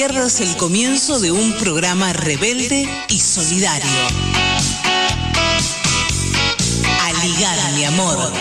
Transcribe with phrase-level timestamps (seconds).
[0.00, 3.86] pierdas el comienzo de un programa rebelde y solidario.
[7.02, 8.32] Aligar, mi amor.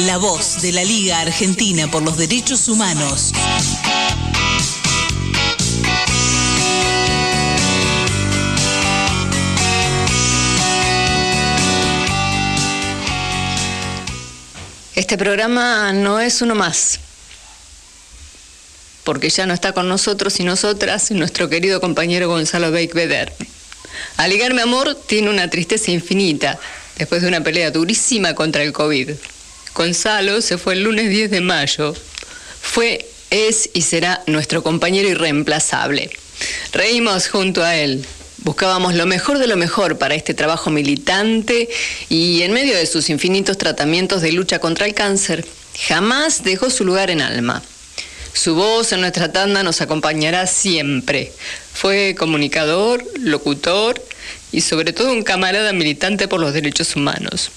[0.00, 3.32] La voz de la Liga Argentina por los Derechos Humanos.
[14.94, 17.00] Este programa no es uno más,
[19.04, 23.32] porque ya no está con nosotros y nosotras nuestro querido compañero Gonzalo Beikbeder.
[24.16, 26.58] Aligarme Amor tiene una tristeza infinita
[26.98, 29.10] después de una pelea durísima contra el COVID.
[29.74, 31.94] Gonzalo se fue el lunes 10 de mayo.
[32.60, 36.10] Fue, es y será nuestro compañero irreemplazable.
[36.72, 38.06] Reímos junto a él,
[38.42, 41.68] Buscábamos lo mejor de lo mejor para este trabajo militante
[42.08, 45.46] y en medio de sus infinitos tratamientos de lucha contra el cáncer,
[45.88, 47.62] jamás dejó su lugar en alma.
[48.32, 51.32] Su voz en nuestra tanda nos acompañará siempre.
[51.72, 54.02] Fue comunicador, locutor
[54.52, 57.50] y sobre todo un camarada militante por los derechos humanos.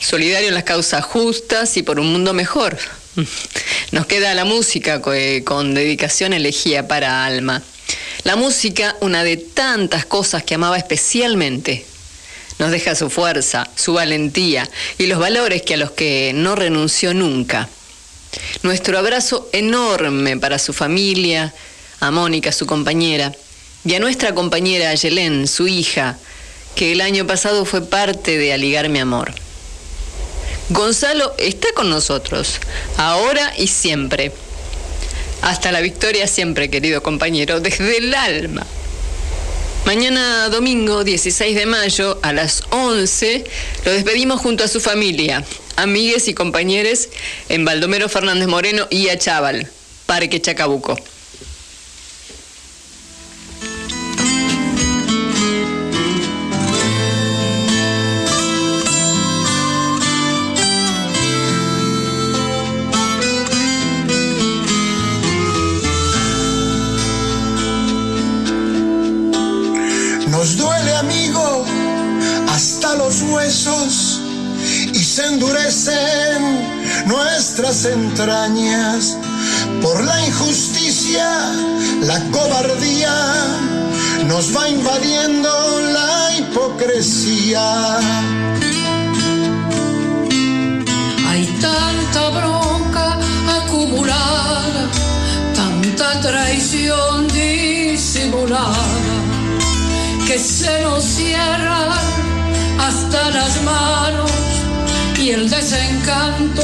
[0.00, 2.78] Solidario en las causas justas y por un mundo mejor.
[3.90, 7.62] Nos queda la música con dedicación elegía para Alma.
[8.24, 11.84] La música, una de tantas cosas que amaba especialmente,
[12.58, 17.14] nos deja su fuerza, su valentía y los valores que a los que no renunció
[17.14, 17.68] nunca.
[18.62, 21.54] Nuestro abrazo enorme para su familia,
[22.00, 23.32] a Mónica, su compañera,
[23.84, 26.18] y a nuestra compañera Yelén, su hija,
[26.74, 29.32] que el año pasado fue parte de Aligar mi amor.
[30.70, 32.60] Gonzalo está con nosotros,
[32.98, 34.32] ahora y siempre.
[35.40, 38.66] Hasta la victoria siempre, querido compañero, desde el alma.
[39.86, 43.44] Mañana domingo 16 de mayo a las 11
[43.86, 45.42] lo despedimos junto a su familia,
[45.78, 47.08] amigues y compañeros
[47.48, 49.70] en Baldomero Fernández Moreno y a Chaval,
[50.06, 50.98] Parque Chacabuco.
[73.22, 74.17] huesos
[74.98, 79.16] y se endurecen nuestras entrañas
[79.80, 81.52] por la injusticia,
[82.02, 83.14] la cobardía,
[84.26, 87.98] nos va invadiendo la hipocresía.
[91.28, 93.18] Hay tanta bronca
[93.62, 94.88] acumulada,
[95.54, 98.84] tanta traición disimulada,
[100.26, 101.86] que se nos cierra
[102.80, 104.57] hasta las manos
[105.28, 106.62] y el desencanto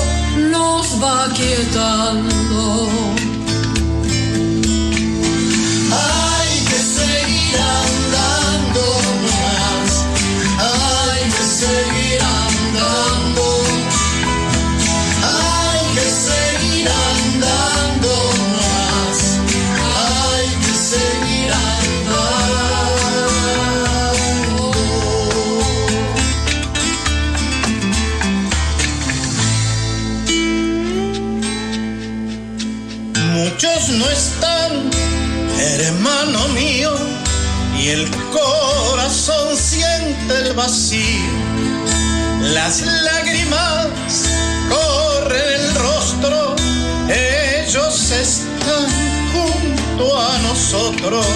[0.51, 3.24] nos va quietando.
[33.99, 34.91] No están,
[35.59, 36.93] hermano mío,
[37.79, 41.33] y el corazón siente el vacío.
[42.41, 43.89] Las lágrimas
[44.69, 46.57] corren el rostro,
[47.09, 48.87] ellos están
[49.33, 51.27] junto a nosotros.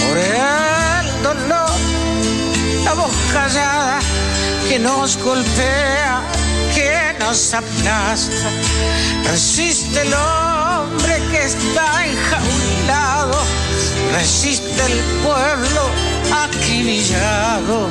[0.00, 1.70] Por el dolor,
[2.84, 4.00] la voz callada
[4.68, 6.31] que nos golpea,
[9.24, 13.38] Resiste el hombre que está enjaulado,
[14.12, 15.82] resiste el pueblo
[16.44, 17.88] acribillado.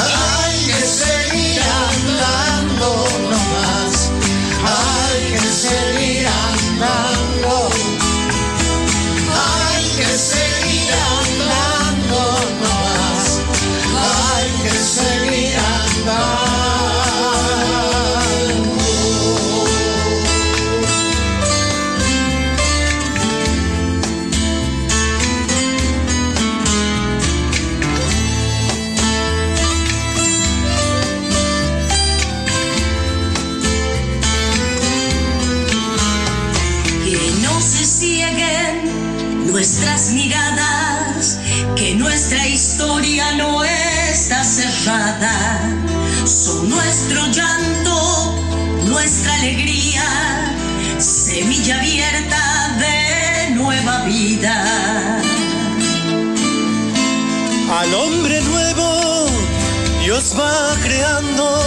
[0.00, 4.10] Hay que seguir andando nomás,
[4.66, 7.29] hay que seguir andando,
[46.24, 48.34] Son nuestro llanto,
[48.86, 50.56] nuestra alegría,
[50.98, 55.20] semilla abierta de nueva vida.
[57.78, 59.26] Al hombre nuevo
[60.02, 61.62] Dios va creando,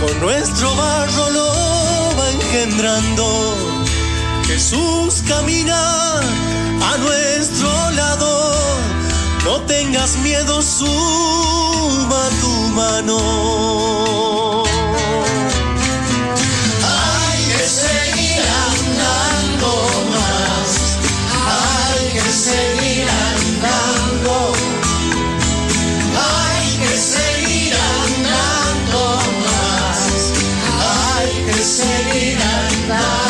[0.00, 3.54] con nuestro barro lo va engendrando.
[4.46, 8.49] Jesús camina a nuestro lado,
[9.44, 14.64] no tengas miedo, suma tu mano.
[16.82, 19.70] Hay que seguir andando
[20.14, 20.98] más,
[21.56, 24.52] hay que seguir andando,
[26.28, 29.00] hay que seguir andando
[29.46, 30.32] más,
[31.20, 33.29] hay que seguir andando.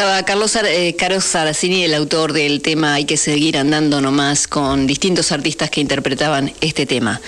[0.00, 5.30] Pasaba Carlos eh, Saracini, el autor del tema Hay que seguir andando nomás, con distintos
[5.30, 7.20] artistas que interpretaban este tema.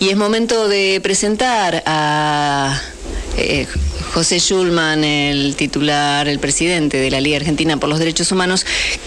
[0.00, 2.78] Y es momento de presentar a
[3.38, 3.66] eh,
[4.12, 8.66] José Schulman, el titular, el presidente de la Liga Argentina por los Derechos Humanos,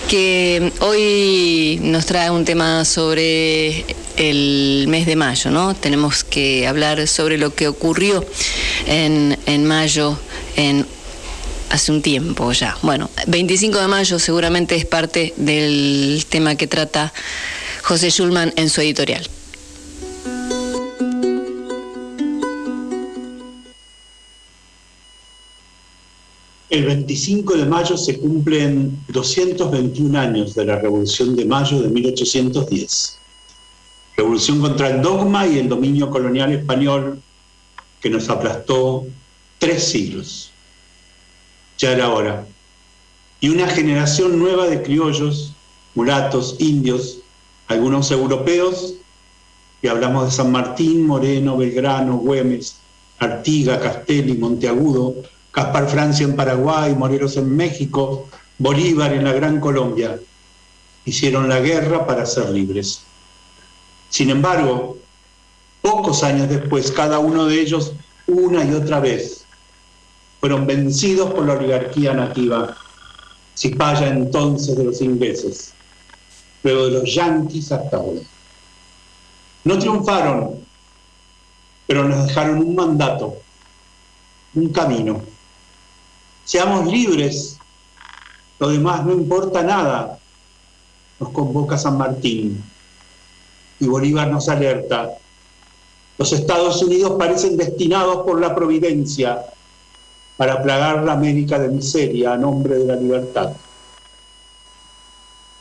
[0.09, 3.85] que hoy nos trae un tema sobre
[4.17, 5.75] el mes de mayo, ¿no?
[5.75, 8.25] Tenemos que hablar sobre lo que ocurrió
[8.87, 10.17] en, en mayo
[10.55, 10.87] en
[11.69, 12.77] hace un tiempo ya.
[12.81, 17.13] Bueno, 25 de mayo seguramente es parte del tema que trata
[17.83, 19.27] José Schulman en su editorial.
[26.69, 33.19] El 25 de mayo se cumplen 221 años de la Revolución de Mayo de 1810.
[34.17, 37.21] Revolución contra el dogma y el dominio colonial español
[38.01, 39.05] que nos aplastó
[39.59, 40.52] tres siglos.
[41.83, 42.45] Ya era.
[43.41, 45.53] Y una generación nueva de criollos,
[45.95, 47.17] mulatos, indios,
[47.67, 48.93] algunos europeos,
[49.81, 52.77] y hablamos de San Martín, Moreno, Belgrano, Güemes,
[53.19, 55.13] Artiga, Castelli, Monteagudo,
[55.51, 60.17] Caspar Francia en Paraguay, Morelos en México, Bolívar en la Gran Colombia.
[61.03, 63.01] Hicieron la guerra para ser libres.
[64.07, 64.99] Sin embargo,
[65.81, 67.91] pocos años después, cada uno de ellos,
[68.25, 69.42] una y otra vez,
[70.43, 72.75] fueron vencidos por la oligarquía nativa,
[73.57, 75.73] cipaya entonces de los ingleses,
[76.63, 78.27] luego de los yanquis hasta hoy.
[79.63, 80.59] No triunfaron,
[81.87, 83.37] pero nos dejaron un mandato,
[84.55, 85.21] un camino.
[86.43, 87.57] Seamos libres,
[88.59, 90.19] lo demás no importa nada,
[91.21, 92.61] nos convoca San Martín.
[93.79, 95.09] Y Bolívar nos alerta,
[96.17, 99.52] los Estados Unidos parecen destinados por la providencia
[100.37, 103.53] para plagar la América de miseria a nombre de la libertad.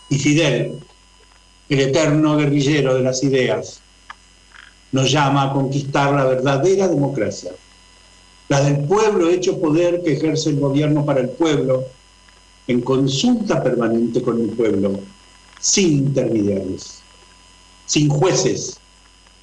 [0.08, 0.78] Y Fidel,
[1.68, 3.82] el eterno guerrillero de las ideas,
[4.92, 7.52] nos llama a conquistar la verdadera democracia,
[8.48, 11.84] la del pueblo hecho poder que ejerce el gobierno para el pueblo,
[12.66, 15.00] en consulta permanente con el pueblo,
[15.58, 17.02] sin intermediarios,
[17.86, 18.78] sin jueces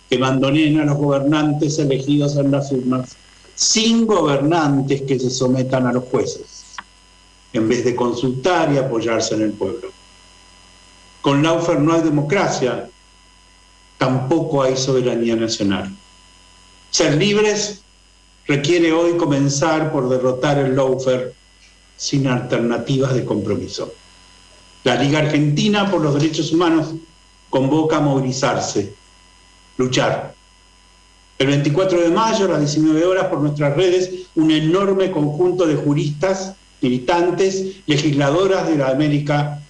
[0.09, 3.17] que mandonen a los gobernantes elegidos en las urnas,
[3.59, 6.77] sin gobernantes que se sometan a los jueces,
[7.51, 9.89] en vez de consultar y apoyarse en el pueblo.
[11.19, 12.89] Con Laufer no hay democracia,
[13.97, 15.93] tampoco hay soberanía nacional.
[16.89, 17.81] Ser libres
[18.47, 21.33] requiere hoy comenzar por derrotar el Laufer
[21.97, 23.93] sin alternativas de compromiso.
[24.85, 26.93] La Liga Argentina por los Derechos Humanos
[27.49, 28.93] convoca a movilizarse,
[29.75, 30.33] luchar.
[31.39, 35.77] El 24 de mayo, a las 19 horas, por nuestras redes, un enorme conjunto de
[35.77, 39.61] juristas, militantes, legisladoras de la América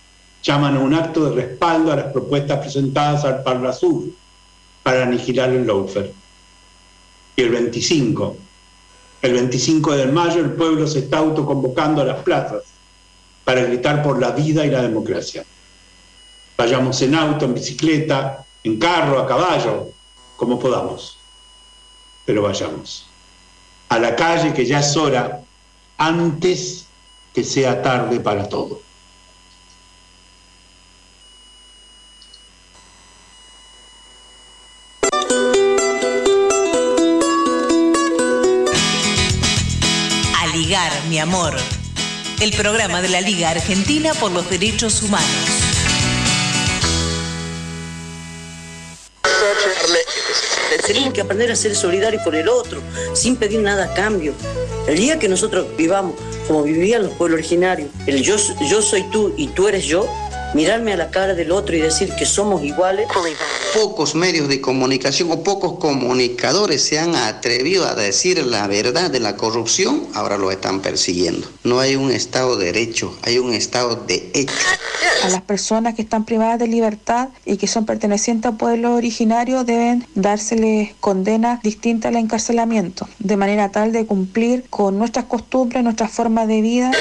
[0.41, 4.05] llaman a un acto de respaldo a las propuestas presentadas al Parla Sur
[4.81, 6.11] para aniquilar el Laufer.
[7.35, 8.35] Y el 25,
[9.21, 12.63] el 25 de mayo, el pueblo se está autoconvocando a las plazas
[13.43, 15.45] para gritar por la vida y la democracia.
[16.57, 19.91] Vayamos en auto, en bicicleta, en carro, a caballo,
[20.35, 21.18] como podamos.
[22.29, 23.07] Pero vayamos.
[23.89, 25.41] A la calle que ya es hora,
[25.97, 26.85] antes
[27.33, 28.83] que sea tarde para todo.
[40.37, 41.55] A ligar, mi amor.
[42.39, 45.58] El programa de la Liga Argentina por los Derechos Humanos.
[50.85, 52.81] Tenemos que aprender a ser solidarios con el otro,
[53.13, 54.33] sin pedir nada a cambio.
[54.87, 56.15] El día que nosotros vivamos
[56.47, 58.35] como vivían los pueblos originarios, el yo,
[58.69, 60.07] yo soy tú y tú eres yo,
[60.53, 63.07] mirarme a la cara del otro y decir que somos iguales.
[63.73, 69.19] Pocos medios de comunicación o pocos comunicadores se han atrevido a decir la verdad de
[69.19, 71.47] la corrupción, ahora lo están persiguiendo.
[71.63, 74.53] No hay un Estado de derecho, hay un Estado de hecho.
[75.23, 79.65] A las personas que están privadas de libertad y que son pertenecientes a pueblos originarios
[79.65, 86.11] deben dárseles condena distinta al encarcelamiento, de manera tal de cumplir con nuestras costumbres, nuestras
[86.11, 86.91] formas de vida.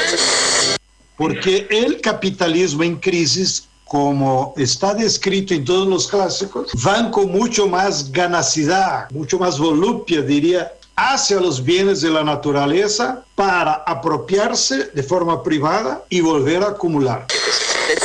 [1.18, 7.66] Porque el capitalismo en crisis, como está descrito en todos los clásicos, van con mucho
[7.66, 15.02] más ganacidad, mucho más volupia, diría, hacia los bienes de la naturaleza para apropiarse de
[15.02, 17.26] forma privada y volver a acumular.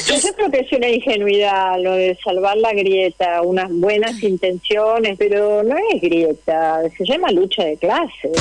[0.08, 5.62] Yo creo que es una ingenuidad lo de salvar la grieta, unas buenas intenciones, pero
[5.62, 8.32] no es grieta, se llama lucha de clases.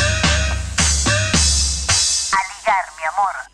[2.33, 3.52] A ligar, mi amor.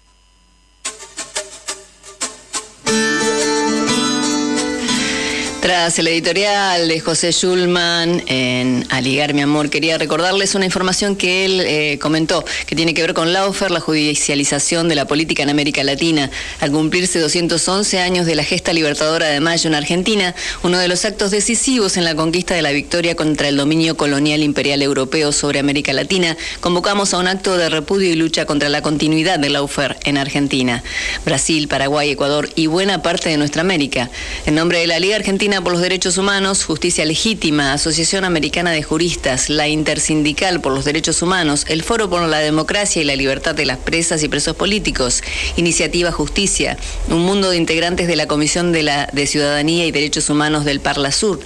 [5.68, 11.44] Tras el editorial de José Schulman en Aligar mi amor, quería recordarles una información que
[11.44, 15.50] él eh, comentó, que tiene que ver con Laufer, la judicialización de la política en
[15.50, 16.30] América Latina.
[16.60, 21.04] Al cumplirse 211 años de la gesta libertadora de Mayo en Argentina, uno de los
[21.04, 25.58] actos decisivos en la conquista de la victoria contra el dominio colonial imperial europeo sobre
[25.58, 29.98] América Latina, convocamos a un acto de repudio y lucha contra la continuidad de Laufer
[30.04, 30.82] en Argentina,
[31.26, 34.08] Brasil, Paraguay, Ecuador y buena parte de nuestra América.
[34.46, 38.82] En nombre de la Liga Argentina por los Derechos Humanos, Justicia Legítima, Asociación Americana de
[38.82, 43.54] Juristas, la Intersindical por los Derechos Humanos, el Foro por la Democracia y la Libertad
[43.54, 45.22] de las Presas y Presos Políticos,
[45.56, 46.76] Iniciativa Justicia,
[47.08, 50.80] un mundo de integrantes de la Comisión de, la, de Ciudadanía y Derechos Humanos del
[50.80, 51.40] Parla Sur.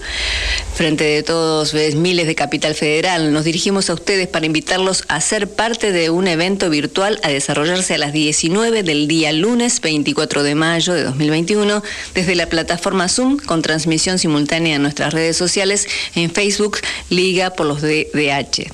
[0.74, 5.48] Frente de todos, miles de Capital Federal, nos dirigimos a ustedes para invitarlos a ser
[5.48, 10.54] parte de un evento virtual a desarrollarse a las 19 del día lunes 24 de
[10.54, 11.82] mayo de 2021
[12.14, 16.78] desde la plataforma Zoom con transmisión simultánea en nuestras redes sociales, en Facebook,
[17.10, 18.70] Liga por los DH.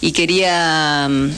[0.00, 1.30] Y quería mm,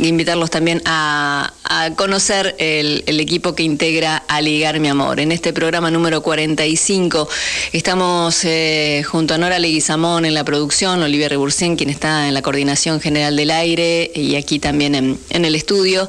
[0.00, 5.20] invitarlos también a, a conocer el, equipo que integra a Ligar Mi Amor.
[5.20, 7.28] En este programa número 45
[7.72, 12.42] estamos eh, junto a Nora Leguizamón en la producción, Olivia Rebursén, quien está en la
[12.42, 16.08] coordinación general del aire y aquí también en, el estudio,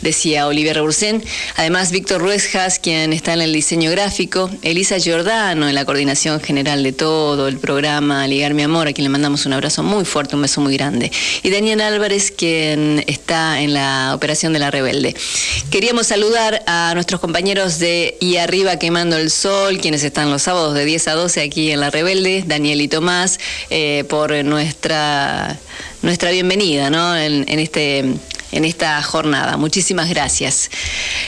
[0.00, 1.22] decía Olivia Rebursén.
[1.56, 6.82] Además, Víctor Ruesjas, quien está en el diseño gráfico, Elisa Giordano en la coordinación general
[6.82, 10.36] de todo el programa Ligar Mi Amor, a quien le mandamos un abrazo muy fuerte,
[10.36, 11.12] un beso muy grande.
[11.42, 15.01] Y Daniel Álvarez, quien está en la operación de la Rebelde.
[15.70, 20.74] Queríamos saludar a nuestros compañeros de Y Arriba Quemando el Sol, quienes están los sábados
[20.74, 23.38] de 10 a 12 aquí en La Rebelde, Daniel y Tomás,
[23.70, 25.58] eh, por nuestra,
[26.02, 27.16] nuestra bienvenida ¿no?
[27.16, 28.04] en, en este
[28.52, 29.56] en esta jornada.
[29.56, 30.70] Muchísimas gracias.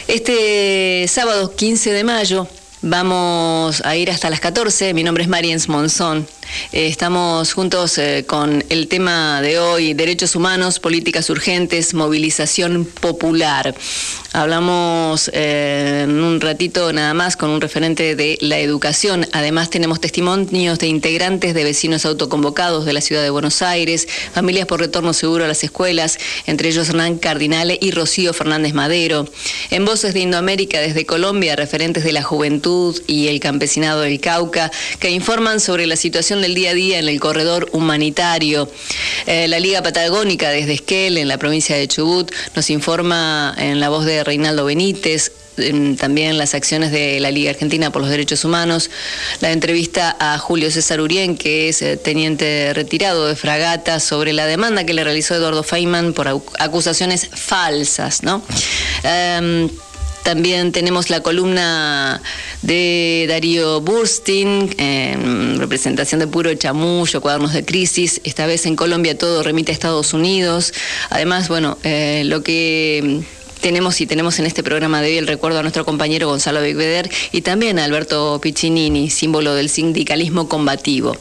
[0.09, 2.47] Este sábado 15 de mayo
[2.87, 4.93] Vamos a ir hasta las 14.
[4.93, 6.29] Mi nombre es Mariens Monzón.
[6.73, 13.75] Eh, estamos juntos eh, con el tema de hoy, derechos humanos, políticas urgentes, movilización popular.
[14.33, 19.27] Hablamos eh, un ratito nada más con un referente de la educación.
[19.33, 24.67] Además tenemos testimonios de integrantes de vecinos autoconvocados de la ciudad de Buenos Aires, familias
[24.67, 29.29] por retorno seguro a las escuelas, entre ellos Hernán Cardinale y Rocío Fernández Madero.
[29.71, 34.73] En Voces de Indoamérica desde Colombia, referentes de la juventud y el campesinado del Cauca,
[34.99, 38.71] que informan sobre la situación del día a día en el corredor humanitario.
[39.25, 43.89] Eh, la Liga Patagónica desde Esquel, en la provincia de Chubut, nos informa en la
[43.89, 45.33] voz de Reinaldo Benítez,
[45.99, 48.91] también las acciones de la Liga Argentina por los Derechos Humanos,
[49.41, 54.47] la entrevista a Julio César Urien, que es eh, teniente retirado de Fragata, sobre la
[54.47, 58.43] demanda que le realizó Eduardo Feynman por acusaciones falsas, ¿no?
[59.03, 59.71] Em,
[60.25, 62.21] también tenemos la columna
[62.63, 68.23] de Darío Burstin, en representación de Puro Chamullo, Cuadernos de Crisis.
[68.25, 70.73] Esta vez en Colombia todo remite a Estados Unidos.
[71.11, 73.23] Además, bueno, eh, lo que
[73.61, 77.11] tenemos y tenemos en este programa de hoy el recuerdo a nuestro compañero Gonzalo Bigveder
[77.31, 81.17] y también a Alberto Piccinini, símbolo del sindicalismo combativo.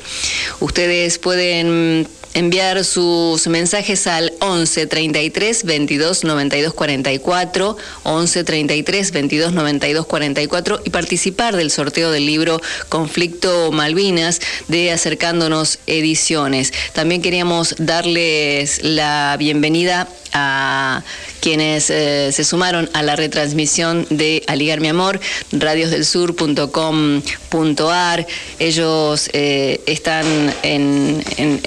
[0.62, 10.06] Ustedes pueden enviar sus mensajes al 11 33 22 92 44, 11 33 22 92
[10.06, 16.74] 44 y participar del sorteo del libro Conflicto Malvinas de Acercándonos Ediciones.
[16.94, 21.04] También queríamos darles la bienvenida a
[21.40, 25.20] quienes eh, se sumaron a la retransmisión de Aligar Mi Amor,
[25.52, 28.25] radiosdelsur.com.ar.
[28.60, 30.25] Ellos eh, están
[30.63, 31.22] en,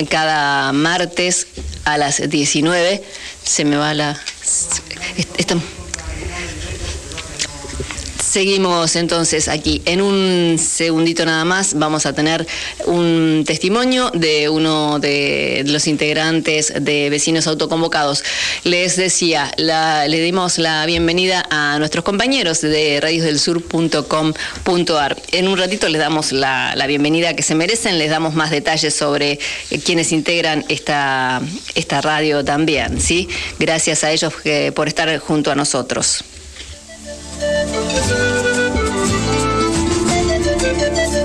[0.08, 1.46] cada martes
[1.84, 3.02] a las 19.
[3.44, 4.20] Se me va la...
[8.36, 9.80] Seguimos entonces aquí.
[9.86, 12.46] En un segundito nada más vamos a tener
[12.84, 18.22] un testimonio de uno de los integrantes de Vecinos Autoconvocados.
[18.62, 25.16] Les decía, le dimos la bienvenida a nuestros compañeros de radiosdelsur.com.ar.
[25.32, 29.38] En un ratito les damos la, bienvenida que se merecen, les damos más detalles sobre
[29.70, 31.40] eh, quienes integran esta,
[31.74, 33.00] esta radio también.
[33.00, 33.30] ¿sí?
[33.58, 36.22] Gracias a ellos eh, por estar junto a nosotros.
[40.78, 41.15] Thank you.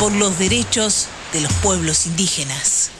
[0.00, 2.90] Por los derechos de los pueblos indígenas.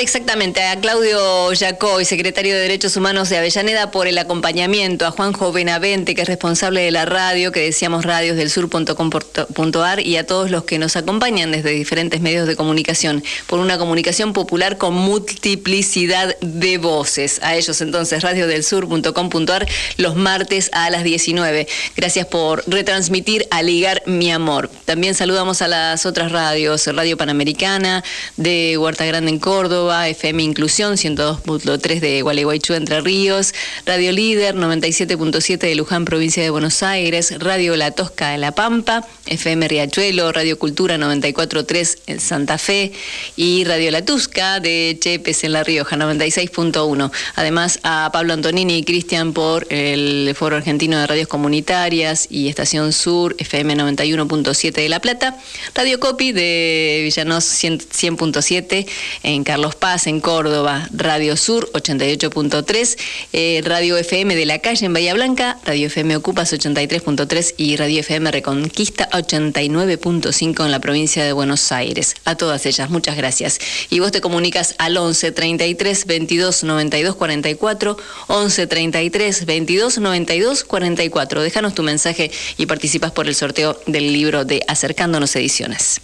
[0.00, 5.50] Exactamente a Claudio Yacoy, secretario de Derechos Humanos de Avellaneda, por el acompañamiento, a Juanjo
[5.52, 10.78] Benavente, que es responsable de la radio, que decíamos radiosdelsur.com.ar, y a todos los que
[10.78, 17.40] nos acompañan desde diferentes medios de comunicación, por una comunicación popular con multiplicidad de voces.
[17.42, 21.66] A ellos entonces, radiosdelsur.com.ar, los martes a las 19.
[21.96, 24.70] Gracias por retransmitir a Ligar Mi Amor.
[24.84, 28.04] También saludamos a las otras radios, Radio Panamericana,
[28.36, 33.54] de Huerta Grande en Córdoba, FM Inclusión 102.3 de Gualeguaychú, Entre Ríos,
[33.86, 39.06] Radio Líder 97.7 de Luján, provincia de Buenos Aires, Radio La Tosca de La Pampa,
[39.26, 42.92] FM Riachuelo, Radio Cultura 94.3 en Santa Fe
[43.36, 47.10] y Radio La Tusca de Chepes en La Rioja 96.1.
[47.36, 52.92] Además a Pablo Antonini y Cristian por el Foro Argentino de Radios Comunitarias y Estación
[52.92, 55.36] Sur, FM 91.7 de La Plata,
[55.74, 57.78] Radio Copy de Villanos 100
[58.18, 58.86] 103.7,
[59.22, 62.98] en Carlos Paz, en Córdoba, Radio Sur 88.3,
[63.32, 68.00] eh, Radio FM de la calle en Bahía Blanca, Radio FM Ocupas 83.3 y Radio
[68.00, 72.16] FM Reconquista 89.5 en la provincia de Buenos Aires.
[72.24, 73.58] A todas ellas, muchas gracias.
[73.90, 77.96] Y vos te comunicas al 11 33 22 92 44,
[78.28, 81.42] 11 33 22 92 44.
[81.42, 86.00] Déjanos tu mensaje y participas por el sorteo del libro de Acercándonos Ediciones.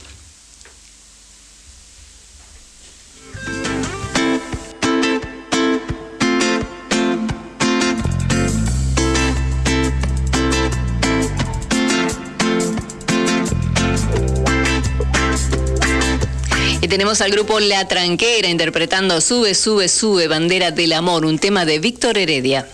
[16.95, 21.81] Tenemos al grupo La Tranquera interpretando Sube, sube, sube, bandera del amor, un tema de
[21.81, 22.69] Víctor Heredia.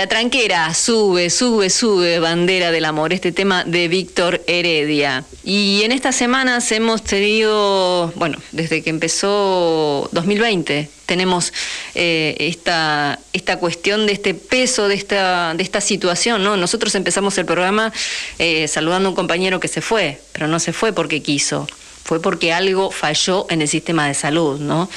[0.00, 5.24] La Tranquera, sube, sube, sube, bandera del amor, este tema de Víctor Heredia.
[5.44, 11.52] Y en estas semanas hemos tenido, bueno, desde que empezó 2020, tenemos
[11.94, 16.56] eh, esta, esta cuestión de este peso, de esta, de esta situación, ¿no?
[16.56, 17.92] Nosotros empezamos el programa
[18.38, 21.68] eh, saludando a un compañero que se fue, pero no se fue porque quiso,
[22.04, 24.88] fue porque algo falló en el sistema de salud, ¿no?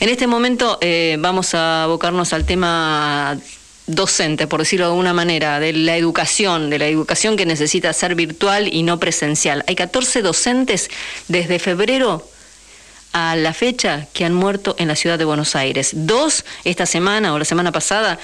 [0.00, 3.38] En este momento eh, vamos a abocarnos al tema
[3.86, 8.14] docente, por decirlo de alguna manera, de la educación, de la educación que necesita ser
[8.14, 9.64] virtual y no presencial.
[9.66, 10.90] Hay 14 docentes
[11.28, 12.28] desde febrero
[13.12, 15.92] a la fecha que han muerto en la ciudad de Buenos Aires.
[15.94, 18.18] Dos esta semana o la semana pasada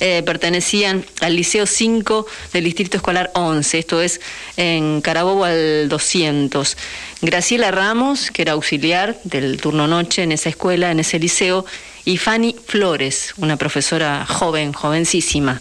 [0.00, 4.20] eh, pertenecían al Liceo 5 del Distrito Escolar 11, esto es
[4.56, 6.76] en Carabobo al 200.
[7.22, 11.64] Graciela Ramos, que era auxiliar del turno noche en esa escuela, en ese liceo,
[12.04, 15.60] y Fanny Flores, una profesora joven, jovencísima.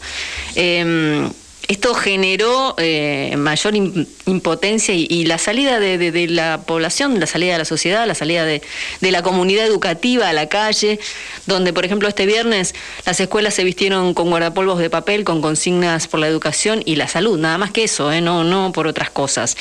[0.55, 1.31] Em,
[1.67, 7.65] esto generó eh, mayor impotencia y, la salida de, la población, la salida de la
[7.65, 8.61] sociedad, la salida de,
[8.99, 10.99] la comunidad educativa a la calle,
[11.45, 16.07] donde, por ejemplo, este viernes las escuelas se vistieron con guardapolvos de papel, con consignas
[16.07, 18.19] por la educación y la salud, nada más que eso, ¿eh?
[18.19, 19.55] no, no por otras cosas.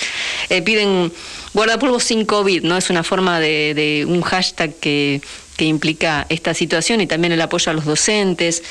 [0.48, 1.12] Eh, piden
[1.54, 5.20] guardapolvos sin COVID, no es una forma de un hashtag que
[5.62, 8.64] que implica esta situación y también el apoyo a los docentes.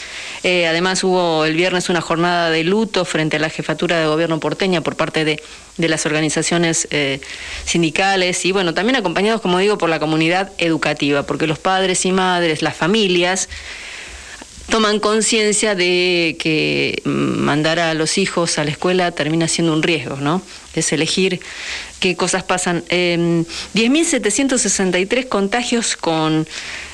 [0.44, 4.42] Eh, además hubo el viernes una jornada de luto frente a la jefatura de gobierno
[4.42, 5.42] porteña por parte de,
[5.78, 7.22] las organizaciones eh,
[7.64, 12.12] sindicales y bueno, también acompañados, como digo, por la comunidad educativa, porque los padres y
[12.12, 13.48] madres, las familias,
[14.70, 20.18] toman conciencia de que mandar a los hijos a la escuela termina siendo un riesgo,
[20.18, 20.42] ¿no?
[20.74, 21.42] Es elegir
[22.00, 22.84] qué cosas pasan.
[22.86, 26.48] 10.763 em, contagios con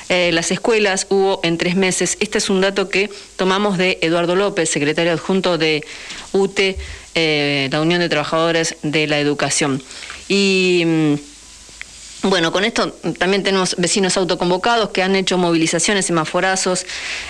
[0.09, 2.17] eh, las escuelas hubo en tres meses.
[2.19, 5.83] Este es un dato que tomamos de Eduardo López, secretario adjunto de
[6.31, 6.77] UTE,
[7.15, 9.83] eh, la Unión de Trabajadores de la Educación.
[10.29, 16.85] Y mm, bueno, con esto también tenemos vecinos autoconvocados que han hecho movilizaciones, semaforazos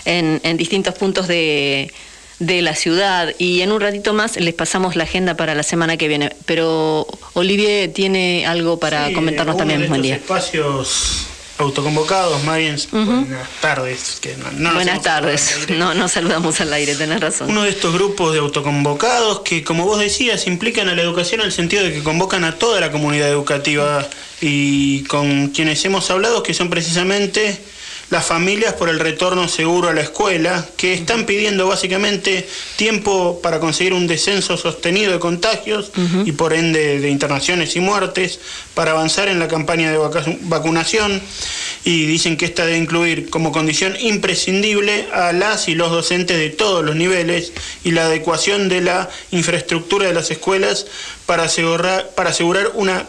[0.06, 1.92] en, en distintos puntos de,
[2.40, 6.08] la ciudad y en un ratito más les pasamos la agenda para la semana que
[6.08, 6.36] viene.
[6.46, 9.88] Pero Olivier tiene algo para comentarnos también.
[9.88, 10.16] Buen día.
[10.16, 14.22] Espacios autoconvocados, más bien buenas tardes.
[14.74, 17.50] buenas tardes, no, no saludamos al aire, tenés razón.
[17.50, 21.48] Uno de estos grupos de autoconvocados que, como vos decías, implican a la educación en
[21.48, 24.08] el sentido de que convocan a toda la comunidad educativa
[24.40, 27.60] y con quienes hemos hablado que son precisamente
[28.10, 33.60] las familias por el retorno seguro a la escuela, que están pidiendo básicamente tiempo para
[33.60, 35.92] conseguir un descenso sostenido de contagios
[36.26, 38.40] y por ende de internaciones y muertes,
[38.74, 39.98] para avanzar en la campaña de
[40.42, 41.22] vacunación.
[41.84, 46.50] Y dicen que esta debe incluir como condición imprescindible a las y los docentes de
[46.50, 50.86] todos los niveles y la adecuación de la infraestructura de las escuelas
[51.26, 53.06] para asegurar, para asegurar una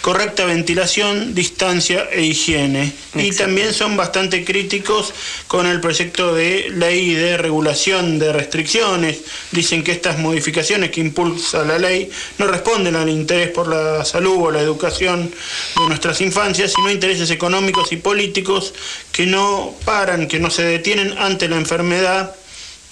[0.00, 2.92] correcta ventilación, distancia e higiene.
[3.14, 5.12] Y también son bastante críticos
[5.46, 9.20] con el proyecto de ley de regulación de restricciones.
[9.50, 14.36] Dicen que estas modificaciones que impulsa la ley no responden al interés por la salud
[14.38, 15.30] o la educación
[15.76, 18.72] de nuestras infancias, sino intereses económicos y políticos
[19.12, 22.34] que no paran, que no se detienen ante la enfermedad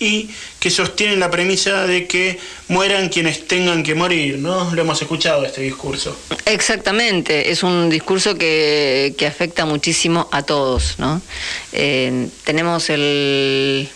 [0.01, 4.75] y que sostienen la premisa de que mueran quienes tengan que morir, ¿no?
[4.75, 6.19] Lo hemos escuchado este discurso.
[6.47, 11.21] Exactamente, es un discurso que, afecta muchísimo a todos, ¿no?
[11.73, 13.89] Eh, tenemos el,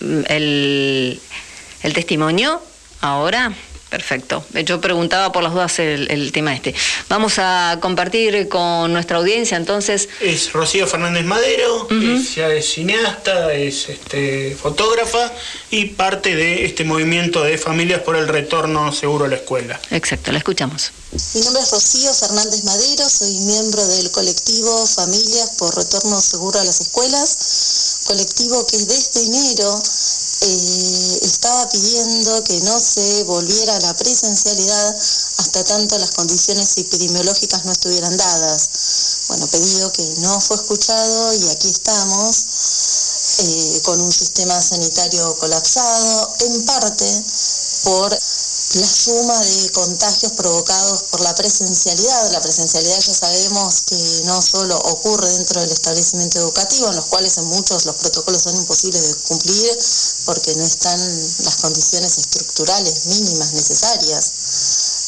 [0.00, 2.60] el testimonio
[3.00, 3.52] ahora
[3.94, 4.44] Perfecto.
[4.64, 6.74] Yo preguntaba por las dudas el, tema este.
[7.08, 10.08] Vamos a compartir con nuestra audiencia entonces.
[10.20, 15.32] Es Rocío Fernández Madero, es, cineasta, es este, fotógrafa
[15.70, 19.80] y parte de este movimiento de familias por el retorno seguro a la escuela.
[19.92, 20.90] Exacto, la escuchamos.
[21.34, 26.64] Mi nombre es Rocío Fernández Madero, soy miembro del colectivo Familias por Retorno Seguro a
[26.64, 29.80] las Escuelas, colectivo que desde enero
[30.40, 34.96] eh, estaba pidiendo que no se volviera a la presencialidad
[35.38, 38.68] hasta tanto las condiciones epidemiológicas no estuvieran dadas.
[39.28, 42.44] Bueno, pedido que no fue escuchado y aquí estamos
[43.38, 47.24] eh, con un sistema sanitario colapsado, en parte
[47.84, 48.18] por
[48.72, 52.32] la suma de contagios provocados por la presencialidad.
[52.32, 57.36] La presencialidad ya sabemos que no solo ocurre dentro del establecimiento educativo, en los cuales
[57.38, 59.78] en muchos los protocolos son imposibles de cumplir
[60.24, 60.98] porque no están
[61.44, 64.32] las condiciones estructurales mínimas necesarias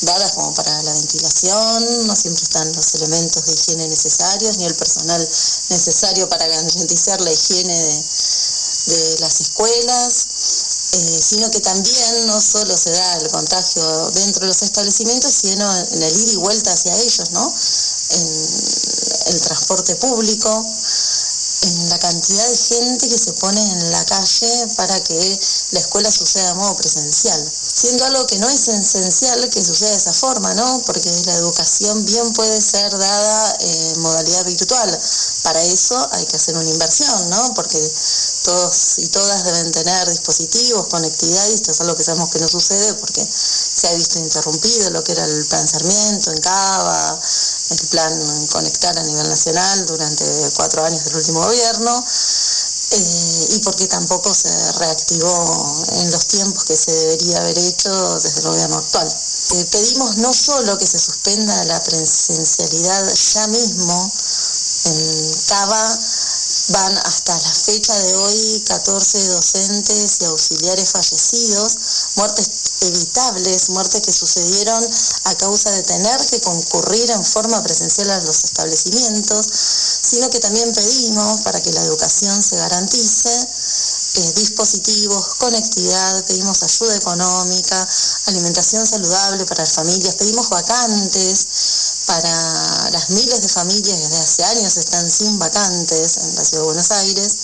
[0.03, 4.75] dadas como para la ventilación, no siempre están los elementos de higiene necesarios ni el
[4.75, 5.21] personal
[5.71, 10.27] necesario para garantizar la higiene de, las escuelas.
[10.93, 15.77] Eh, sino que también no solo se da el contagio dentro de los establecimientos, sino
[15.77, 17.55] en el ir y vuelta hacia ellos, ¿no?
[18.11, 20.65] En el transporte público,
[21.63, 25.41] en la cantidad de gente que se pone en la calle para que
[25.73, 27.53] la escuela suceda de modo presencial.
[27.75, 30.83] siendo algo que no es esencial que suceda de esa forma, ¿no?
[30.87, 34.99] Porque la educación bien puede ser dada en modalidad virtual.
[35.43, 37.55] Para eso hay que hacer una inversión, ¿no?
[37.55, 37.79] Porque
[38.47, 42.47] todos y todas deben tener dispositivos, conectividad, y esto es algo que sabemos que no
[42.47, 47.21] sucede porque se ha visto interrumpido lo que era el plan Sarmiento en Cava,
[47.71, 52.05] el plan Conectar a nivel nacional durante cuatro años del último gobierno.
[52.89, 58.41] Eh, y porque tampoco se reactivó en los tiempos que se debería haber hecho desde
[58.41, 59.09] el gobierno actual.
[59.55, 64.13] Eh, pedimos no solo que se suspenda la presencialidad ya mismo
[64.85, 65.99] en Cava,
[66.69, 71.77] van hasta la fecha de hoy 14 docentes y auxiliares fallecidos,
[72.17, 72.51] muertes
[72.81, 74.89] evitables, muertes que sucedieron
[75.25, 79.47] a causa de tener que concurrir en forma presencial a los establecimientos,
[80.03, 86.97] sino que también pedimos para que la educación se garantice eh, dispositivos, conectividad, pedimos ayuda
[86.97, 87.89] económica,
[88.27, 91.47] alimentación saludable para las familias, pedimos vacantes
[92.07, 96.63] para las miles de familias que desde hace años están sin vacantes en la ciudad
[96.63, 97.37] de Buenos Aires.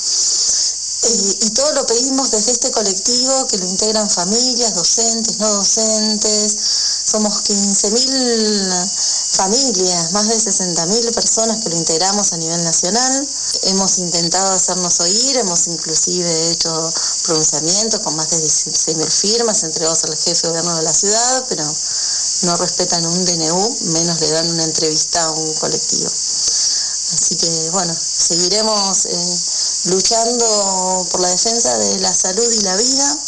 [1.05, 6.57] Eh, y todo lo pedimos desde este colectivo que lo integran familias, docentes, no docentes.
[7.05, 8.90] Somos 15.000
[9.33, 13.29] familias, más de 60.000 personas que lo integramos a nivel nacional.
[13.62, 16.92] Hemos intentado hacernos oír, hemos inclusive hecho
[17.25, 21.64] pronunciamientos con más de 16.000 firmas entregados al jefe de gobierno de la ciudad, pero
[22.42, 26.09] no respetan un DNU, menos le dan una entrevista a un colectivo.
[26.09, 29.40] Así que bueno, seguiremos eh,
[29.85, 33.18] luchando por la defensa de la salud y la vida,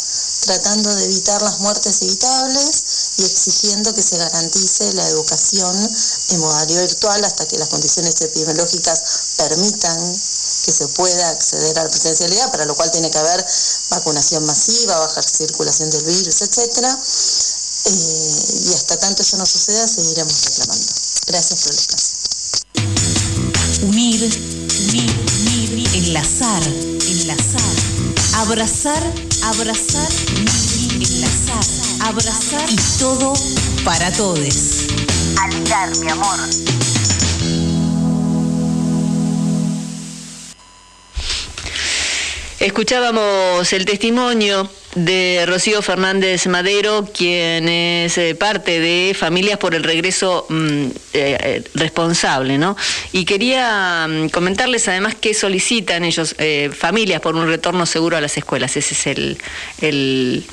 [0.41, 2.83] tratando de evitar las muertes evitables
[3.17, 5.75] y exigiendo que se garantice la educación
[6.29, 9.03] en modalidad virtual hasta que las condiciones epidemiológicas
[9.37, 9.97] permitan
[10.65, 13.45] que se pueda acceder a la presencialidad, para lo cual tiene que haber
[13.89, 16.99] vacunación masiva, baja circulación del virus, etcétera.
[17.87, 20.91] Eh, y hasta tanto eso no suceda, seguiremos reclamando.
[21.27, 22.15] Gracias por el espacio.
[23.87, 24.23] Unir,
[24.89, 27.75] unir, unir, enlazar, enlazar,
[28.37, 29.03] abrazar,
[29.43, 31.65] abrazar, unir, enlazar,
[32.01, 33.33] abrazar y todo
[33.83, 34.87] para todos.
[35.39, 36.39] Aligar, mi amor.
[42.59, 49.83] Escuchábamos el testimonio de Rocío Fernández Madero, quien es eh, parte de Familias por el
[49.83, 50.55] Regreso mm,
[50.85, 52.77] eh, eh, Responsable, ¿no?
[53.11, 56.35] Y quería mm, comentarles además que solicitan ellos,
[56.77, 59.37] familias por un retorno seguro a las escuelas, esa es el,
[59.81, 60.45] el-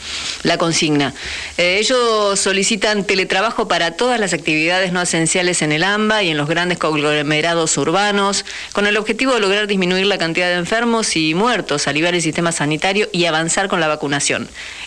[0.42, 1.14] la consigna.
[1.56, 6.48] Ellos solicitan teletrabajo para todas las actividades no esenciales en el AMBA y en los
[6.48, 11.86] grandes conglomerados urbanos, con el objetivo de lograr disminuir la cantidad de enfermos y muertos,
[11.86, 14.31] aliviar el sistema sanitario y avanzar con la vacunación.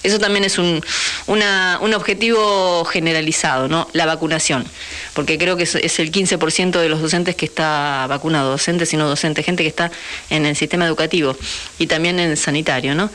[0.04, 0.84] Eso también es un,
[1.28, 3.90] un objetivo generalizado, ¿no?
[3.94, 4.66] La vacunación,
[5.14, 8.98] porque creo que es, es el 15% de los docentes que está vacunado, docentes y
[8.98, 9.92] no docentes, gente que está
[10.30, 11.36] en el sistema educativo
[11.80, 13.10] y también en el sanitario, ¿no?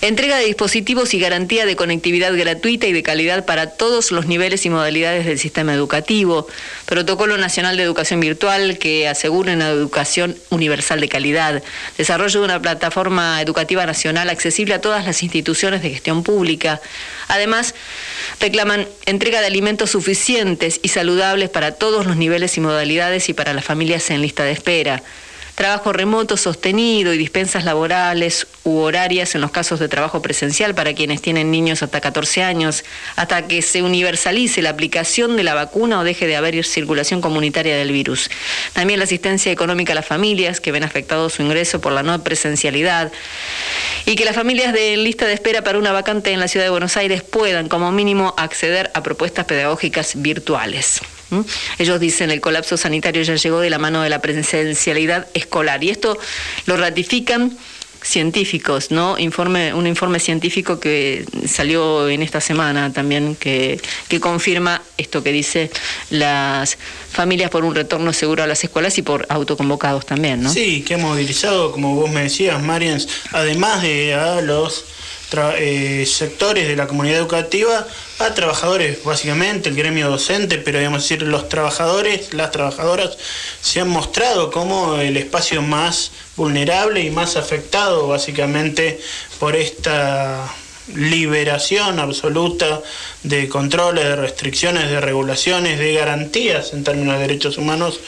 [0.00, 4.66] Entrega de dispositivos y garantía de conectividad gratuita y de calidad para todos los niveles
[4.66, 6.46] y modalidades del sistema educativo.
[6.84, 11.62] Protocolo Nacional de Educación Virtual que asegure una educación universal de calidad.
[11.96, 16.80] Desarrollo de una plataforma educativa nacional accesible a todas las instituciones de gestión pública.
[17.28, 17.74] Además,
[18.40, 23.54] reclaman entrega de alimentos suficientes y saludables para todos los niveles y modalidades y para
[23.54, 25.02] las familias en lista de espera
[25.54, 30.94] trabajo remoto sostenido y dispensas laborales u horarias en los casos de trabajo presencial para
[30.94, 36.00] quienes tienen niños hasta 14 años, hasta que se universalice la aplicación de la vacuna
[36.00, 38.30] o deje de haber circulación comunitaria del virus.
[38.72, 42.22] También la asistencia económica a las familias que ven afectado su ingreso por la no
[42.24, 43.12] presencialidad
[44.06, 46.70] y que las familias de lista de espera para una vacante en la ciudad de
[46.70, 51.00] Buenos Aires puedan como mínimo acceder a propuestas pedagógicas virtuales.
[51.30, 51.40] ¿Mm?
[51.78, 55.90] Ellos dicen el colapso sanitario ya llegó de la mano de la presencialidad escolar y
[55.90, 56.18] esto
[56.66, 57.56] lo ratifican
[58.04, 59.18] científicos, ¿no?
[59.18, 65.32] Informe, un informe científico que salió en esta semana también que, que confirma esto que
[65.32, 65.70] dice
[66.10, 66.76] las
[67.10, 70.52] familias por un retorno seguro a las escuelas y por autoconvocados también, ¿no?
[70.52, 74.84] Sí, que ha movilizado, como vos me decías, Marians, además de a los
[75.58, 77.86] eh, sectores de la comunidad educativa,
[78.18, 83.16] a trabajadores, básicamente, el gremio docente, pero digamos decir, los trabajadores, las trabajadoras,
[83.60, 89.00] se han mostrado como el espacio más vulnerable y más afectado, básicamente,
[89.38, 90.54] por esta
[90.94, 92.82] liberación absoluta
[93.22, 98.00] de controles, de restricciones, de regulaciones, de garantías en términos de derechos humanos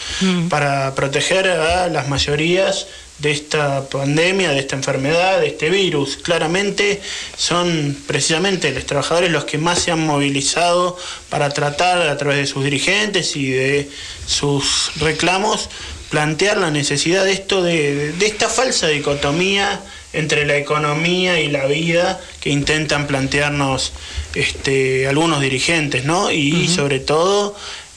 [0.51, 2.87] para proteger a las mayorías
[3.19, 6.19] de esta pandemia, de esta enfermedad, de este virus.
[6.19, 7.01] Claramente
[7.37, 10.97] son precisamente los trabajadores los que más se han movilizado
[11.31, 13.91] para tratar a través de sus dirigentes y de
[14.27, 15.69] sus reclamos
[16.11, 21.67] plantear la necesidad de esto de, de esta falsa dicotomía entre la economía y la
[21.67, 23.93] vida que intentan plantearnos
[24.35, 26.31] este, algunos dirigentes, ¿no?
[26.31, 27.55] Y sobre todo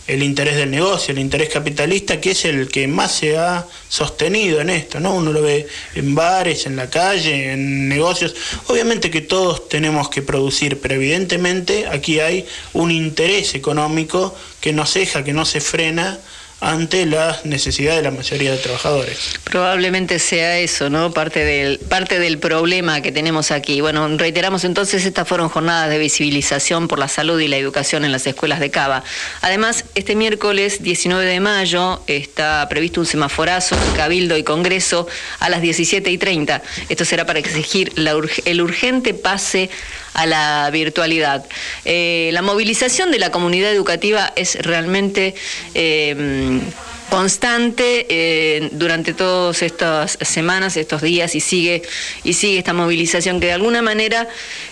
[0.09, 4.59] el interés del negocio, el interés capitalista, que es el que más se ha sostenido
[4.59, 5.13] en esto, ¿no?
[5.13, 8.35] Uno lo ve en bares, en la calle, en negocios.
[8.67, 14.87] Obviamente que todos tenemos que producir, pero evidentemente aquí hay un interés económico que no
[14.87, 16.17] ceja, que no se frena
[16.61, 19.39] ante las necesidades de la mayoría de trabajadores.
[19.45, 21.11] Probablemente sea eso, ¿no?
[21.11, 23.81] Parte del, parte del problema que tenemos aquí.
[23.81, 28.11] Bueno, reiteramos entonces, estas fueron jornadas de visibilización por la salud y la educación en
[28.11, 29.03] las escuelas de Cava.
[29.41, 35.07] Además, este miércoles 19 de mayo está previsto un semaforazo en Cabildo y Congreso
[35.39, 36.61] a las 17 y 30.
[36.89, 39.69] Esto será para exigir la el urgente pase
[40.13, 41.45] a la virtualidad.
[41.85, 45.35] Eh, la movilización de la comunidad educativa es realmente
[45.73, 46.61] eh,
[47.09, 51.81] constante eh, durante todas estas semanas, estos días, y sigue,
[52.23, 54.27] y sigue esta movilización que de alguna manera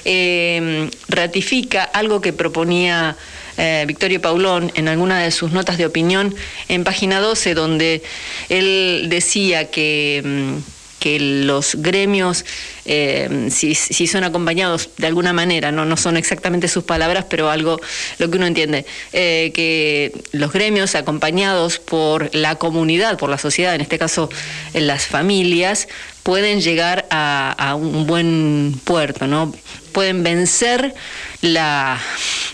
[0.05, 3.15] eh, ratifica algo que proponía
[3.57, 6.33] eh, Victorio Paulón en alguna de sus notas de opinión
[6.69, 8.03] en página 12, donde
[8.49, 10.61] él decía que...
[10.99, 12.45] que los gremios,
[12.85, 17.49] eh, si, si son acompañados de alguna manera, no, no son exactamente sus palabras, pero
[17.49, 17.79] algo
[18.17, 23.75] lo que uno entiende, eh, que los gremios acompañados por la comunidad, por la sociedad,
[23.75, 24.29] en este caso
[24.73, 25.87] en las familias,
[26.23, 29.53] pueden llegar a, a un buen puerto, ¿no?
[29.91, 30.93] Pueden vencer
[31.41, 31.99] la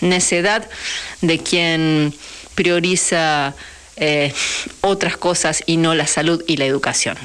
[0.00, 0.68] necedad
[1.20, 2.14] de quien
[2.54, 3.54] prioriza
[3.96, 4.32] eh,
[4.80, 7.16] otras cosas y no la salud y la educación.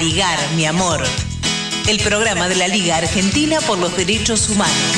[0.00, 1.02] Ligar, mi amor.
[1.86, 4.96] El programa de la Liga Argentina por los Derechos Humanos.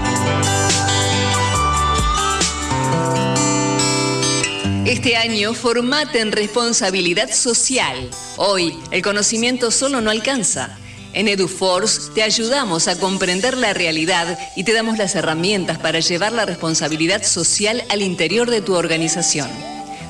[4.86, 8.10] Este año formate en responsabilidad social.
[8.38, 10.78] Hoy, el conocimiento solo no alcanza.
[11.14, 16.32] En EduForce te ayudamos a comprender la realidad y te damos las herramientas para llevar
[16.34, 19.48] la responsabilidad social al interior de tu organización.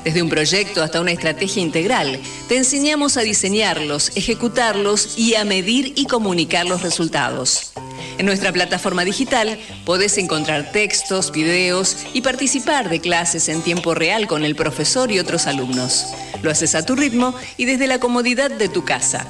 [0.02, 5.92] Desde un proyecto hasta una estrategia integral, te enseñamos a diseñarlos, ejecutarlos y a medir
[5.96, 7.72] y comunicar los resultados.
[8.16, 14.26] En nuestra plataforma digital podés encontrar textos, videos y participar de clases en tiempo real
[14.26, 16.06] con el profesor y otros alumnos.
[16.42, 19.26] Lo haces a tu ritmo y desde la comodidad de tu casa.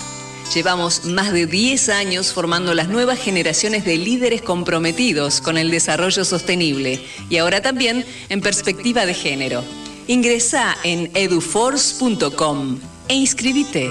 [0.52, 6.24] Llevamos más de 10 años formando las nuevas generaciones de líderes comprometidos con el desarrollo
[6.24, 9.64] sostenible y ahora también en perspectiva de género.
[10.06, 12.78] Ingresa en eduforce.com
[13.08, 13.90] e inscribite.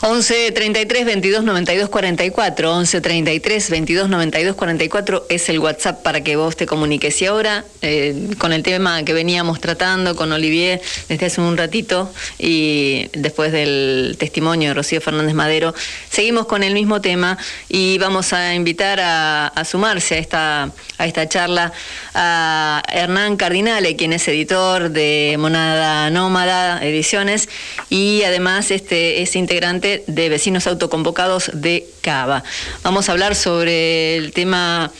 [0.07, 2.71] 11 33 22 92 44.
[2.75, 7.19] 11 33 22 92 44 es el WhatsApp para que vos te comuniques.
[7.23, 10.79] Y ahora, eh, con el tema que veníamos tratando con Olivier
[11.09, 15.73] desde hace un ratito y después del testimonio de Rocío Fernández Madero,
[16.11, 21.07] seguimos con el mismo tema y vamos a invitar a, a sumarse a esta, a
[21.07, 21.73] esta charla
[22.13, 27.49] a Hernán Cardinale, quien es editor de Monada Nómada Ediciones
[27.89, 32.43] y además este es integrante de Vecinos Autoconvocados de Cava.
[32.83, 34.91] Vamos a hablar sobre el tema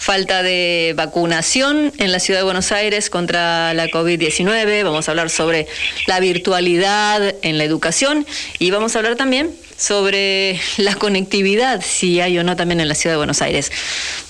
[0.00, 5.28] falta de vacunación en la ciudad de Buenos Aires contra la COVID-19, vamos a hablar
[5.28, 5.66] sobre
[6.06, 8.26] la virtualidad en la educación
[8.58, 12.94] y vamos a hablar también sobre la conectividad, si hay o no también en la
[12.94, 13.70] ciudad de Buenos Aires.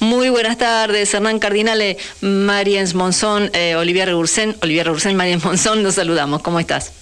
[0.01, 5.95] Muy buenas tardes, Hernán Cardinale, Mariens Monzón, eh, Olivier Ursen, Olivier Ursen, Mariens Monzón, nos
[5.95, 6.93] saludamos, ¿cómo estás?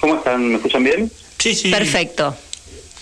[0.00, 0.48] ¿Cómo están?
[0.48, 1.12] ¿Me escuchan bien?
[1.42, 1.70] Sí, sí.
[1.70, 2.36] Perfecto.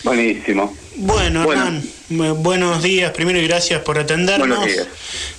[0.02, 0.74] Buenísimo.
[0.96, 1.62] Bueno, Bueno.
[1.62, 4.48] Hernán, bu- buenos días, primero y gracias por atendernos.
[4.48, 4.86] Buenos días.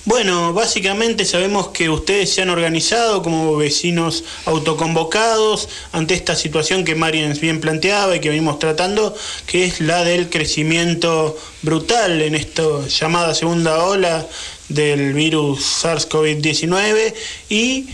[0.06, 6.93] Bueno, básicamente sabemos que ustedes se han organizado como vecinos autoconvocados ante esta situación que
[6.93, 9.16] Mariens bien planteaba y que venimos tratando,
[9.47, 14.28] que es la del crecimiento brutal en esta llamada segunda ola
[14.70, 17.14] del virus SARS-CoV-19
[17.49, 17.88] y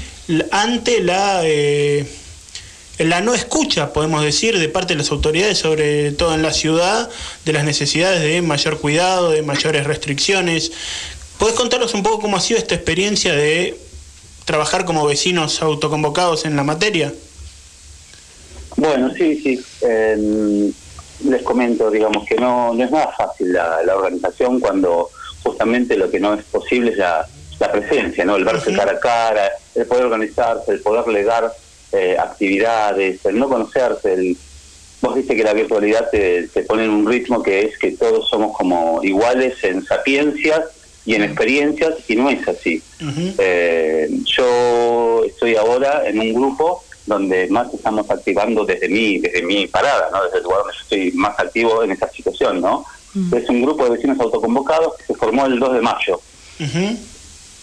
[0.51, 1.41] ante la...
[1.45, 2.05] eh,
[2.98, 7.10] la no escucha, podemos decir, de parte de las autoridades, sobre todo en la ciudad,
[7.45, 10.72] de las necesidades de mayor cuidado, de mayores restricciones.
[11.38, 13.78] ¿Podés contarnos un poco cómo ha sido esta experiencia de
[14.45, 17.14] trabajar como vecinos autoconvocados en la materia?
[18.76, 19.64] Bueno, sí, sí.
[19.82, 20.72] Eh,
[21.26, 25.10] les comento, digamos, que no, no es nada fácil la, la organización cuando
[25.43, 27.28] justamente lo que no es posible es la,
[27.60, 28.36] la presencia, ¿no?
[28.36, 31.52] El verse cara a cara, el poder organizarse, el poder legar
[31.92, 34.38] eh, actividades, el no conocerse, el...
[35.00, 38.28] Vos viste que la virtualidad te, te pone en un ritmo que es que todos
[38.28, 40.64] somos como iguales en sapiencias
[41.08, 42.84] y en experiencias y no es así.
[43.38, 49.68] Eh, yo estoy ahora en un grupo donde más estamos activando desde mi, desde mi
[49.68, 50.26] parada, ¿no?
[50.26, 52.60] desde el lugar donde yo estoy más activo en esta situación.
[52.60, 52.86] ¿no?
[53.32, 56.20] Es un grupo de vecinos autoconvocados que se formó el 2 de mayo.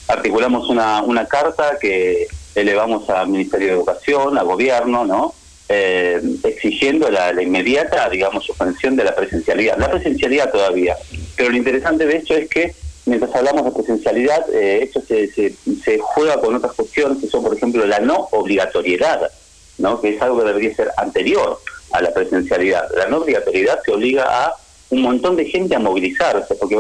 [0.09, 5.35] Articulamos una, una carta que elevamos al Ministerio de Educación, al gobierno, ¿no?
[5.69, 9.79] Eh, exigiendo la, inmediata, digamos, suspensión de la presencialidad.
[9.79, 10.97] La presencialidad todavía.
[11.37, 12.75] Pero lo interesante de esto es que
[13.07, 17.43] mientras hablamos de presencialidad, eh, esto se, se, se juega con otras cuestiones que son,
[17.43, 19.31] por ejemplo, la no obligatoriedad,
[19.79, 20.01] ¿no?
[20.01, 21.59] que es algo que debería ser anterior
[21.93, 22.89] a la presencialidad.
[22.97, 24.55] La no obligatoriedad te obliga a
[24.91, 26.79] un montón de gente a movilizarse, porque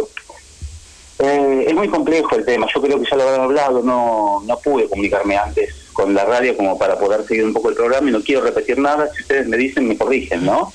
[1.18, 2.66] eh, es muy complejo el tema.
[2.74, 6.56] Yo creo que ya lo habrán hablado, no, no pude comunicarme antes con la radio
[6.56, 9.08] como para poder seguir un poco el programa y no quiero repetir nada.
[9.14, 10.72] Si ustedes me dicen, me corrigen, ¿no?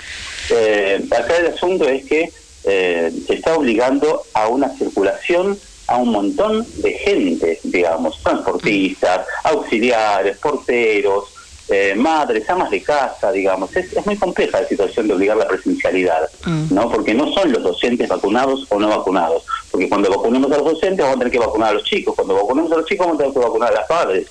[0.49, 2.31] Eh, acá el asunto es que
[2.63, 10.37] eh, se está obligando a una circulación a un montón de gente, digamos, transportistas, auxiliares,
[10.37, 11.33] porteros,
[11.69, 13.75] eh, madres, amas de casa, digamos.
[13.75, 16.29] Es, es muy compleja la situación de obligar la presencialidad,
[16.71, 16.89] ¿no?
[16.89, 19.43] Porque no son los docentes vacunados o no vacunados.
[19.69, 22.15] Porque cuando vacunemos a los docentes vamos a tener que vacunar a los chicos.
[22.15, 24.27] Cuando vacunemos a los chicos vamos a tener que vacunar a las padres.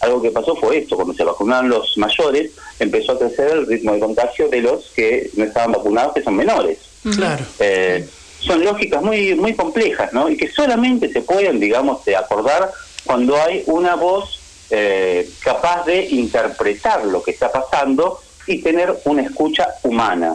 [0.00, 3.92] Algo que pasó fue esto, cuando se vacunaron los mayores, empezó a crecer el ritmo
[3.92, 6.78] de contagio de los que no estaban vacunados, que son menores.
[7.14, 7.44] Claro.
[7.58, 8.08] Eh,
[8.40, 10.30] son lógicas muy muy complejas, ¿no?
[10.30, 12.70] Y que solamente se pueden, digamos, acordar
[13.04, 14.39] cuando hay una voz
[14.70, 20.34] eh, capaz de interpretar lo que está pasando y tener una escucha humana.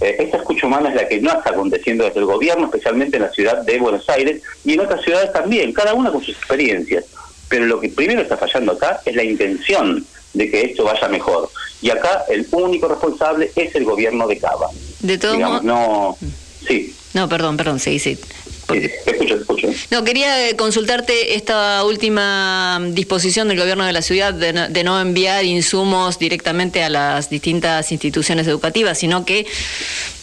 [0.00, 3.24] Eh, esta escucha humana es la que no está aconteciendo desde el gobierno, especialmente en
[3.24, 7.04] la ciudad de Buenos Aires y en otras ciudades también, cada una con sus experiencias.
[7.48, 11.50] Pero lo que primero está fallando acá es la intención de que esto vaya mejor.
[11.82, 14.68] Y acá el único responsable es el gobierno de Cava.
[15.00, 15.64] De Digamos, modos.
[15.64, 16.16] no.
[16.66, 18.18] Sí, No, perdón, perdón, sí, sí.
[18.72, 19.68] Sí, escucho, escucho.
[19.90, 24.84] No, quería eh, consultarte esta última disposición del gobierno de la ciudad de no, de
[24.84, 29.46] no enviar insumos directamente a las distintas instituciones educativas, sino que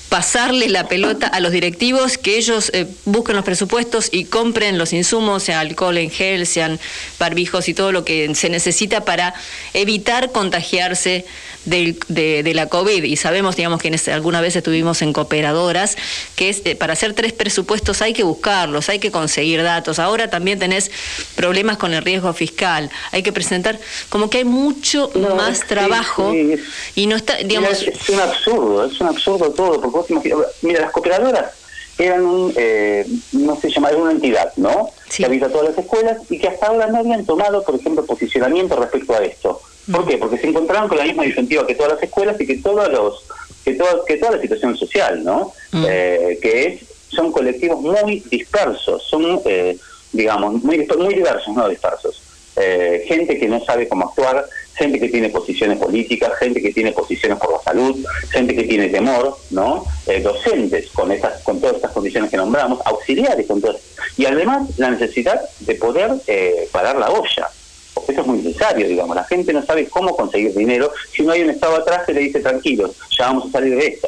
[0.10, 4.92] pasarle la pelota a los directivos, que ellos eh, busquen los presupuestos y compren los
[4.92, 6.80] insumos, sea alcohol en gel, sean
[7.20, 9.36] barbijos y todo lo que se necesita para
[9.74, 11.26] evitar contagiarse
[11.66, 13.04] del- de, de la COVID.
[13.04, 15.96] Y sabemos, digamos, que alguna vez estuvimos en cooperadoras,
[16.36, 20.00] que es, eh, para hacer tres presupuestos hay que buscarlos, hay que conseguir datos.
[20.00, 20.90] Ahora también tenés
[21.36, 23.80] problemas con el riesgo fiscal, hay que presentar,
[24.10, 26.56] como que hay mucho más sí, trabajo sí,
[26.96, 27.84] y no está, digamos...
[27.84, 31.54] Es, es un absurdo, es un absurdo todo, porque vos mira, las cooperadoras
[31.98, 34.90] eran un, eh, no se llama, era una entidad, ¿no?
[35.16, 38.78] Que habita todas las escuelas y que hasta ahora no habían tomado, por ejemplo, posicionamiento
[38.78, 39.62] respecto a esto.
[39.92, 40.18] ¿Por qué?
[40.18, 43.26] Porque se encontraron con la misma disyuntiva que todas las escuelas y que todos los
[43.66, 45.52] que, todo, que toda la situación social, ¿no?
[45.74, 49.78] Eh, que es, son colectivos muy dispersos, son, eh,
[50.12, 52.22] digamos, muy, muy diversos, no dispersos.
[52.56, 54.46] Eh, gente que no sabe cómo actuar,
[54.80, 58.88] gente que tiene posiciones políticas, gente que tiene posiciones por la salud, gente que tiene
[58.90, 59.86] temor, ¿no?
[60.08, 63.78] Eh, docentes con estas, con todas estas condiciones que nombramos, auxiliares con todas,
[64.18, 67.50] y además la necesidad de poder eh, parar la olla.
[67.94, 69.16] Porque eso es muy necesario, digamos.
[69.16, 72.22] La gente no sabe cómo conseguir dinero si no hay un Estado atrás que le
[72.22, 74.08] dice tranquilos, ya vamos a salir de esta.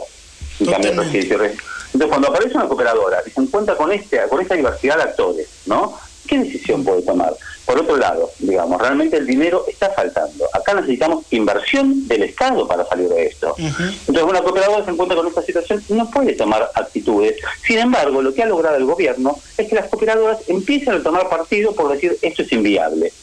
[1.01, 1.55] Presidente re-
[1.93, 5.47] Entonces, cuando aparece una cooperadora y se encuentra con este, con esta diversidad de actores,
[5.65, 5.97] ¿no?
[6.27, 7.33] ¿Qué decisión puede tomar?
[7.65, 10.47] Por otro lado, digamos, realmente el dinero está faltando.
[10.53, 13.55] Acá necesitamos inversión del Estado para salir de esto.
[13.57, 17.35] Entonces, una cooperadora se encuentra con esta situación y no puede tomar actitudes.
[17.65, 21.29] Sin embargo, lo que ha logrado el gobierno es que las cooperadoras empiecen a tomar
[21.29, 23.13] partido por decir esto es inviable.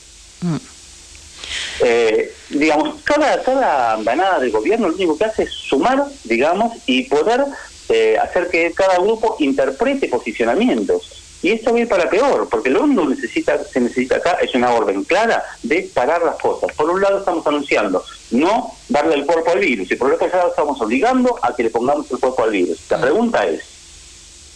[1.81, 7.05] Eh, digamos, cada, cada andanada del gobierno lo único que hace es sumar, digamos, y
[7.05, 7.45] poder
[7.89, 11.18] eh, hacer que cada grupo interprete posicionamientos.
[11.43, 14.39] Y esto va a ir para peor, porque lo único que necesita, se necesita acá
[14.43, 16.73] es una orden clara de parar las cosas.
[16.75, 20.51] Por un lado estamos anunciando no darle el cuerpo al virus, y por otro lado
[20.51, 22.79] estamos obligando a que le pongamos el cuerpo al virus.
[22.91, 23.63] La pregunta es,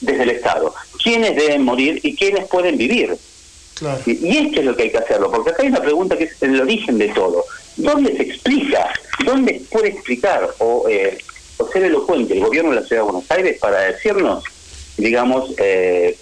[0.00, 3.16] desde el Estado, ¿quiénes deben morir y quiénes pueden vivir?
[4.06, 6.24] Y, y esto es lo que hay que hacerlo, porque acá hay una pregunta que
[6.24, 7.44] es el origen de todo.
[7.76, 8.92] ¿Dónde se explica?
[9.24, 11.18] ¿Dónde puede explicar o, eh,
[11.56, 14.44] o ser elocuente el gobierno de la Ciudad de Buenos Aires para decirnos,
[14.96, 16.16] digamos, eh,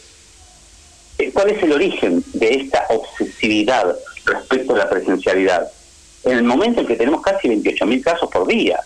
[1.29, 5.71] cuál es el origen de esta obsesividad respecto a la presencialidad?
[6.25, 8.81] En el momento en que tenemos casi 28.000 casos por día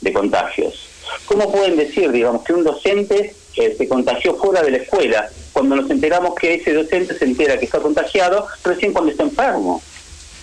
[0.00, 0.88] de contagios.
[1.26, 5.76] ¿Cómo pueden decir, digamos, que un docente eh, se contagió fuera de la escuela cuando
[5.76, 9.82] nos enteramos que ese docente se entera que está contagiado recién cuando está enfermo?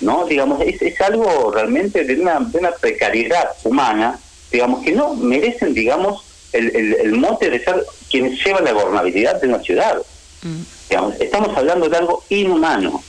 [0.02, 0.26] ¿No?
[0.26, 4.20] Digamos, es, es algo realmente de una, de una precariedad humana,
[4.52, 6.24] digamos, que no merecen, digamos,
[6.54, 9.98] el, el, el mote de ser quienes llevan la gobernabilidad de una ciudad.
[10.90, 13.04] Digamos, estamos hablando de algo inhumano.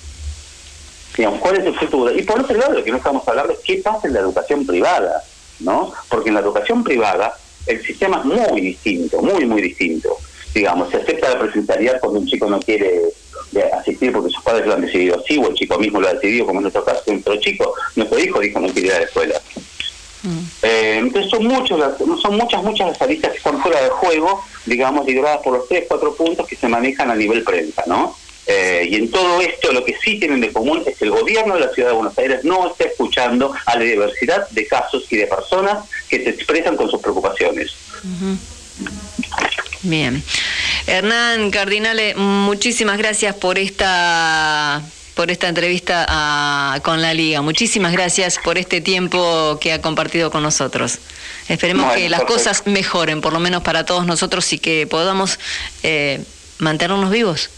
[1.17, 2.17] Digamos, ¿cuál es el futuro?
[2.17, 4.67] Y por otro lado, lo que no estamos hablando es qué pasa en la educación
[4.67, 5.23] privada,
[5.61, 5.93] ¿no?
[6.09, 10.17] Porque en la educación privada el sistema es muy distinto, muy, muy distinto.
[10.55, 13.03] Digamos, se acepta la presencialidad cuando un chico no quiere
[13.55, 16.15] eh, asistir porque sus padres lo han decidido así, o el chico mismo lo ha
[16.15, 19.05] decidido, como en nuestro caso, nuestro chico, nuestro hijo dijo no quiere ir a la
[19.05, 19.41] escuela.
[20.63, 21.81] Eh, entonces son muchos
[22.21, 25.85] son muchas muchas las aristas que están fuera de juego digamos lideradas por los tres
[25.87, 28.17] cuatro puntos que se manejan a nivel prensa no
[28.51, 31.53] Eh, y en todo esto lo que sí tienen de común es que el gobierno
[31.55, 35.17] de la ciudad de Buenos Aires no está escuchando a la diversidad de casos y
[35.19, 37.75] de personas que se expresan con sus preocupaciones
[39.83, 40.23] Bien.
[40.87, 44.83] Hernán Cardinale, muchísimas gracias por esta
[45.19, 47.43] por esta entrevista a- con la Liga.
[47.43, 50.99] Muchísimas gracias por este tiempo que ha compartido con nosotros.
[51.49, 52.35] Esperemos Bueno, que las perfecto.
[52.51, 55.41] cosas mejoren, por lo menos para todos nosotros, y que podamos
[55.83, 56.21] eh,
[56.59, 57.51] mantenernos vivos.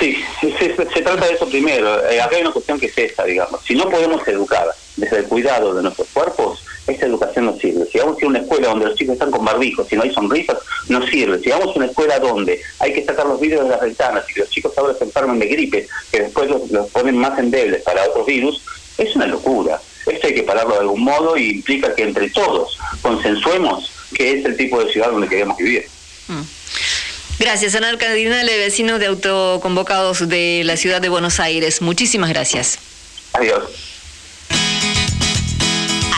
[0.00, 2.10] Sí, se, se trata de eso primero.
[2.10, 3.60] Eh, acá hay una cuestión que es esta, digamos.
[3.64, 4.66] Si no podemos educar
[5.00, 7.86] desde el cuidado de nuestros cuerpos, esa educación no sirve.
[7.90, 10.58] Si vamos a una escuela donde los chicos están con barbijos, si no hay sonrisas,
[10.88, 11.38] no sirve.
[11.40, 14.34] Si vamos a una escuela donde hay que sacar los vidrios de las ventanas y
[14.34, 17.82] que los chicos ahora se enferman de gripe, que después los, los ponen más endebles
[17.82, 18.62] para otros virus,
[18.98, 19.80] es una locura.
[20.06, 24.44] Esto hay que pararlo de algún modo y implica que entre todos consensuemos que es
[24.44, 25.86] el tipo de ciudad donde queremos vivir.
[27.38, 31.80] Gracias, Hernán Cardinale, vecino de autoconvocados de la ciudad de Buenos Aires.
[31.80, 32.78] Muchísimas gracias.
[33.32, 33.89] Adiós.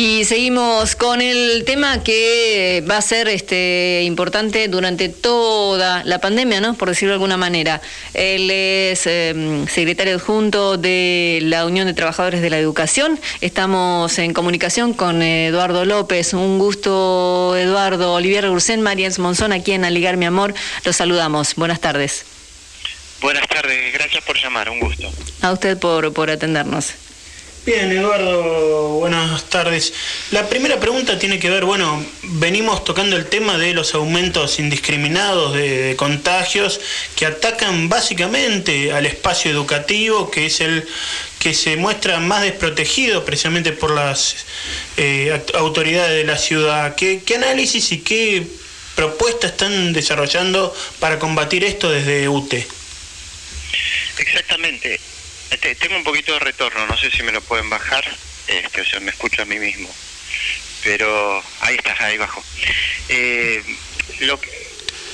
[0.00, 6.60] Y seguimos con el tema que va a ser este importante durante toda la pandemia,
[6.60, 6.74] ¿no?
[6.74, 7.82] Por decirlo de alguna manera.
[8.14, 13.18] Él es eh, secretario adjunto de la Unión de Trabajadores de la Educación.
[13.40, 16.32] Estamos en comunicación con Eduardo López.
[16.32, 18.12] Un gusto, Eduardo.
[18.12, 20.54] Olivier Ursen, Marians Monzón, aquí en Aligar Mi Amor.
[20.84, 21.56] Los saludamos.
[21.56, 22.24] Buenas tardes.
[23.20, 25.10] Buenas tardes, gracias por llamar, un gusto.
[25.42, 26.94] A usted por, por atendernos.
[27.68, 29.92] Bien, Eduardo, buenas tardes.
[30.30, 35.52] La primera pregunta tiene que ver, bueno, venimos tocando el tema de los aumentos indiscriminados
[35.52, 36.80] de, contagios
[37.14, 40.88] que atacan básicamente al espacio educativo, que es el
[41.40, 44.46] que se muestra más desprotegido precisamente por las
[44.96, 46.94] eh, autoridades de la ciudad.
[46.94, 48.46] ¿Qué, ¿Qué análisis y qué
[48.94, 52.66] propuestas están desarrollando para combatir esto desde UTE?
[54.16, 54.98] Exactamente.
[55.50, 58.04] Este, tengo un poquito de retorno, no sé si me lo pueden bajar,
[58.46, 59.94] este, o sea, me escucho a mí mismo.
[60.84, 62.42] pero ahí está, ahí bajo.
[63.08, 63.62] Eh,
[64.20, 64.38] lo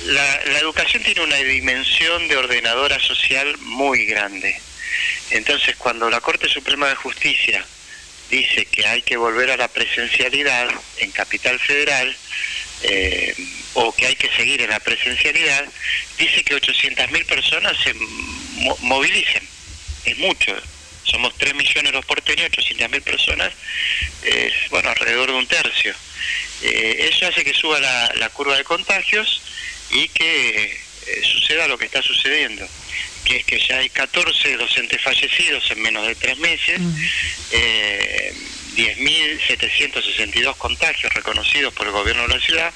[0.06, 4.60] la, la educación tiene una dimensión de ordenadora social muy grande.
[5.30, 7.64] Entonces, cuando la Corte Suprema de Justicia
[8.30, 10.68] dice que hay que volver a la presencialidad
[10.98, 12.14] en Capital Federal,
[12.82, 13.34] eh,
[13.74, 15.64] o que hay que seguir en la presencialidad,
[16.18, 19.48] dice que 800.000 personas se mo- movilicen.
[20.04, 20.54] Es mucho.
[21.04, 23.52] Somos 3 millones los porteños, 800.000 personas,
[24.22, 25.94] es bueno, alrededor de un tercio.
[26.62, 29.42] Eh, eso hace que suba la, la curva de contagios
[29.90, 30.64] y que
[31.06, 32.66] eh, suceda lo que está sucediendo,
[33.24, 36.80] que es que ya hay 14 docentes fallecidos en menos de tres meses,
[37.52, 38.34] eh,
[38.76, 42.72] 10.762 contagios reconocidos por el gobierno de la ciudad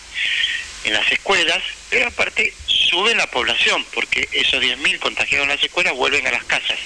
[0.85, 5.95] en las escuelas, pero aparte sube la población, porque esos 10.000 contagiados en las escuelas
[5.95, 6.79] vuelven a las casas.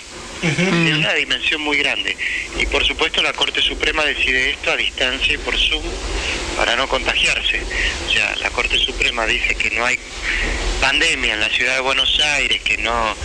[0.43, 2.17] Es una dimensión muy grande.
[2.59, 5.85] Y por supuesto la Corte Suprema decide esto a distancia y por Zoom
[6.57, 7.63] para no contagiarse.
[8.09, 9.99] O sea, la Corte Suprema dice que no hay
[10.81, 13.17] pandemia en la ciudad de Buenos Aires, que no,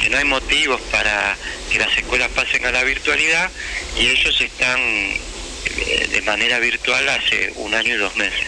[0.00, 1.36] que no hay motivos para
[1.72, 3.50] que las escuelas pasen a la virtualidad
[3.98, 8.46] y ellos están eh, de manera virtual hace un año y dos meses.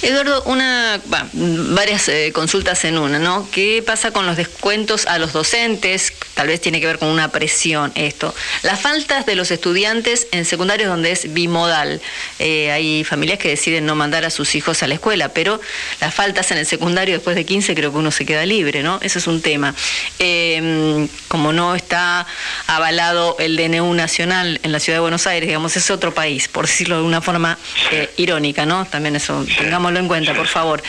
[0.00, 3.48] Eduardo, una, va, varias eh, consultas en una, ¿no?
[3.50, 6.12] ¿Qué pasa con los descuentos a los docentes?
[6.34, 8.34] Tal vez tiene que ver con una presión esto.
[8.62, 12.00] Las faltas de los estudiantes en secundarios donde es bimodal.
[12.38, 15.60] Eh, hay familias que deciden no mandar a sus hijos a la escuela, pero
[16.00, 19.00] las faltas en el secundario después de 15 creo que uno se queda libre, ¿no?
[19.02, 19.74] Eso es un tema.
[20.20, 22.26] Eh, como no está
[22.66, 26.66] avalado el DNU nacional en la ciudad de Buenos Aires, digamos, es otro país, por
[26.66, 27.58] decirlo de una forma
[27.90, 28.84] eh, irónica, ¿no?
[28.86, 29.44] También eso,
[29.88, 30.82] tengámoslo en cuenta, por favor.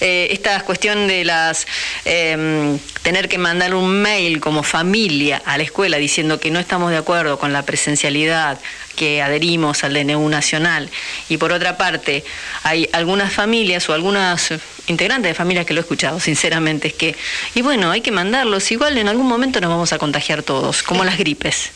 [0.00, 1.66] Eh, esta cuestión de las
[2.04, 6.90] eh, tener que mandar un mail como familia a la escuela diciendo que no estamos
[6.90, 8.58] de acuerdo con la presencialidad,
[8.96, 10.90] que adherimos al DNU nacional.
[11.28, 12.24] Y por otra parte,
[12.62, 14.52] hay algunas familias o algunas
[14.86, 17.16] integrantes de familias que lo he escuchado, sinceramente, es que,
[17.54, 21.04] y bueno, hay que mandarlos, igual en algún momento nos vamos a contagiar todos, como
[21.04, 21.70] las gripes.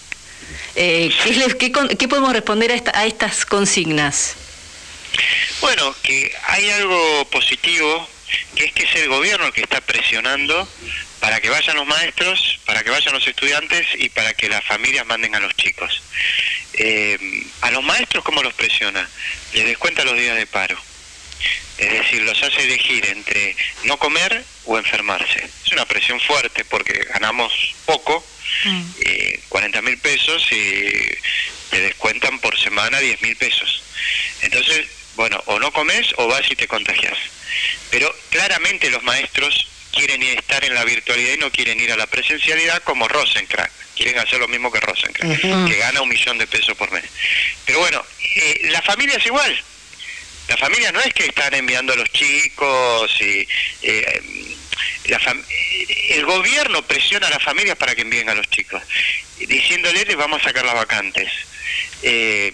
[0.77, 1.11] Eh,
[1.59, 4.35] ¿qué, qué podemos responder a, esta- a estas consignas?
[5.61, 8.09] Bueno, que hay algo positivo,
[8.55, 10.69] que es que es el gobierno el que está presionando
[11.21, 15.07] para que vayan los maestros, para que vayan los estudiantes y para que las familias
[15.07, 16.03] manden a los chicos.
[16.75, 17.19] Eh,
[17.63, 19.09] a los maestros, ¿cómo los presiona?
[19.53, 20.79] Les descuenta los días de paro.
[21.79, 25.49] Es decir, los hace elegir entre no comer o enfermarse.
[25.65, 27.53] Es una presión fuerte porque ganamos
[27.85, 28.25] poco,
[29.01, 30.91] eh, 40 mil pesos y
[31.71, 33.83] te descuentan por semana 10 mil pesos.
[34.43, 34.87] Entonces,
[35.19, 37.19] bueno, o no comes o vas y te contagias.
[37.91, 41.97] Pero claramente los maestros quieren ir- estar en la virtualidad y no quieren ir a
[41.97, 43.73] la presencialidad como Rosencrantz.
[43.97, 45.69] Quieren hacer lo mismo que Rosencrantz, Ujú.
[45.69, 47.03] que gana un millón de pesos por mes.
[47.67, 48.01] Pero bueno,
[48.37, 49.61] eh, la familia es igual.
[50.49, 53.47] La familia no es que están enviando a los chicos y
[53.83, 54.23] eh,
[55.07, 55.45] la fam-
[56.11, 58.81] el gobierno presiona a las familias para que envíen a los chicos,
[59.39, 61.29] diciéndoles les vamos a sacar las vacantes.
[62.03, 62.53] Eh,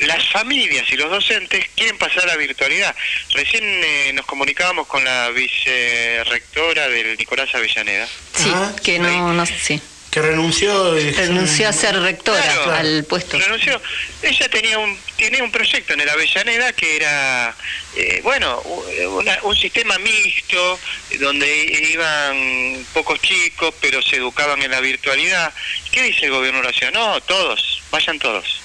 [0.00, 2.94] las familias y los docentes quieren pasar a la virtualidad.
[3.32, 8.06] Recién eh, nos comunicábamos con la vicerrectora del Nicolás Avellaneda.
[8.34, 9.80] Sí, que no, no sí.
[10.10, 10.98] Que renunció.
[10.98, 12.72] y- Renunció a ser rectora Claro.
[12.72, 13.38] al puesto.
[13.38, 13.80] renunció.
[14.22, 17.54] Ella tenía un tenía un proyecto en el Avellaneda que era,
[17.96, 20.78] eh, bueno, una- un sistema mixto
[21.20, 25.52] donde iban pocos chicos, pero se educaban en la virtualidad.
[25.90, 26.92] ¿Qué dice el gobierno de la ciudad?
[26.92, 28.60] No, todos, vayan todos.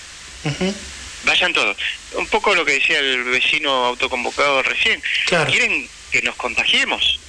[1.24, 1.78] Vayan todos.
[2.14, 5.02] Un poco lo que decía el vecino autoconvocado recién.
[5.50, 7.20] Quieren que nos contagiemos.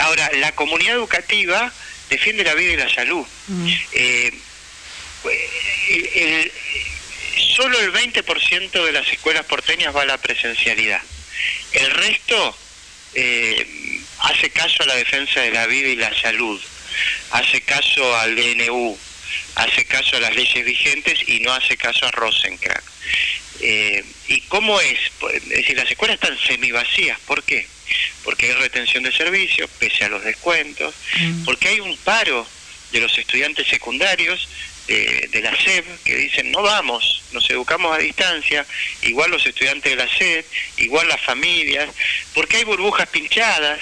[0.00, 1.72] Ahora, la comunidad educativa
[2.08, 3.26] defiende la vida y la salud.
[3.92, 4.32] Eh,
[5.88, 6.52] el- el-
[7.56, 11.00] solo el 20% de las escuelas porteñas va a la presencialidad.
[11.72, 12.56] El resto
[13.14, 16.60] eh, hace caso a la defensa de la vida y la salud,
[17.32, 18.96] hace caso al DNU,
[19.56, 22.84] hace caso a las leyes vigentes y no hace caso a Rosencrantz.
[23.60, 24.98] Eh, ¿Y cómo es?
[25.18, 27.18] Pues, Es decir, las escuelas están semivacías.
[27.20, 27.66] ¿Por qué?
[28.24, 30.94] Porque hay retención de servicios, pese a los descuentos,
[31.44, 32.46] porque hay un paro
[32.92, 34.48] de los estudiantes secundarios
[34.86, 38.66] de, de la SEB que dicen no vamos, nos educamos a distancia,
[39.02, 40.44] igual los estudiantes de la SED,
[40.78, 41.88] igual las familias,
[42.34, 43.80] porque hay burbujas pinchadas,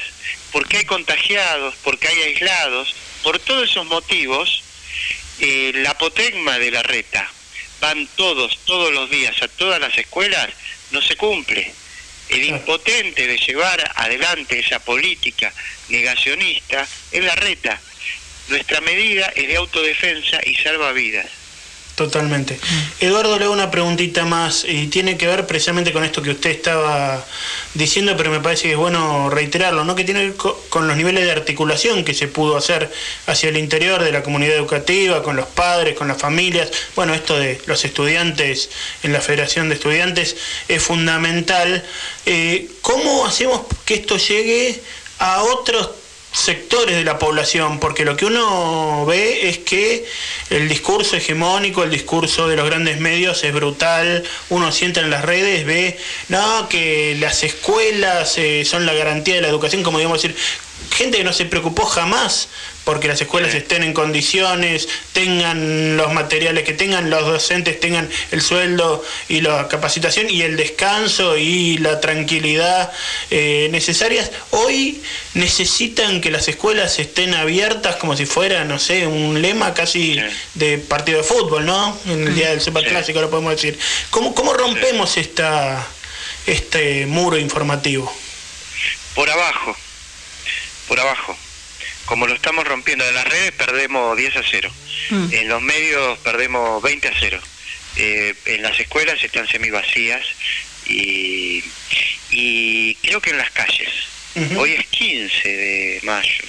[0.53, 4.63] porque hay contagiados, porque hay aislados, por todos esos motivos,
[5.41, 5.97] eh, la
[6.59, 7.31] de la reta,
[7.81, 10.49] van todos, todos los días a todas las escuelas,
[10.91, 11.73] no se cumple.
[12.29, 15.53] El impotente de llevar adelante esa política
[15.89, 17.81] negacionista es la reta.
[18.49, 21.27] Nuestra medida es de autodefensa y salva vidas.
[21.99, 22.61] Totalmente.
[23.01, 26.51] Eduardo, le hago una preguntita más y tiene que ver precisamente con esto que usted
[26.51, 27.27] estaba
[27.75, 29.97] diciendo, pero me parece que es bueno reiterarlo, ¿no?
[29.97, 32.89] Que tiene que ver co- con los niveles de articulación que se pudo hacer
[33.27, 36.71] hacia el interior de la comunidad educativa, con los padres, con las familias.
[36.95, 38.71] Bueno, esto de los estudiantes
[39.03, 40.37] en la Federación de Estudiantes
[40.69, 41.85] es fundamental.
[42.27, 44.81] Eh, ¿Cómo hacemos que esto llegue
[45.19, 45.91] a otros
[46.33, 50.05] sectores de la población, porque lo que uno ve es que
[50.51, 55.25] el discurso hegemónico, el discurso de los grandes medios es brutal, uno siente en las
[55.25, 55.99] redes, ve,
[56.29, 60.37] no, que las escuelas eh, son la garantía de la educación, como digamos decir,
[60.99, 62.49] gente que no se preocupó jamás
[62.83, 68.41] porque las escuelas estén en condiciones, tengan los materiales que tengan, los docentes tengan el
[68.41, 72.91] sueldo y la capacitación y el descanso y la tranquilidad
[73.31, 74.33] eh, necesarias.
[74.51, 75.03] Hoy
[75.35, 80.19] necesitan que las escuelas estén abiertas como si fuera, no sé, un lema casi
[80.55, 81.97] de partido de fútbol, ¿no?
[82.07, 83.79] En el día del superclásico lo podemos decir.
[84.11, 85.87] ¿Cómo, cómo rompemos esta,
[86.47, 88.11] este muro informativo?
[89.15, 89.77] Por abajo,
[90.89, 91.37] por abajo.
[92.07, 94.73] Como lo estamos rompiendo en las redes, perdemos 10 a 0.
[95.31, 97.41] En los medios perdemos 20 a 0.
[97.97, 100.25] Eh, en las escuelas están semi vacías
[100.87, 101.63] y,
[102.31, 103.91] y creo que en las calles.
[104.57, 106.45] Hoy es 15 de mayo.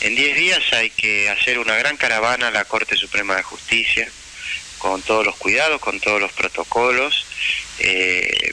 [0.00, 4.08] En 10 días hay que hacer una gran caravana a la Corte Suprema de Justicia,
[4.78, 7.26] con todos los cuidados, con todos los protocolos,
[7.80, 8.52] eh,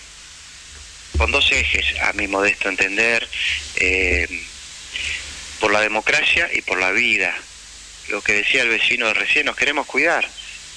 [1.17, 3.27] con dos ejes, a mi modesto entender,
[3.75, 4.27] eh,
[5.65, 7.35] por la democracia y por la vida.
[8.09, 10.23] Lo que decía el vecino de recién, nos queremos cuidar.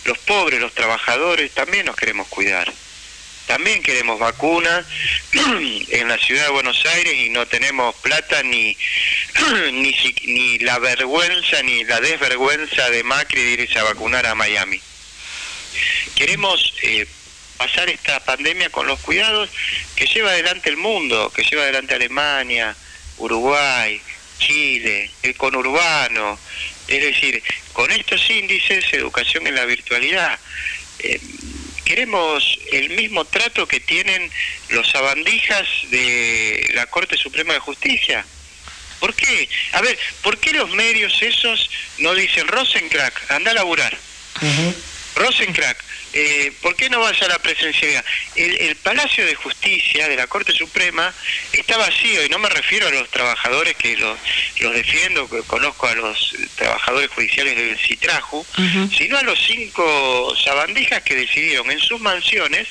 [0.07, 2.73] Los pobres, los trabajadores, también nos queremos cuidar.
[3.47, 4.87] También queremos vacunas
[5.91, 8.79] en la ciudad de Buenos Aires y no tenemos plata ni,
[9.73, 14.81] ni, ni la vergüenza ni la desvergüenza de Macri de irse a vacunar a Miami.
[16.15, 17.07] Queremos eh,
[17.59, 19.51] pasar esta pandemia con los cuidados
[19.95, 22.75] que lleva adelante el mundo, que lleva adelante Alemania,
[23.19, 24.01] Uruguay,
[24.39, 26.39] Chile, el conurbano.
[26.87, 30.39] Es decir, con estos índices, educación en la virtualidad,
[31.01, 31.21] eh,
[31.85, 34.31] queremos el mismo trato que tienen
[34.71, 38.25] los sabandijas de la Corte Suprema de Justicia.
[39.01, 39.49] ¿Por qué?
[39.73, 43.97] A ver, ¿por qué los medios esos no dicen Rosencrack, anda a laburar?
[45.15, 45.83] Rosencrack,
[46.21, 48.05] eh, ¿por qué no vas a la presencialidad?
[48.35, 51.15] El, el Palacio de Justicia de la Corte Suprema
[51.53, 54.19] está vacío y no me refiero a los trabajadores que los,
[54.61, 58.45] los defiendo, que conozco a los trabajadores judiciales del Citraju,
[58.97, 62.67] sino a los cinco sabandijas que decidieron en sus mansiones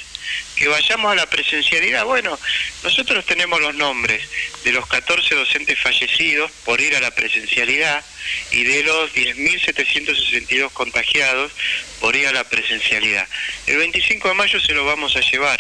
[0.56, 2.06] que vayamos a la presencialidad.
[2.06, 2.38] Bueno,
[2.84, 4.28] nosotros tenemos los nombres
[4.64, 8.04] de los 14 docentes fallecidos por ir a la presencialidad
[8.52, 11.52] y de los 10.762 contagiados
[12.00, 13.28] por ir a la presencialidad.
[13.68, 15.60] El 25 de mayo se lo vamos a llevar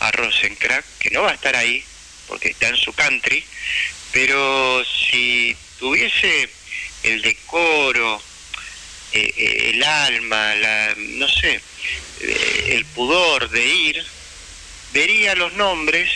[0.00, 1.84] a Rosencrack, que no va a estar ahí,
[2.26, 3.44] porque está en su country,
[4.12, 6.48] pero si tuviese
[7.02, 8.22] el decoro,
[9.12, 11.60] eh, eh, el alma, la, no sé,
[12.20, 14.04] eh, el pudor de ir,
[14.92, 16.10] vería los nombres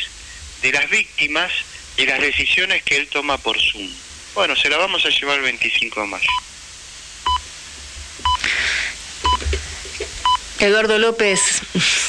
[0.63, 1.51] de las víctimas
[1.97, 3.89] de las decisiones que él toma por Zoom.
[4.35, 6.29] Bueno, se la vamos a llevar el 25 de mayo.
[10.63, 11.41] Eduardo López,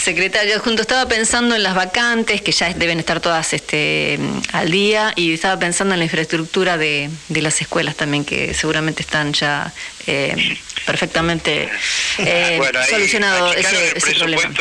[0.04, 4.20] secretario adjunto, estaba pensando en las vacantes, que ya deben estar todas este,
[4.52, 9.02] al día, y estaba pensando en la infraestructura de, de las escuelas también, que seguramente
[9.02, 9.74] están ya
[10.08, 11.70] eh, perfectamente
[12.20, 14.54] eh, Bueno, solucionado achicaron ese, el ese problema.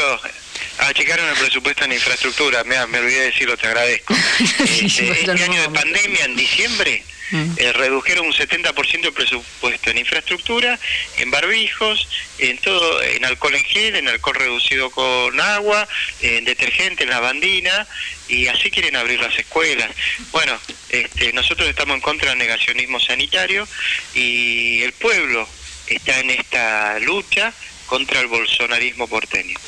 [0.79, 4.15] achicaron el presupuesto en infraestructura, me olvidé de decirlo, te agradezco.
[4.63, 7.03] Este, este año de pandemia, en diciembre,
[7.33, 10.79] eh, redujeron un 70% el presupuesto en infraestructura,
[11.19, 12.09] en barbijos,
[12.39, 15.89] en todo, en alcohol en gel, en alcohol reducido con agua,
[16.21, 17.87] en detergente, en lavandina,
[18.29, 19.91] y así quieren abrir las escuelas.
[20.31, 20.59] Bueno,
[20.89, 23.67] este, nosotros estamos en contra del negacionismo sanitario
[24.15, 25.49] y el pueblo
[25.87, 27.53] está en esta lucha
[27.87, 29.59] contra el bolsonarismo porteño.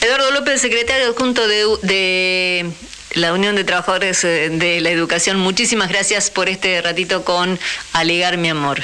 [0.00, 2.70] Eduardo López, secretario adjunto de, de
[3.14, 7.58] la Unión de Trabajadores eh, de la Educación, muchísimas gracias por este ratito con
[7.92, 8.82] Alegar mi amor.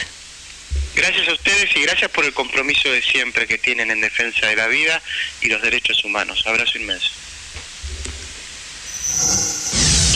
[0.94, 4.56] Gracias a ustedes y gracias por el compromiso de siempre que tienen en defensa de
[4.56, 5.00] la vida
[5.40, 6.44] y los derechos humanos.
[6.46, 7.10] Abrazo inmenso.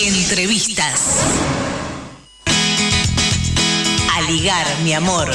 [0.01, 1.01] Entrevistas.
[4.12, 5.33] A ligar, mi amor.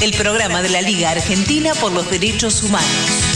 [0.00, 3.29] El programa de la Liga Argentina por los Derechos Humanos.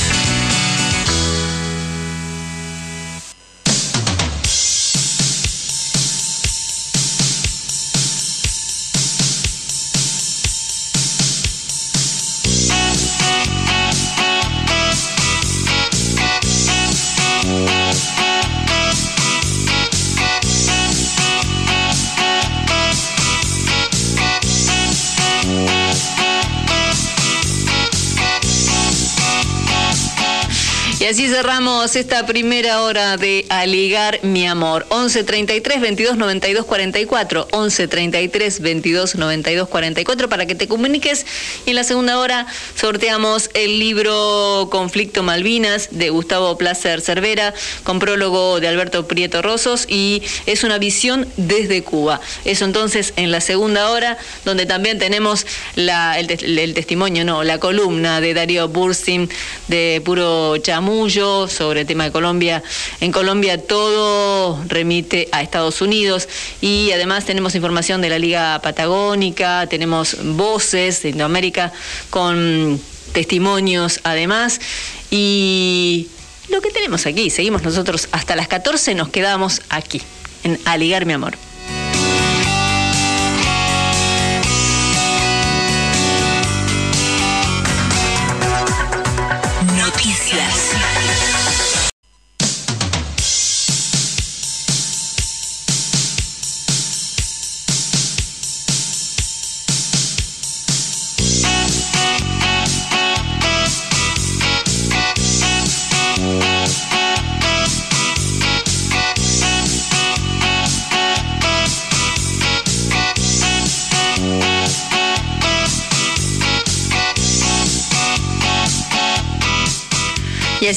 [31.05, 34.86] Y así cerramos esta primera hora de Aligar mi amor.
[34.88, 37.46] 11 33 22 92 44.
[37.50, 41.26] 11 33 22 92 44 para que te comuniques.
[41.66, 47.52] Y en la segunda hora sorteamos el libro Conflicto Malvinas de Gustavo Placer Cervera
[47.82, 52.22] con prólogo de Alberto Prieto Rosos y es una visión desde Cuba.
[52.46, 57.44] Eso entonces en la segunda hora donde también tenemos la, el, tes- el testimonio, no,
[57.44, 59.28] la columna de Darío Bursin
[59.68, 60.57] de Puro
[61.05, 62.62] Sobre el tema de Colombia.
[63.00, 66.30] En Colombia todo remite a Estados Unidos
[66.62, 71.74] y además tenemos información de la Liga Patagónica, tenemos voces de Indoamérica
[72.09, 72.80] con
[73.12, 74.62] testimonios además
[75.11, 76.09] y
[76.48, 80.00] lo que tenemos aquí, seguimos nosotros hasta las 14, nos quedamos aquí
[80.42, 81.36] en Aligar mi amor.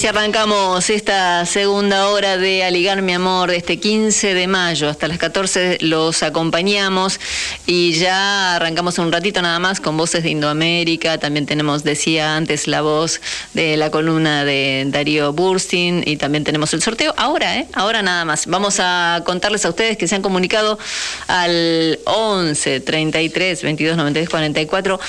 [0.07, 4.87] Arrancamos esta segunda hora de Aligar mi amor de este 15 de mayo.
[4.87, 7.19] Hasta las 14 los acompañamos
[7.65, 11.17] y ya arrancamos un ratito nada más con voces de Indoamérica.
[11.17, 13.19] También tenemos, decía antes, la voz
[13.53, 17.13] de la columna de Darío Burstin y también tenemos el sorteo.
[17.17, 17.67] Ahora, ¿eh?
[17.73, 18.47] Ahora nada más.
[18.47, 20.79] Vamos a contarles a ustedes que se han comunicado
[21.27, 24.99] al 11 33 22 93 44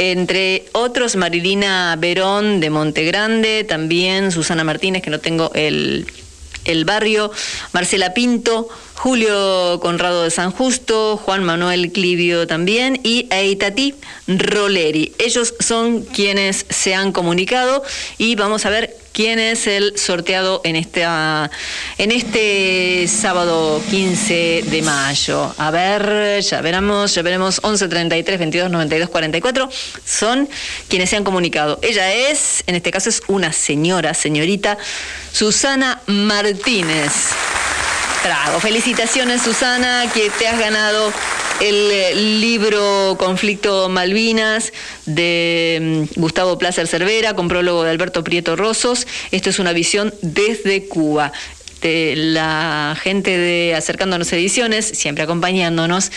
[0.00, 6.06] entre otros, Marilina Verón de Montegrande, también Susana Martínez, que no tengo el,
[6.64, 7.30] el barrio,
[7.72, 13.94] Marcela Pinto, Julio Conrado de San Justo, Juan Manuel Clivio también y Eitatí
[14.28, 15.14] Roleri.
[15.18, 17.82] Ellos son quienes se han comunicado
[18.18, 21.50] y vamos a ver quién es el sorteado en esta
[21.98, 25.54] en este sábado 15 de mayo.
[25.56, 29.68] A ver, ya veremos, ya veremos 11 33 22 92 44
[30.04, 30.48] son
[30.88, 31.78] quienes se han comunicado.
[31.82, 34.76] Ella es, en este caso es una señora, señorita
[35.32, 37.12] Susana Martínez.
[38.22, 38.60] Trago.
[38.60, 41.12] Felicitaciones Susana, que te has ganado
[41.60, 44.72] el eh, libro Conflicto Malvinas
[45.06, 49.06] de mm, Gustavo Placer Cervera con prólogo de Alberto Prieto Rosos.
[49.30, 51.32] Esto es una visión desde Cuba.
[51.80, 56.12] De la gente de Acercándonos Ediciones, siempre acompañándonos,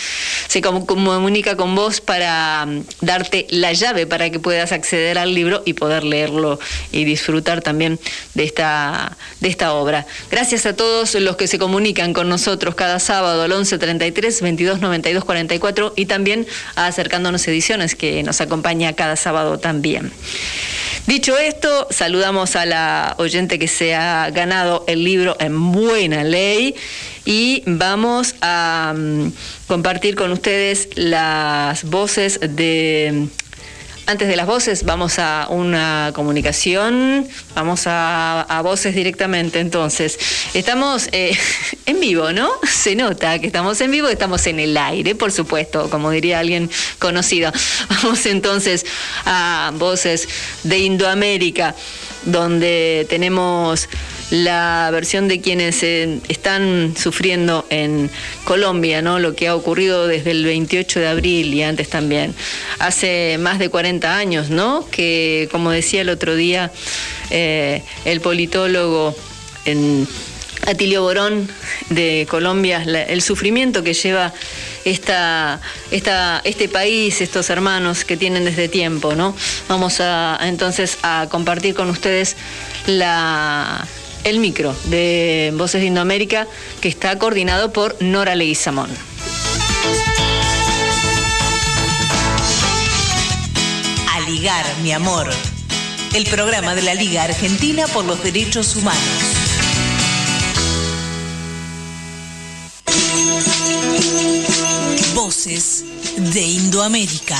[0.46, 5.34] se com- comunica con vos para mm, darte la llave para que puedas acceder al
[5.34, 6.58] libro y poder leerlo
[6.92, 7.98] y disfrutar también
[8.34, 10.06] de esta, de esta obra.
[10.30, 14.80] Gracias a todos los que se comunican con nosotros cada sábado al 11 33 22
[14.80, 16.46] 92 44 y también
[16.76, 20.12] a Acercándonos Ediciones que nos acompaña cada sábado también.
[21.06, 26.74] Dicho esto, saludamos a la oyente que se ha ganado el libro en buena ley
[27.24, 29.32] y vamos a mm,
[29.66, 33.28] compartir con ustedes las voces de...
[34.06, 39.60] Antes de las voces, vamos a una comunicación, vamos a, a voces directamente.
[39.60, 40.18] Entonces,
[40.52, 41.34] estamos eh,
[41.86, 42.50] en vivo, ¿no?
[42.70, 46.68] Se nota que estamos en vivo, estamos en el aire, por supuesto, como diría alguien
[46.98, 47.50] conocido.
[47.88, 48.84] Vamos entonces
[49.24, 50.28] a voces
[50.64, 51.74] de Indoamérica,
[52.26, 53.88] donde tenemos
[54.30, 58.10] la versión de quienes eh, están sufriendo en
[58.44, 59.18] Colombia, ¿no?
[59.18, 62.34] Lo que ha ocurrido desde el 28 de abril y antes también.
[62.78, 64.86] Hace más de 40 años, ¿no?
[64.90, 66.72] Que, como decía el otro día
[67.30, 69.14] eh, el politólogo
[70.66, 71.48] Atilio Borón
[71.90, 74.32] de Colombia, el sufrimiento que lleva
[74.84, 75.60] esta,
[75.90, 79.34] este país, estos hermanos que tienen desde tiempo, ¿no?
[79.68, 82.36] Vamos a entonces a compartir con ustedes
[82.86, 83.86] la,
[84.24, 86.46] el micro de Voces de Indoamérica
[86.80, 88.90] que está coordinado por Nora Leguizamón.
[94.10, 95.30] A ligar, mi amor.
[96.14, 99.00] El programa de la Liga Argentina por los Derechos Humanos.
[105.14, 105.84] Voces
[106.16, 107.38] de Indoamérica.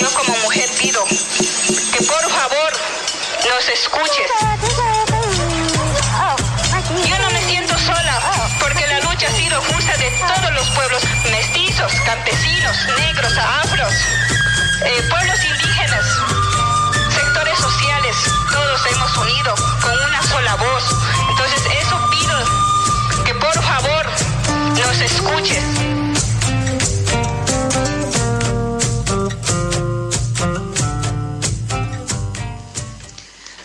[0.00, 2.72] Yo como mujer pido que por favor
[3.48, 4.91] nos escuches.
[10.70, 13.92] pueblos mestizos, campesinos, negros, afros,
[14.84, 16.04] eh, pueblos indígenas,
[17.14, 18.16] sectores sociales,
[18.50, 20.84] todos hemos unido con una sola voz.
[21.30, 24.06] Entonces eso pido que por favor
[24.78, 25.64] nos escuches.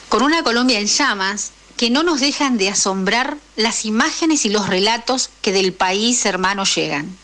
[0.10, 4.68] Con una Colombia en llamas, que no nos dejan de asombrar las imágenes y los
[4.68, 7.16] relatos que del país hermano llegan.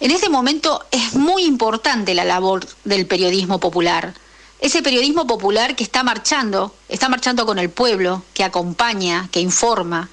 [0.00, 4.12] En este momento es muy importante la labor del periodismo popular.
[4.60, 10.10] Ese periodismo popular que está marchando, está marchando con el pueblo, que acompaña, que informa,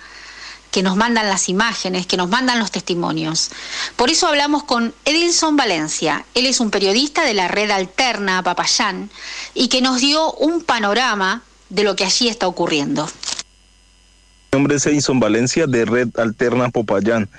[0.72, 3.52] que nos mandan las imágenes, que nos mandan los testimonios.
[3.98, 6.26] Por eso hablamos con Edilson Valencia.
[6.34, 9.10] Él es un periodista de la red alterna Papayán
[9.54, 13.10] y que nos dio un panorama de lo que allí está ocurriendo.
[14.54, 17.30] Mi nombre es Edison Valencia de Red Alterna Popayán.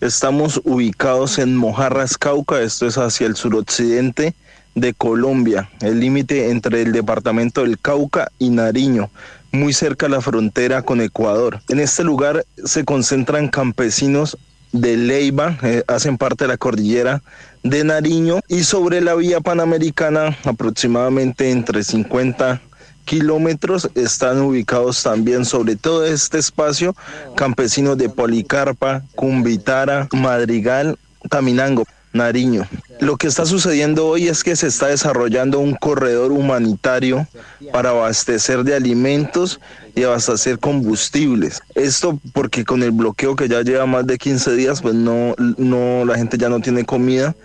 [0.00, 4.34] Estamos ubicados en Mojarras, Cauca, esto es hacia el suroccidente
[4.74, 9.08] de Colombia, el límite entre el departamento del Cauca y Nariño,
[9.52, 11.60] muy cerca a la frontera con Ecuador.
[11.68, 14.36] En este lugar se concentran campesinos
[14.72, 17.22] de Leiva, eh, hacen parte de la cordillera
[17.62, 22.62] de Nariño y sobre la vía panamericana aproximadamente entre 50
[23.08, 26.94] kilómetros están ubicados también sobre todo este espacio
[27.36, 30.98] campesinos de Policarpa, Cumbitara, Madrigal,
[31.30, 31.84] Caminango.
[32.10, 32.66] Nariño.
[33.00, 37.28] Lo que está sucediendo hoy es que se está desarrollando un corredor humanitario
[37.70, 39.60] para abastecer de alimentos
[39.94, 41.60] y abastecer combustibles.
[41.74, 46.06] Esto porque con el bloqueo que ya lleva más de 15 días, pues no, no
[46.06, 47.36] la gente ya no tiene comida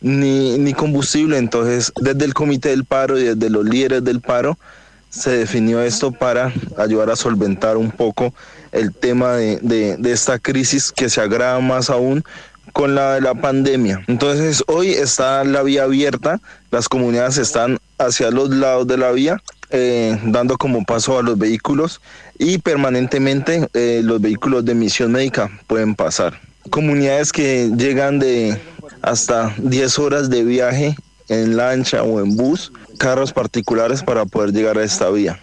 [0.00, 1.38] ni, ni combustible.
[1.38, 4.58] Entonces, desde el comité del paro y desde los líderes del paro,
[5.10, 8.32] se definió esto para ayudar a solventar un poco
[8.72, 12.22] el tema de, de, esta crisis que se agrava más aún
[12.72, 14.02] con la, la pandemia.
[14.06, 16.40] Entonces hoy está la vía abierta,
[16.70, 21.36] las comunidades están hacia los lados de la vía, eh, dando como paso a los
[21.36, 22.00] vehículos
[22.38, 26.40] y permanentemente eh, los vehículos de misión médica pueden pasar.
[26.70, 28.58] Comunidades que llegan de
[29.02, 30.96] hasta 10 horas de viaje
[31.28, 35.38] en lancha o en bus, carros particulares para poder llegar a esta vía.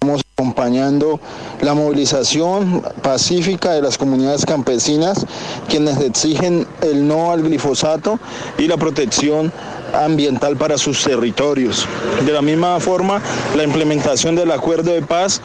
[0.00, 1.18] Estamos acompañando
[1.60, 5.26] la movilización pacífica de las comunidades campesinas,
[5.68, 8.20] quienes exigen el no al glifosato
[8.58, 9.52] y la protección
[9.94, 11.86] ambiental para sus territorios.
[12.24, 13.20] De la misma forma,
[13.56, 15.40] la implementación del acuerdo de paz,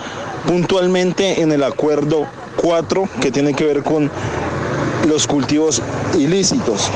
[0.46, 2.28] puntualmente en el acuerdo
[2.58, 4.12] 4, que tiene que ver con
[5.08, 5.82] los cultivos
[6.16, 6.92] ilícitos.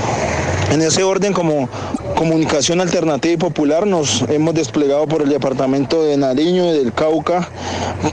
[0.69, 1.69] En ese orden, como
[2.15, 7.47] comunicación alternativa y popular, nos hemos desplegado por el departamento de Nariño y del Cauca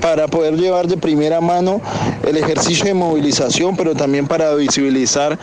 [0.01, 1.81] para poder llevar de primera mano
[2.25, 5.37] el ejercicio de movilización, pero también para visibilizar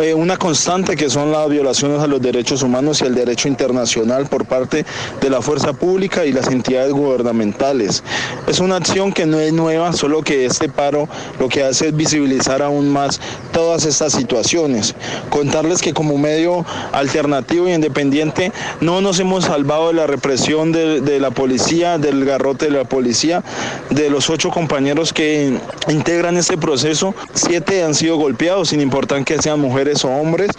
[0.00, 4.26] eh, una constante que son las violaciones a los derechos humanos y el derecho internacional
[4.26, 4.86] por parte
[5.20, 8.02] de la fuerza pública y las entidades gubernamentales.
[8.46, 11.06] Es una acción que no es nueva, solo que este paro
[11.38, 13.20] lo que hace es visibilizar aún más
[13.52, 14.94] todas estas situaciones.
[15.28, 16.45] Contarles que como medio
[16.92, 22.66] alternativo e independiente no nos hemos salvado de la represión de, la policía, del garrote
[22.66, 23.42] de la policía,
[23.90, 29.40] de los ocho compañeros que integran este proceso, siete han sido golpeados, sin importar que
[29.40, 30.50] sean mujeres o hombres.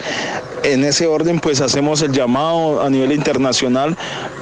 [0.64, 3.96] En ese orden, pues hacemos el llamado a nivel internacional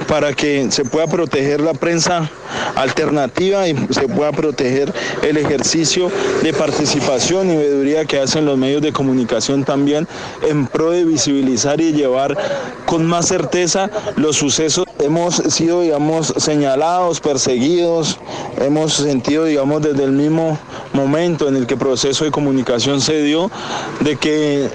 [0.07, 2.29] para que se pueda proteger la prensa
[2.75, 4.91] alternativa y se pueda proteger
[5.21, 10.07] el ejercicio de participación y veeduría que hacen los medios de comunicación también
[10.47, 11.03] en pro de
[11.37, 12.37] visibilizar y llevar
[12.85, 14.85] con más certeza los sucesos.
[14.99, 18.19] Hemos sido, digamos, señalados, perseguidos,
[18.59, 20.57] hemos sentido, digamos, desde el mismo
[20.93, 23.51] momento en el que el proceso de comunicación se dio,
[23.99, 24.69] de que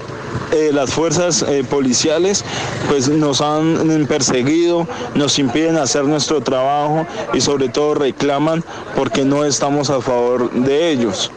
[0.51, 2.45] eh, las fuerzas eh, policiales
[2.89, 8.63] pues nos han perseguido, nos impiden hacer nuestro trabajo y sobre todo reclaman
[8.95, 11.31] porque no estamos a favor de ellos.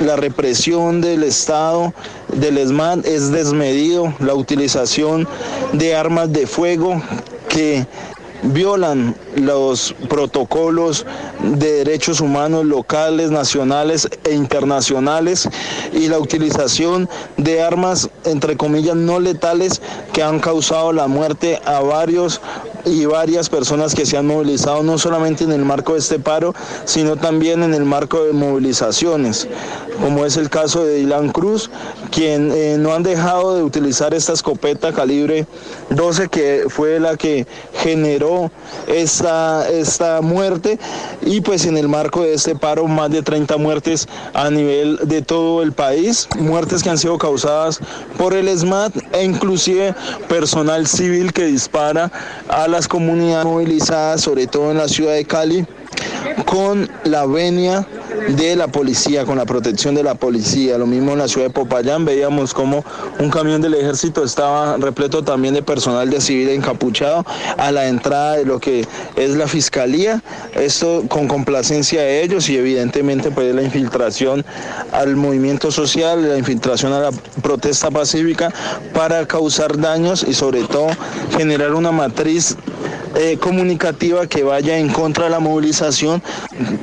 [0.00, 1.92] La represión del Estado,
[2.34, 5.26] del ESMAD es desmedido, la utilización
[5.72, 7.02] de armas de fuego
[7.48, 7.86] que
[8.42, 11.04] violan los protocolos
[11.42, 15.48] de derechos humanos locales, nacionales e internacionales
[15.92, 19.82] y la utilización de armas, entre comillas, no letales
[20.12, 22.40] que han causado la muerte a varios
[22.84, 26.54] y varias personas que se han movilizado no solamente en el marco de este paro,
[26.84, 29.48] sino también en el marco de movilizaciones,
[30.00, 31.70] como es el caso de Dylan Cruz,
[32.10, 35.46] quien eh, no han dejado de utilizar esta escopeta calibre
[35.90, 38.50] 12 que fue la que generó
[38.86, 40.78] esta, esta muerte
[41.22, 45.22] y pues en el marco de este paro más de 30 muertes a nivel de
[45.22, 47.80] todo el país, muertes que han sido causadas
[48.16, 49.94] por el SMAT e inclusive
[50.28, 52.10] personal civil que dispara
[52.48, 55.66] a las comunidades movilizadas, sobre todo en la ciudad de Cali,
[56.46, 57.86] con la venia
[58.36, 60.78] de la policía, con la protección de la policía.
[60.78, 62.84] Lo mismo en la ciudad de Popayán veíamos como
[63.18, 67.24] un camión del ejército estaba repleto también de personal de civil encapuchado
[67.56, 68.86] a la entrada de lo que
[69.16, 70.22] es la fiscalía.
[70.54, 74.44] Esto con complacencia de ellos y evidentemente pues la infiltración
[74.92, 77.10] al movimiento social, la infiltración a la
[77.42, 78.52] protesta pacífica
[78.92, 80.88] para causar daños y sobre todo
[81.36, 82.56] generar una matriz
[83.18, 86.22] eh, comunicativa que vaya en contra de la movilización,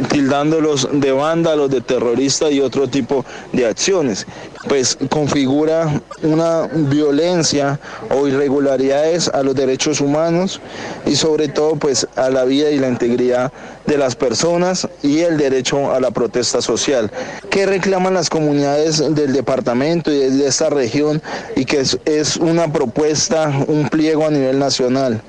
[0.10, 4.28] tildándolos de vándalos, de terroristas y otro tipo de acciones.
[4.68, 7.80] Pues configura una violencia
[8.10, 10.60] o irregularidades a los derechos humanos
[11.06, 13.52] y sobre todo pues a la vida y la integridad
[13.86, 17.12] de las personas y el derecho a la protesta social.
[17.50, 21.22] ¿Qué reclaman las comunidades del departamento y de esta región
[21.56, 25.22] y que es, una propuesta, un pliego a nivel nacional?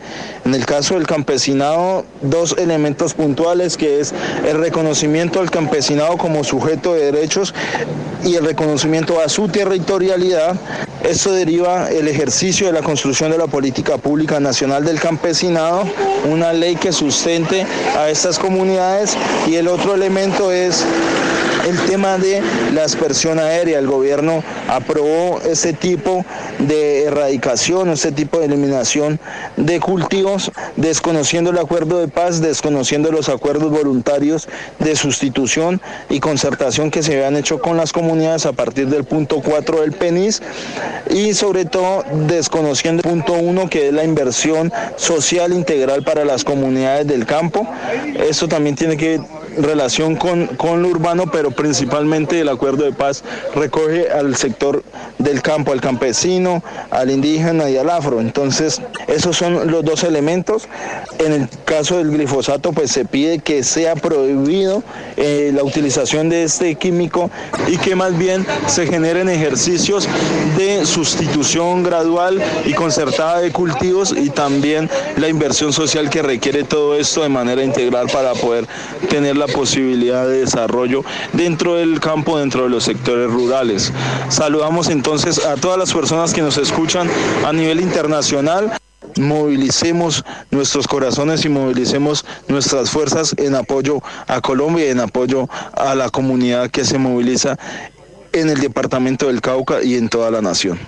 [0.45, 4.15] En el caso del campesinado, dos elementos puntuales que es
[4.49, 7.55] el reconocimiento del campesinado como sujeto de derechos
[8.25, 10.57] y el reconocimiento a su territorialidad.
[11.03, 15.85] Esto deriva el ejercicio de la construcción de la política pública nacional del campesinado,
[16.29, 17.67] una ley que sustente
[17.97, 19.17] a estas comunidades
[19.47, 20.85] y el otro elemento es
[21.67, 23.79] el tema de la aspersión aérea.
[23.79, 26.25] El gobierno aprobó ese tipo
[26.59, 29.19] de erradicación, ese tipo de eliminación
[29.57, 34.49] de cultivos, desconociendo el acuerdo de paz, desconociendo los acuerdos voluntarios
[34.79, 39.41] de sustitución y concertación que se habían hecho con las comunidades a partir del punto
[39.43, 40.43] 4 del PENIS
[41.11, 46.45] y sobre todo desconociendo el punto 1 que es la inversión social integral para las
[46.45, 47.67] comunidades del campo.
[48.29, 49.21] Esto también tiene que
[49.59, 53.25] relación con, con lo urbano, pero principalmente el acuerdo de paz
[53.55, 54.83] recoge al sector
[55.19, 58.21] del campo, al campesino, al indígena y al afro.
[58.21, 60.69] Entonces, esos son los dos elementos.
[61.19, 64.83] En el caso del glifosato, pues se pide que sea prohibido
[65.17, 67.31] eh, la utilización de este químico
[67.67, 70.09] y que más bien se generen ejercicios
[70.57, 76.97] de sustitución gradual y concertada de cultivos y también la inversión social que requiere todo
[76.97, 78.67] esto de manera integral para poder
[79.09, 81.05] tener la posibilidad de desarrollo
[81.47, 83.93] dentro del campo, dentro de los sectores rurales.
[84.31, 87.09] Saludamos entonces a todas las personas que nos escuchan
[87.47, 88.77] a nivel internacional
[89.17, 95.95] movilicemos nuestros corazones y movilicemos nuestras fuerzas en apoyo a Colombia y en apoyo a
[95.95, 97.57] la comunidad que se moviliza
[98.33, 100.79] en el departamento del Cauca y en toda la nación.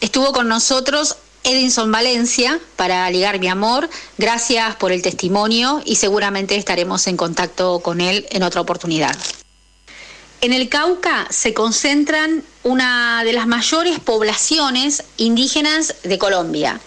[0.00, 3.88] Estuvo con nosotros Edinson Valencia para Ligar Mi Amor.
[4.18, 9.16] Gracias por el testimonio y seguramente estaremos en contacto con él en otra oportunidad.
[10.40, 16.80] En el Cauca se concentran una de las mayores poblaciones indígenas de Colombia.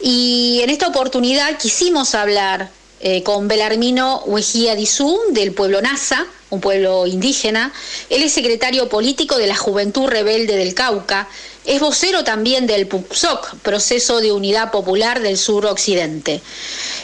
[0.00, 2.70] Y en esta oportunidad quisimos hablar
[3.00, 7.72] eh, con Belarmino Huejía Dizú del pueblo Nasa, un pueblo indígena.
[8.08, 11.28] Él es secretario político de la Juventud Rebelde del Cauca.
[11.70, 16.42] Es vocero también del PUCSOC, Proceso de Unidad Popular del Sur Occidente.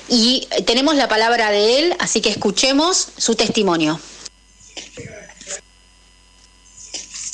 [0.09, 4.01] Y tenemos la palabra de él, así que escuchemos su testimonio.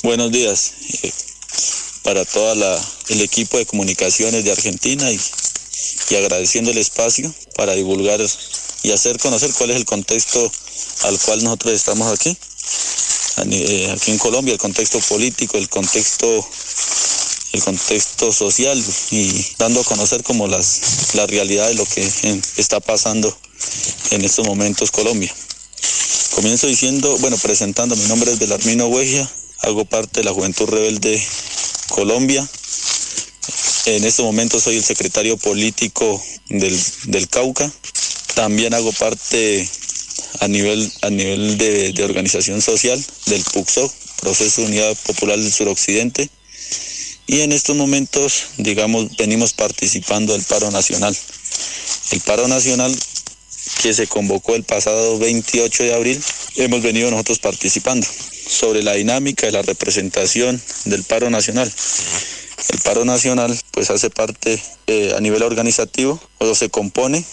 [0.03, 1.11] Buenos días eh,
[2.03, 2.79] para todo
[3.09, 5.19] el equipo de comunicaciones de Argentina y,
[6.11, 8.21] y agradeciendo el espacio para divulgar
[8.83, 10.51] y hacer conocer cuál es el contexto
[11.01, 12.37] al cual nosotros estamos aquí,
[13.49, 16.47] eh, aquí en Colombia, el contexto político, el contexto
[17.53, 22.03] el contexto social y dando a conocer como las la realidad de lo que
[22.57, 23.35] está pasando
[24.11, 25.33] en estos momentos Colombia.
[26.31, 31.23] Comienzo diciendo, bueno, presentando, mi nombre es Belarmino Huegia, hago parte de la Juventud Rebelde
[31.89, 32.47] Colombia.
[33.85, 37.71] En este momento soy el secretario político del, Cauca.
[38.33, 39.69] También hago parte
[40.39, 46.29] a nivel, a nivel de, organización social del PUCSO, Proceso de Unidad Popular del Suroccidente.
[47.27, 51.15] Y en estos momentos, digamos, venimos participando del paro nacional.
[52.11, 52.93] El paro nacional
[53.81, 56.23] que se convocó el pasado 28 de abril,
[56.55, 58.05] hemos venido nosotros participando
[58.47, 61.71] sobre la dinámica de la representación del paro nacional.
[62.69, 67.23] El paro nacional pues hace parte eh, a nivel organizativo o se compone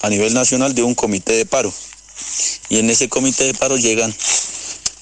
[0.00, 1.72] a nivel nacional de un comité de paro.
[2.68, 4.14] Y en ese comité de paro llegan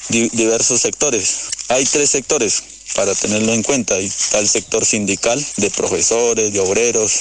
[0.08, 1.48] diversos sectores.
[1.68, 2.62] Hay tres sectores
[2.94, 3.98] para tenerlo en cuenta.
[3.98, 7.12] Está el sector sindical de profesores, de obreros,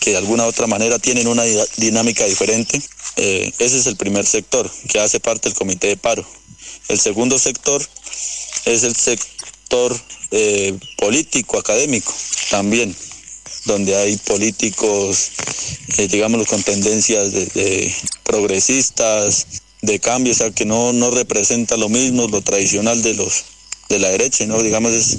[0.00, 1.44] que de alguna u otra manera tienen una
[1.76, 2.80] dinámica diferente.
[3.16, 6.26] Eh, ese es el primer sector que hace parte del comité de paro.
[6.88, 7.86] El segundo sector
[8.64, 9.96] es el sector
[10.30, 12.14] eh, político, académico,
[12.50, 12.94] también,
[13.64, 15.30] donde hay políticos,
[15.98, 19.46] eh, digamos, con tendencias de, progresistas,
[19.82, 23.44] de cambio, o sea, que no, no representa lo mismo, lo tradicional de los
[23.88, 24.62] de la derecha, ¿no?
[24.62, 25.16] Digamos, es,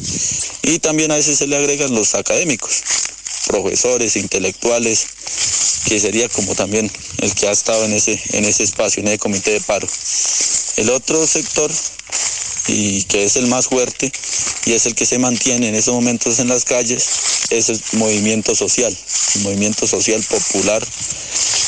[0.63, 2.81] y también a veces se le agregan los académicos,
[3.47, 5.05] profesores, intelectuales,
[5.85, 9.19] que sería como también el que ha estado en ese, en ese espacio, en ese
[9.19, 9.87] comité de paro.
[10.77, 11.69] El otro sector,
[12.67, 14.11] y que es el más fuerte,
[14.65, 17.05] y es el que se mantiene en esos momentos en las calles,
[17.49, 18.95] es el movimiento social,
[19.35, 20.85] el movimiento social popular,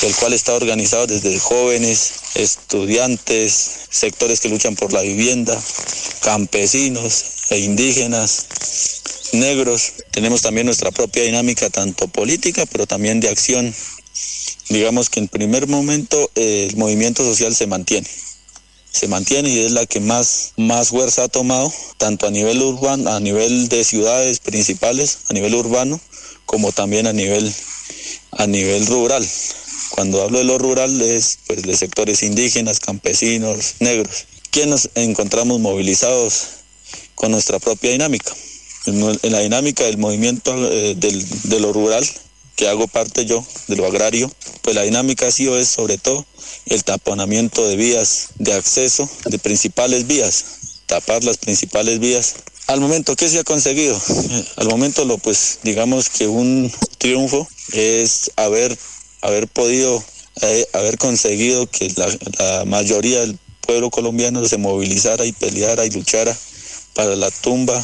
[0.03, 5.61] el cual está organizado desde jóvenes, estudiantes, sectores que luchan por la vivienda,
[6.21, 8.47] campesinos e indígenas,
[9.33, 9.93] negros.
[10.11, 13.73] Tenemos también nuestra propia dinámica, tanto política, pero también de acción.
[14.69, 18.07] Digamos que en primer momento el movimiento social se mantiene.
[18.93, 23.11] Se mantiene y es la que más, más fuerza ha tomado, tanto a nivel urbano,
[23.11, 25.99] a nivel de ciudades principales, a nivel urbano,
[26.45, 27.51] como también a nivel,
[28.33, 29.27] a nivel rural.
[29.89, 35.59] Cuando hablo de lo rural es pues, de sectores indígenas, campesinos, negros, quienes nos encontramos
[35.59, 36.47] movilizados
[37.15, 38.31] con nuestra propia dinámica.
[38.85, 42.07] En, la dinámica del movimiento eh, del, de lo rural,
[42.55, 44.31] que hago parte yo, de lo agrario,
[44.61, 46.25] pues la dinámica ha sido es sobre todo
[46.67, 50.45] el taponamiento de vías de acceso, de principales vías,
[50.85, 52.35] tapar las principales vías.
[52.67, 53.99] Al momento, ¿qué se ha conseguido?
[54.55, 58.77] Al momento, lo pues, digamos que un triunfo es haber,
[59.21, 60.03] haber podido,
[60.41, 62.07] eh, haber conseguido que la,
[62.39, 66.37] la mayoría del pueblo colombiano se movilizara y peleara y luchara
[66.93, 67.83] para la tumba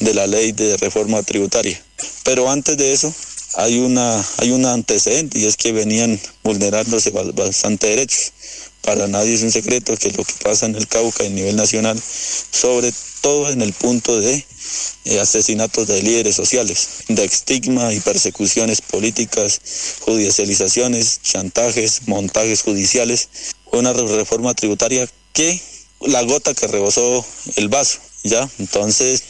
[0.00, 1.82] de la ley de reforma tributaria.
[2.24, 3.12] Pero antes de eso
[3.54, 8.32] hay una hay un antecedente y es que venían vulnerándose bastante derechos.
[8.82, 12.00] Para nadie es un secreto que lo que pasa en el Cauca a nivel nacional,
[12.50, 14.44] sobre todo en el punto de
[15.04, 19.60] eh, asesinatos de líderes sociales, de estigma y persecuciones políticas,
[20.00, 23.28] judicializaciones, chantajes, montajes judiciales,
[23.72, 25.60] una reforma tributaria que
[26.00, 27.24] la gota que rebosó
[27.56, 28.48] el vaso, ¿ya?
[28.58, 29.22] Entonces,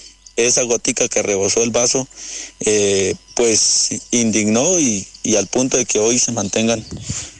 [0.46, 2.06] esa gotica que rebosó el vaso,
[2.60, 6.84] eh, pues indignó y, y, al punto de que hoy se mantengan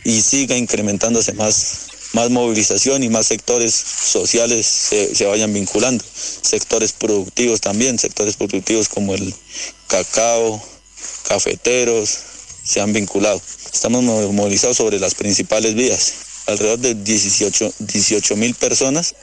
[0.04, 6.04] y siga incrementándose más, más movilización y más sectores sociales se, se vayan vinculando,
[6.42, 9.32] sectores productivos también, sectores productivos como el
[9.86, 10.62] cacao,
[11.28, 12.18] cafeteros,
[12.64, 13.40] se han vinculado.
[13.72, 19.14] Estamos movilizados sobre las principales vías alrededor de 18 mil personas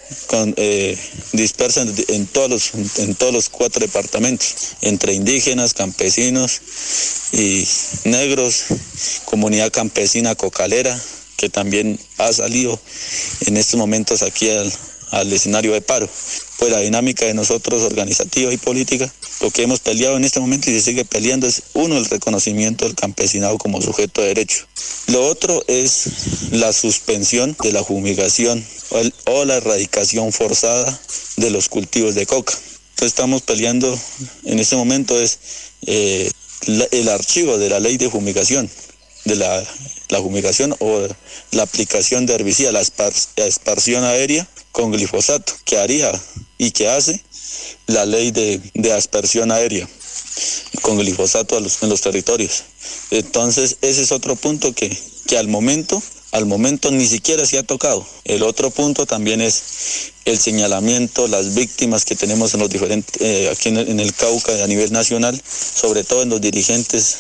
[0.58, 0.98] eh,
[1.34, 6.62] dispersas en todos, los, en todos los cuatro departamentos, entre indígenas, campesinos
[7.32, 7.68] y
[8.06, 8.66] negros,
[9.26, 10.98] comunidad campesina cocalera,
[11.38, 12.80] que también ha salido
[13.48, 14.72] en estos momentos aquí al,
[15.12, 16.08] al escenario de paro.
[16.58, 19.12] Pues la dinámica de nosotros organizativa y política,
[19.42, 22.86] lo que hemos peleado en este momento y se sigue peleando es uno, el reconocimiento
[22.86, 24.66] del campesinado como sujeto de derecho.
[25.08, 28.66] Lo otro es la suspensión de la fumigación
[29.26, 31.00] o, la erradicación forzada
[31.38, 32.54] de los cultivos de coca.
[32.54, 34.00] Entonces estamos peleando
[34.46, 35.40] en este momento es
[35.86, 36.32] eh,
[36.92, 38.70] el archivo de la ley de fumigación,
[39.26, 39.64] de la,
[40.10, 41.08] la fumigación o
[41.52, 46.12] la aplicación de herbicida, la esparción aérea con glifosato, que haría
[46.58, 47.24] y que hace
[47.88, 49.88] la ley de, de aspersión aérea
[50.82, 52.64] con glifosato a los, en los territorios.
[53.10, 54.90] Entonces, ese es otro punto que,
[55.28, 56.04] que al momento,
[56.34, 58.06] al momento ni siquiera se ha tocado.
[58.26, 63.50] El otro punto también es el señalamiento, las víctimas que tenemos en los diferentes, eh,
[63.50, 67.16] aquí el, en el Cauca a nivel nacional, sobre todo en los dirigentes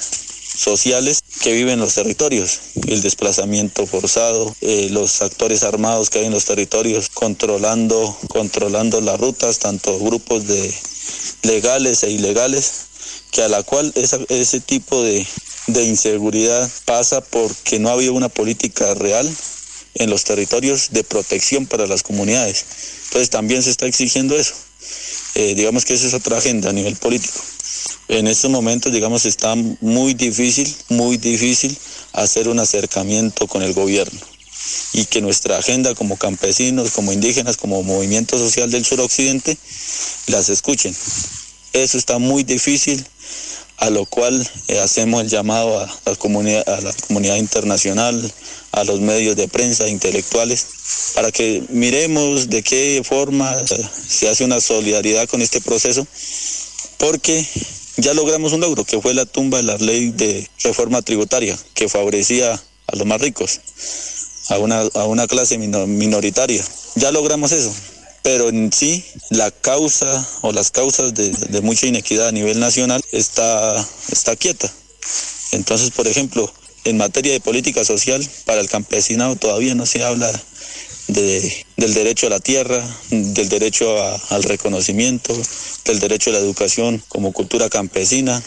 [0.57, 6.25] sociales que viven en los territorios, el desplazamiento forzado, eh, los actores armados que hay
[6.25, 10.73] en los territorios controlando, controlando las rutas, tanto grupos de
[11.43, 12.71] legales e ilegales,
[13.31, 15.25] que a la cual ese tipo de,
[15.67, 19.29] de inseguridad pasa porque no ha habido una política real
[19.95, 22.65] en los territorios de protección para las comunidades.
[23.05, 24.53] Entonces también se está exigiendo eso.
[25.35, 27.39] Eh, digamos que esa es otra agenda a nivel político.
[28.07, 31.75] En estos momentos, digamos, está muy difícil, muy difícil
[32.13, 34.19] hacer un acercamiento con el gobierno
[34.93, 39.57] y que nuestra agenda como campesinos, como indígenas, como movimiento social del suroccidente,
[40.27, 40.95] las escuchen.
[41.73, 43.03] Eso está muy difícil,
[43.77, 48.31] a lo cual eh, hacemos el llamado a la, comunidad, a la comunidad internacional,
[48.71, 50.67] a los medios de prensa intelectuales,
[51.15, 53.53] para que miremos de qué forma
[54.07, 56.07] se hace una solidaridad con este proceso,
[56.97, 57.45] porque
[57.97, 61.89] ya logramos un logro, que fue la tumba de la ley de reforma tributaria, que
[61.89, 63.59] favorecía a los más ricos,
[64.49, 66.63] a una, a una clase minoritaria.
[66.95, 67.73] Ya logramos eso,
[68.21, 73.01] pero en sí la causa o las causas de, de mucha inequidad a nivel nacional
[73.11, 74.71] está, está quieta.
[75.51, 76.51] Entonces, por ejemplo,
[76.83, 80.31] en materia de política social, para el campesinado todavía no se habla
[81.07, 83.95] de- del derecho a la tierra, del derecho
[84.29, 85.35] al reconocimiento,
[85.85, 88.41] del derecho a la educación como cultura campesina,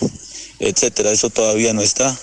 [0.58, 1.12] etcétera.
[1.12, 2.16] Eso todavía no está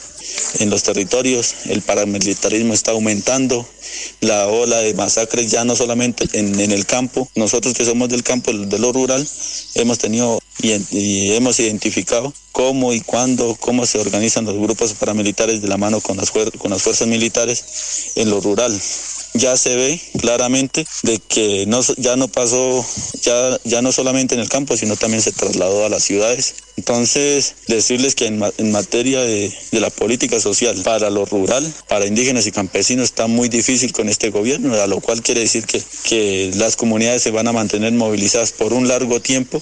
[0.60, 3.66] en los territorios, el paramilitarismo está aumentando,
[4.22, 8.52] la ola de masacres ya no solamente en, el campo, nosotros que somos del campo,
[8.52, 9.26] de lo rural,
[9.76, 15.68] hemos tenido y, hemos identificado cómo y cuándo, cómo se organizan los grupos paramilitares de
[15.68, 18.74] la mano con las, con las fuerzas militares en lo rural.
[19.36, 22.86] Ya se ve claramente de que no, ya no pasó,
[23.22, 26.56] ya, ya no solamente en el campo, sino también se trasladó a las ciudades.
[26.78, 32.06] Entonces, decirles que en, en materia de, de la política social para lo rural, para
[32.06, 35.82] indígenas y campesinos, está muy difícil con este gobierno, a lo cual quiere decir que,
[36.04, 39.62] que las comunidades se van a mantener movilizadas por un largo tiempo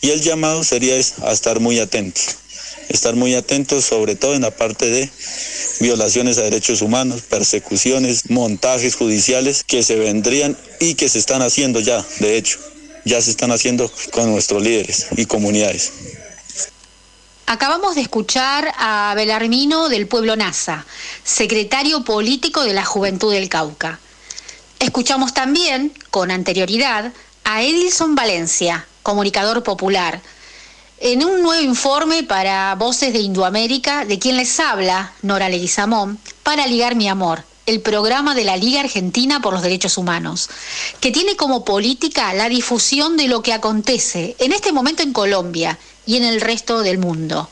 [0.00, 2.36] y el llamado sería es a estar muy atentos,
[2.90, 5.08] estar muy atentos sobre todo en la parte de
[5.80, 11.80] violaciones a derechos humanos, persecuciones, montajes judiciales que se vendrían y que se están haciendo
[11.80, 12.58] ya, de hecho,
[13.04, 15.92] ya se están haciendo con nuestros líderes y comunidades.
[17.46, 20.86] Acabamos de escuchar a Belarmino del pueblo NASA,
[21.24, 24.00] secretario político de la Juventud del Cauca.
[24.78, 27.12] Escuchamos también, con anterioridad,
[27.44, 30.22] a Edilson Valencia, comunicador popular,
[31.04, 36.66] en un nuevo informe para Voces de Indoamérica, de quien les habla, Nora Leguizamón, para
[36.66, 40.48] Ligar Mi Amor, el programa de la Liga Argentina por los Derechos Humanos,
[41.00, 45.78] que tiene como política la difusión de lo que acontece en este momento en Colombia
[46.06, 47.50] y en el resto del mundo.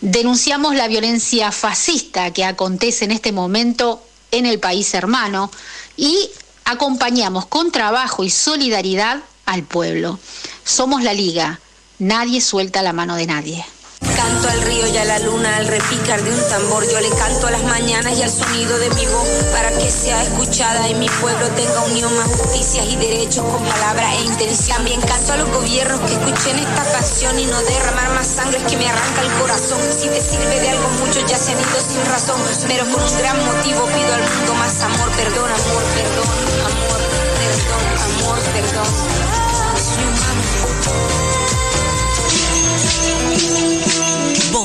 [0.00, 4.02] Denunciamos la violencia fascista que acontece en este momento
[4.32, 5.52] en el país hermano
[5.96, 6.28] y
[6.64, 10.18] acompañamos con trabajo y solidaridad al pueblo.
[10.64, 11.60] Somos la Liga,
[12.00, 13.64] nadie suelta la mano de nadie.
[14.00, 16.82] Canto al río y a la luna al repicar de un tambor.
[16.90, 20.22] Yo le canto a las mañanas y al sonido de mi voz para que sea
[20.22, 24.76] escuchada y mi pueblo tenga unión, más justicias y derechos con palabra e intención.
[24.78, 28.76] También canto a los gobiernos que escuchen esta canción y no derramar más sangre que
[28.78, 29.80] me arranca el corazón.
[29.92, 33.18] Si te sirve de algo, muchos ya se han ido sin razón, pero por un
[33.18, 36.28] gran motivo pido al mundo más amor, perdón, amor, perdón,
[36.64, 37.00] amor,
[37.36, 39.29] perdón, amor, perdón.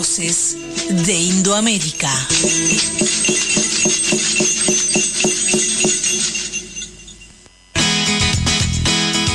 [0.06, 2.12] De Indoamérica.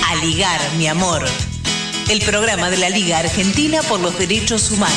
[0.06, 1.26] A ligar, mi amor.
[2.08, 4.94] El programa de la Liga Argentina por los Derechos Humanos.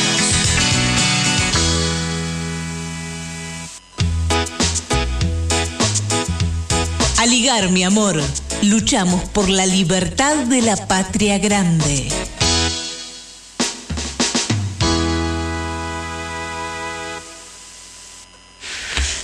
[7.17, 8.21] A ligar, mi amor.
[8.61, 12.09] Luchamos por la libertad de la patria grande.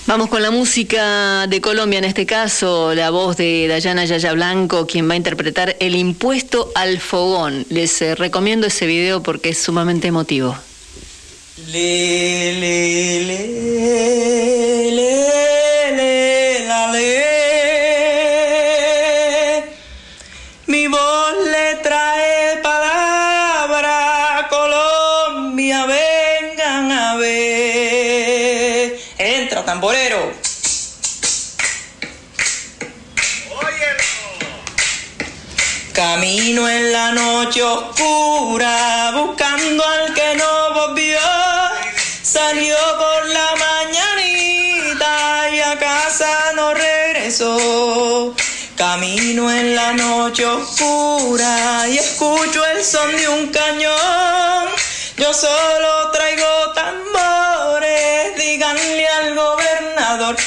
[0.09, 4.87] Vamos con la música de Colombia, en este caso, la voz de Dayana Yaya Blanco,
[4.87, 7.67] quien va a interpretar El impuesto al fogón.
[7.69, 10.57] Les eh, recomiendo ese video porque es sumamente emotivo.
[35.99, 41.19] Camino en la noche oscura, buscando al que no volvió.
[42.23, 48.33] Salió por la mañanita y a casa no regresó.
[48.77, 54.69] Camino en la noche oscura y escucho el son de un cañón.
[55.17, 60.37] Yo solo traigo tambores, díganle al gobernador.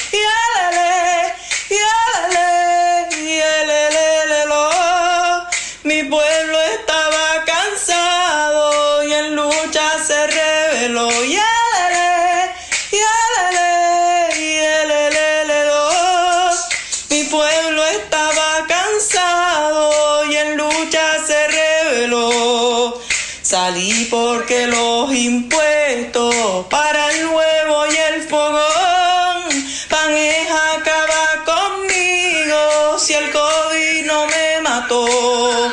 [23.53, 29.43] Salí porque los impuestos para el huevo y el fogón
[29.91, 35.71] van a acabar conmigo si el COVID no me mató.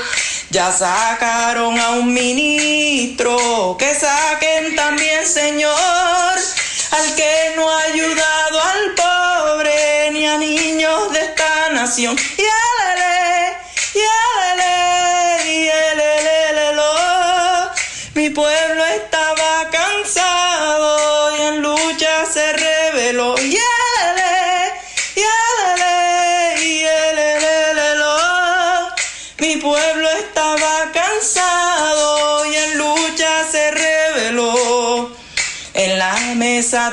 [0.51, 5.73] Ya sacaron a un ministro, que saquen también, señor,
[6.91, 12.15] al que no ha ayudado al pobre ni a niños de esta nación.
[12.37, 12.43] Y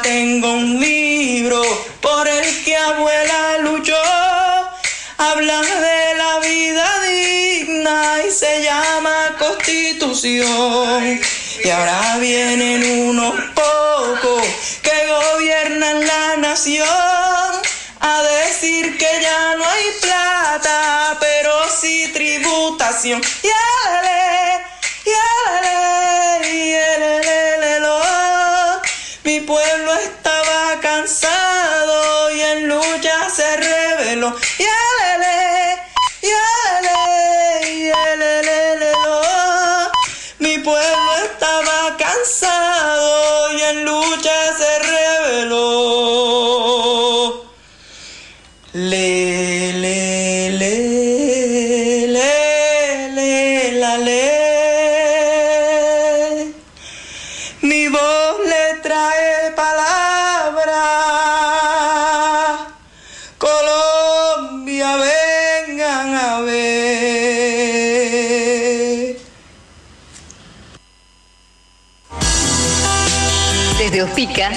[0.03, 1.61] tengo un libro
[1.99, 3.95] por el que abuela luchó.
[5.17, 11.19] Habla de la vida digna y se llama constitución.
[11.63, 14.43] Y ahora vienen unos pocos
[14.84, 16.88] que gobiernan la nación
[17.99, 21.51] a decir que ya no hay plata, pero
[21.81, 23.21] sí tributación.
[23.41, 24.17] Yale,
[27.79, 28.06] lo.
[28.06, 28.06] Mi
[34.18, 34.35] pelo.
[34.60, 34.86] ¡Yeah!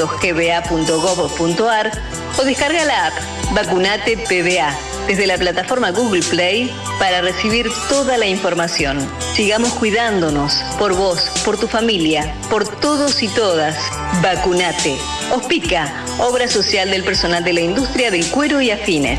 [0.00, 1.90] vacunatepba.gba.gov.ar
[2.38, 3.14] o descarga la app
[3.52, 4.74] Vacunate PBA
[5.06, 8.98] desde la plataforma Google Play para recibir toda la información.
[9.34, 13.76] Sigamos cuidándonos por vos, por tu familia, por todos y todas.
[14.22, 14.96] Vacunate.
[15.32, 19.18] Ospica, obra social del personal de la industria del cuero y afines.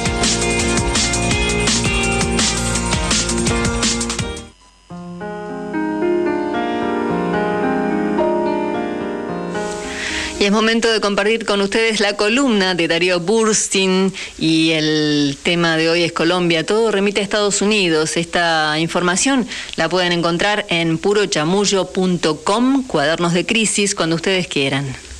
[10.41, 15.77] Y es momento de compartir con ustedes la columna de Darío Burstin y el tema
[15.77, 16.65] de hoy es Colombia.
[16.65, 18.17] Todo remite a Estados Unidos.
[18.17, 25.10] Esta información la pueden encontrar en purochamullo.com, cuadernos de crisis, cuando ustedes quieran.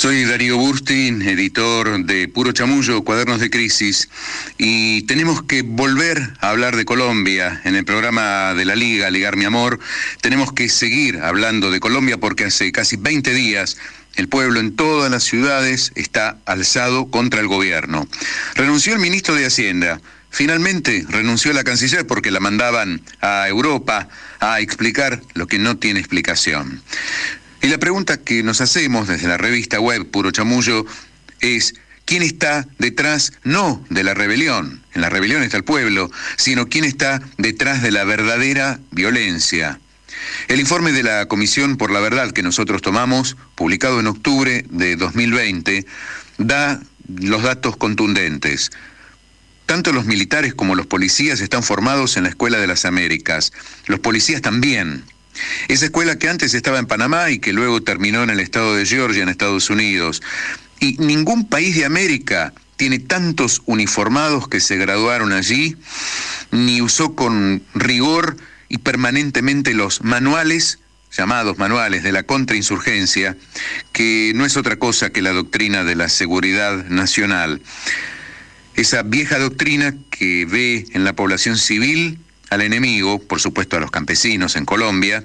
[0.00, 4.08] Soy Darío Burstin, editor de Puro Chamullo, Cuadernos de Crisis,
[4.56, 9.36] y tenemos que volver a hablar de Colombia en el programa de la Liga, Ligar
[9.36, 9.78] Mi Amor.
[10.22, 13.76] Tenemos que seguir hablando de Colombia porque hace casi 20 días
[14.14, 18.08] el pueblo en todas las ciudades está alzado contra el gobierno.
[18.54, 20.00] Renunció el ministro de Hacienda.
[20.30, 24.08] Finalmente renunció la canciller porque la mandaban a Europa
[24.38, 26.80] a explicar lo que no tiene explicación.
[27.62, 30.86] Y la pregunta que nos hacemos desde la revista web Puro Chamullo
[31.40, 31.74] es,
[32.06, 34.82] ¿quién está detrás no de la rebelión?
[34.94, 39.78] En la rebelión está el pueblo, sino quién está detrás de la verdadera violencia.
[40.48, 44.96] El informe de la Comisión por la Verdad que nosotros tomamos, publicado en octubre de
[44.96, 45.84] 2020,
[46.38, 48.70] da los datos contundentes.
[49.66, 53.52] Tanto los militares como los policías están formados en la Escuela de las Américas.
[53.86, 55.04] Los policías también.
[55.68, 58.86] Esa escuela que antes estaba en Panamá y que luego terminó en el estado de
[58.86, 60.22] Georgia, en Estados Unidos.
[60.80, 65.76] Y ningún país de América tiene tantos uniformados que se graduaron allí,
[66.50, 68.36] ni usó con rigor
[68.68, 70.78] y permanentemente los manuales,
[71.12, 73.36] llamados manuales de la contrainsurgencia,
[73.92, 77.60] que no es otra cosa que la doctrina de la seguridad nacional.
[78.76, 82.18] Esa vieja doctrina que ve en la población civil
[82.50, 85.24] al enemigo, por supuesto a los campesinos en Colombia,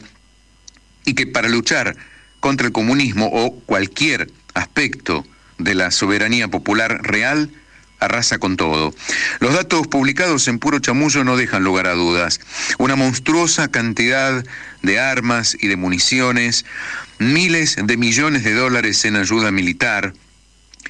[1.03, 1.95] y que para luchar
[2.39, 5.25] contra el comunismo o cualquier aspecto
[5.57, 7.49] de la soberanía popular real,
[7.99, 8.93] arrasa con todo.
[9.39, 12.39] Los datos publicados en Puro Chamullo no dejan lugar a dudas.
[12.77, 14.43] Una monstruosa cantidad
[14.81, 16.65] de armas y de municiones,
[17.19, 20.13] miles de millones de dólares en ayuda militar,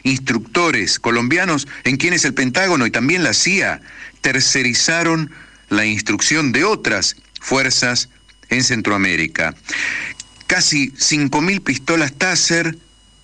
[0.03, 3.81] instructores colombianos en quienes el Pentágono y también la CIA
[4.21, 5.31] tercerizaron
[5.69, 8.09] la instrucción de otras fuerzas
[8.49, 9.55] en Centroamérica.
[10.47, 12.77] Casi 5.000 pistolas Taser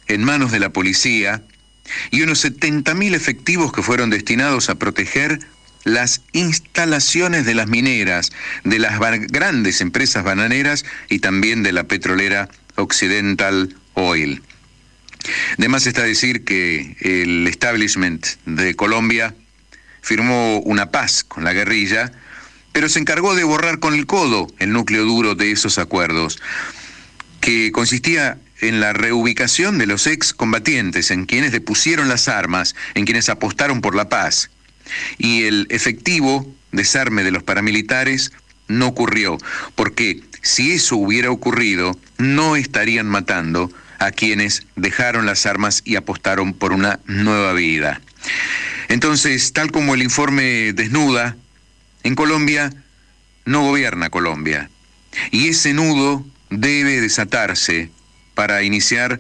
[0.08, 1.44] en manos de la policía
[2.10, 5.40] y unos 70.000 efectivos que fueron destinados a proteger
[5.84, 8.32] las instalaciones de las mineras,
[8.64, 14.42] de las grandes empresas bananeras y también de la petrolera Occidental Oil.
[15.58, 19.36] Además está decir que el establishment de Colombia
[20.02, 22.12] firmó una paz con la guerrilla,
[22.72, 26.40] pero se encargó de borrar con el codo el núcleo duro de esos acuerdos,
[27.40, 33.30] que consistía en la reubicación de los excombatientes, en quienes depusieron las armas, en quienes
[33.30, 34.52] apostaron por la paz.
[35.18, 38.32] Y el efectivo desarme de los paramilitares
[38.68, 39.38] no ocurrió,
[39.76, 46.54] porque si eso hubiera ocurrido, no estarían matando a quienes dejaron las armas y apostaron
[46.54, 48.02] por una nueva vida.
[48.88, 51.36] Entonces, tal como el informe desnuda,
[52.04, 52.72] en Colombia
[53.46, 54.70] no gobierna Colombia.
[55.32, 57.90] Y ese nudo debe desatarse
[58.34, 59.20] para iniciar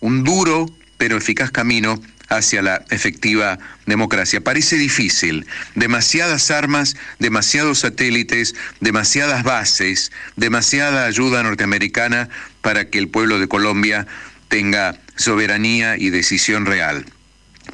[0.00, 4.42] un duro pero eficaz camino hacia la efectiva democracia.
[4.42, 12.28] Parece difícil, demasiadas armas, demasiados satélites, demasiadas bases, demasiada ayuda norteamericana
[12.60, 14.06] para que el pueblo de Colombia
[14.48, 17.06] tenga soberanía y decisión real.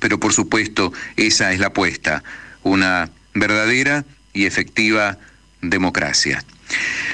[0.00, 2.22] Pero por supuesto, esa es la apuesta,
[2.62, 4.04] una verdadera
[4.34, 5.18] y efectiva
[5.62, 6.44] democracia.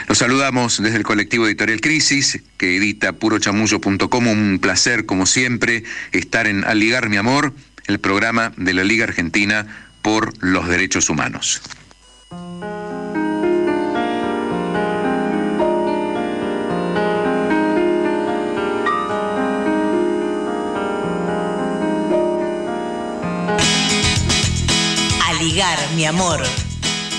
[0.09, 4.27] Los saludamos desde el colectivo editorial Crisis, que edita purochamullo.com.
[4.27, 7.55] Un placer, como siempre, estar en Aligar mi amor,
[7.87, 9.67] el programa de la Liga Argentina
[10.03, 11.63] por los Derechos Humanos.
[25.29, 26.43] Aligar mi amor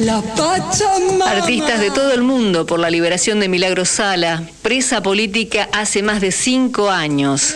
[0.00, 1.30] La Pachamama.
[1.30, 6.22] Artistas de todo el mundo por la liberación de Milagros Sala, presa política hace más
[6.22, 7.54] de cinco años.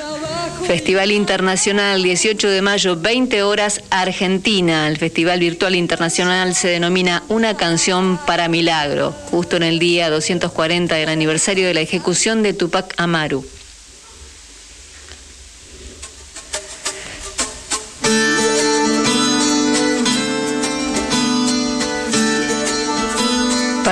[0.66, 4.88] Festival Internacional, 18 de mayo, 20 horas, Argentina.
[4.88, 10.96] El Festival Virtual Internacional se denomina Una canción para Milagro, justo en el día 240
[10.96, 13.42] del aniversario de la ejecución de Tupac Amaru.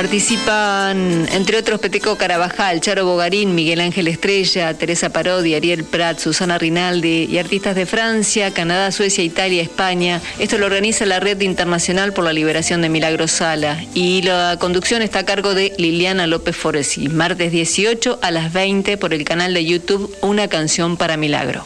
[0.02, 6.58] Participan, entre otros, Peteco Carabajal, Charo Bogarín, Miguel Ángel Estrella, Teresa Parodi, Ariel Prat, Susana
[6.58, 10.20] Rinaldi y artistas de Francia, Canadá, Suecia, Italia, España.
[10.40, 13.80] Esto lo organiza la Red Internacional por la Liberación de Milagro Sala.
[13.94, 17.08] Y la conducción está a cargo de Liliana López Foresi.
[17.08, 21.64] Martes 18 a las 20 por el canal de YouTube Una canción para Milagro.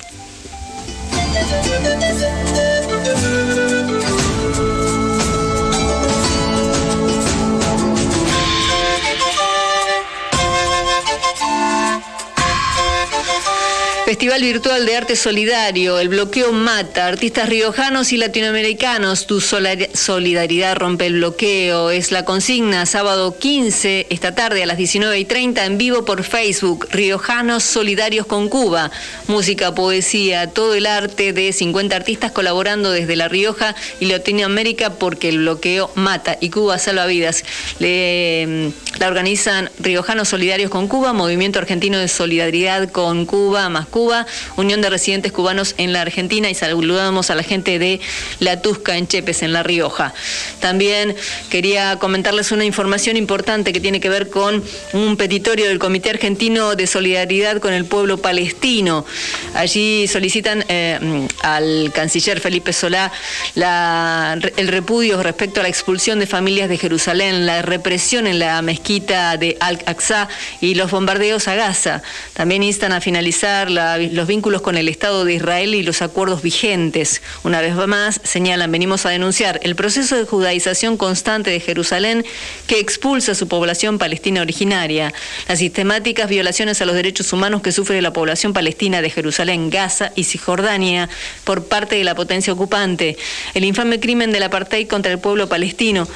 [14.07, 21.07] Festival Virtual de Arte Solidario, el bloqueo mata, artistas riojanos y latinoamericanos, tu solidaridad rompe
[21.07, 25.77] el bloqueo, es la consigna, sábado 15, esta tarde a las 19 y 30 en
[25.77, 28.93] vivo por Facebook, Riojanos Solidarios con Cuba,
[29.27, 35.31] música, poesía, todo el arte de 50 artistas colaborando desde La Rioja y Latinoamérica porque
[35.31, 37.43] el bloqueo mata y Cuba salva vidas.
[37.81, 38.70] Le,
[39.01, 44.82] la organizan Riojanos Solidarios con Cuba, Movimiento Argentino de Solidaridad con Cuba, más Cuba, Unión
[44.82, 47.98] de Residentes Cubanos en la Argentina y saludamos a la gente de
[48.40, 50.12] La Tusca en Chepes, en La Rioja.
[50.60, 51.16] También
[51.48, 54.62] quería comentarles una información importante que tiene que ver con
[54.93, 59.06] un petitorio del Comité Argentino de Solidaridad con el Pueblo Palestino.
[59.55, 63.10] Allí solicitan eh, al canciller Felipe Solá
[63.55, 69.39] el repudio respecto a la expulsión de familias de Jerusalén, la represión en la mezquita
[69.39, 70.28] de Al-Aqsa
[70.60, 72.02] y los bombardeos a Gaza.
[72.35, 77.23] También instan a finalizar los vínculos con el Estado de Israel y los acuerdos vigentes.
[77.45, 82.25] Una vez más, señalan, venimos a denunciar el proceso de judaización constante de Jerusalén
[82.67, 85.13] que expulsa a su población palestina originaria,
[85.49, 90.13] las sistemáticas violaciones a los derechos humanos que sufre la población palestina de Jerusalén, Gaza
[90.17, 91.09] y Cisjordania
[91.45, 93.17] por parte de la potencia ocupante,
[93.55, 96.09] el infame crimen del apartheid contra el pueblo palestino,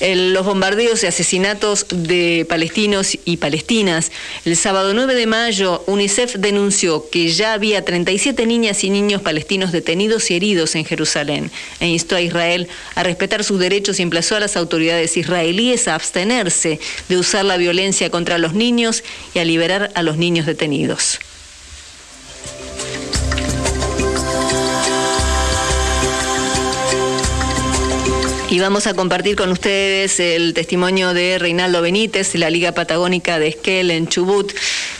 [0.00, 4.12] los bombardeos y asesinatos de palestinos y palestinas.
[4.44, 9.70] El sábado 9 de mayo, UNICEF denunció que ya había 37 niñas y niños palestinos
[9.70, 12.66] detenidos y heridos en Jerusalén e instó a Israel
[12.96, 17.56] a respetar sus derechos y emplazó a las autoridades israelíes a abstenerse de usar la
[17.56, 21.20] violencia contra los niños y a liberar a los niños detenidos.
[28.54, 33.40] Y vamos a compartir con ustedes el testimonio de Reinaldo Benítez, de la Liga Patagónica
[33.40, 34.52] de Esquel en Chubut,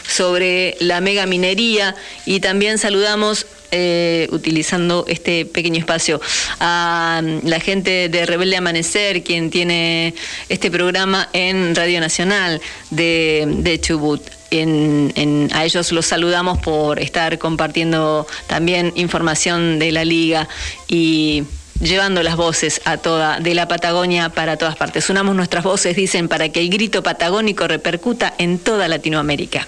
[0.05, 1.95] sobre la mega minería.
[2.25, 6.19] Y también saludamos eh, utilizando este pequeño espacio
[6.59, 10.15] a mm, la gente de Rebelde Amanecer, quien tiene
[10.49, 12.59] este programa en Radio Nacional
[12.89, 14.21] de, Chubut.
[14.51, 20.49] a ellos los saludamos por estar compartiendo también información de la liga
[20.89, 21.45] y
[21.79, 25.09] llevando las voces a toda de la Patagonia para todas partes.
[25.09, 29.67] Unamos nuestras voces, dicen, para que el grito patagónico repercuta en toda Latinoamérica.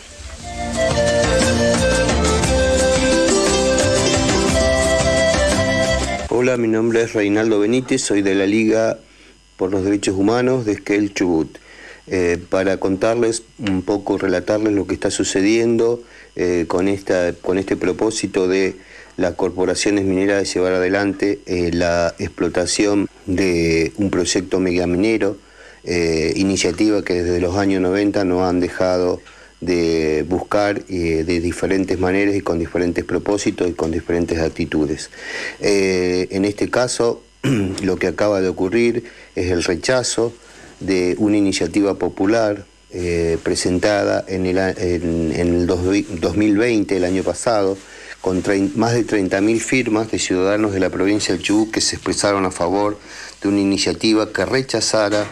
[6.30, 9.00] Hola, mi nombre es Reinaldo Benítez, soy de la Liga
[9.56, 11.58] por los Derechos Humanos de Esquel Chubut.
[12.10, 16.02] Eh, para contarles un poco, relatarles lo que está sucediendo
[16.38, 18.76] eh, con, esta, con este propósito de
[19.18, 25.38] las corporaciones mineras de llevar adelante eh, la explotación de un proyecto megaminero,
[25.84, 29.22] eh, iniciativa que desde los años 90 no han dejado
[29.60, 35.10] de buscar eh, de diferentes maneras y con diferentes propósitos y con diferentes actitudes.
[35.60, 37.24] en este caso,
[37.82, 40.32] lo que acaba de ocurrir es el rechazo
[40.80, 42.66] de una iniciativa popular
[43.44, 47.78] presentada en el, en el 2020, el año pasado,
[48.22, 48.44] con
[48.76, 52.52] más de 30.000 firmas de ciudadanos de la provincia del Chubut que se expresaron a
[52.52, 53.00] favor
[53.42, 55.28] de una iniciativa que rechazara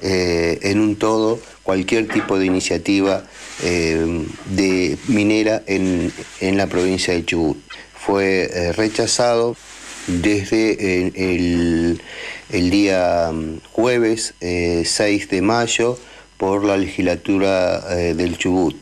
[0.00, 3.24] eh, en un todo cualquier tipo de iniciativa
[3.62, 7.58] eh, de minera en, la provincia del Chubut.
[7.94, 9.56] Fue eh, rechazado
[10.08, 12.02] desde el,
[12.50, 15.98] el, día mm, jueves 6 de mayo
[16.36, 18.74] por la legislatura del Chubut.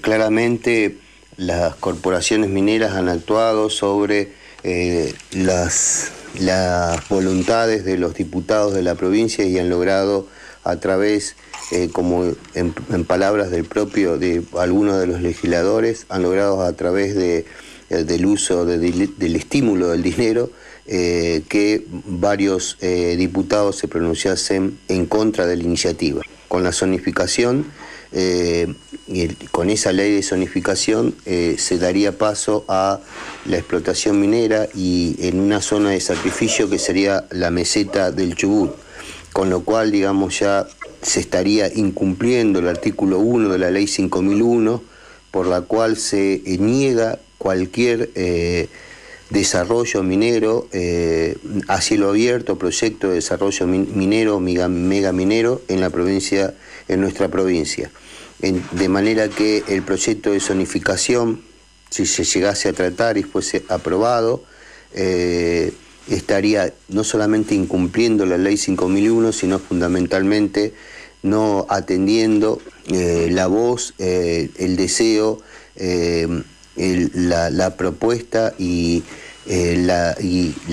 [0.00, 0.96] claramente
[1.36, 4.32] las corporaciones mineras han actuado sobre
[4.62, 10.26] eh, las, las, voluntades de los diputados de la provincia y han logrado
[10.62, 11.36] a través,
[11.72, 12.24] eh, como
[12.54, 12.72] en,
[13.04, 17.44] palabras del propio, de algunos de los legisladores, han logrado a través de,
[17.90, 20.50] eh, del uso del estímulo del dinero,
[20.86, 22.76] que varios
[23.16, 26.20] diputados se pronunciasen en contra de la iniciativa.
[26.48, 27.64] Con la zonificación,
[28.16, 28.72] eh,
[29.50, 33.00] con esa ley de zonificación eh, se daría paso a
[33.44, 38.70] la explotación minera y en una zona de sacrificio que sería la meseta del Chubut,
[39.32, 40.68] con lo cual, digamos, ya
[41.02, 44.80] se estaría incumpliendo el artículo 1 de la ley 5001,
[45.32, 48.10] por la cual se eh, niega cualquier
[49.28, 50.68] desarrollo minero
[51.68, 56.54] a cielo abierto, proyecto de desarrollo minero, mega, mega minero en la provincia,
[56.88, 57.90] en nuestra provincia
[58.52, 61.42] de manera que el proyecto de zonificación,
[61.90, 64.44] si se llegase a tratar y fuese aprobado,
[64.92, 65.72] eh,
[66.08, 70.74] estaría no solamente incumpliendo la ley 5001, sino fundamentalmente
[71.22, 75.40] no atendiendo eh, la voz, eh, el deseo,
[76.76, 79.02] la, propuesta y,
[79.46, 80.14] la,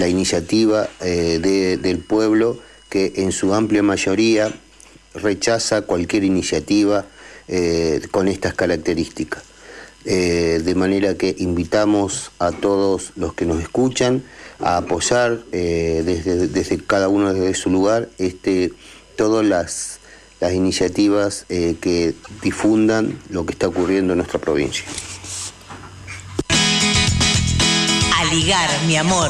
[0.08, 4.54] iniciativa del pueblo que en su amplia mayoría
[5.14, 7.06] rechaza cualquier iniciativa
[7.52, 9.44] eh, con estas características.
[10.04, 14.24] Eh, de manera que invitamos a todos los que nos escuchan
[14.60, 18.74] a apoyar eh, desde, cada uno desde su lugar este,
[19.16, 20.00] todas las,
[20.40, 24.86] las iniciativas que difundan lo que está ocurriendo en nuestra provincia.
[28.32, 29.30] Ligar, mi amor.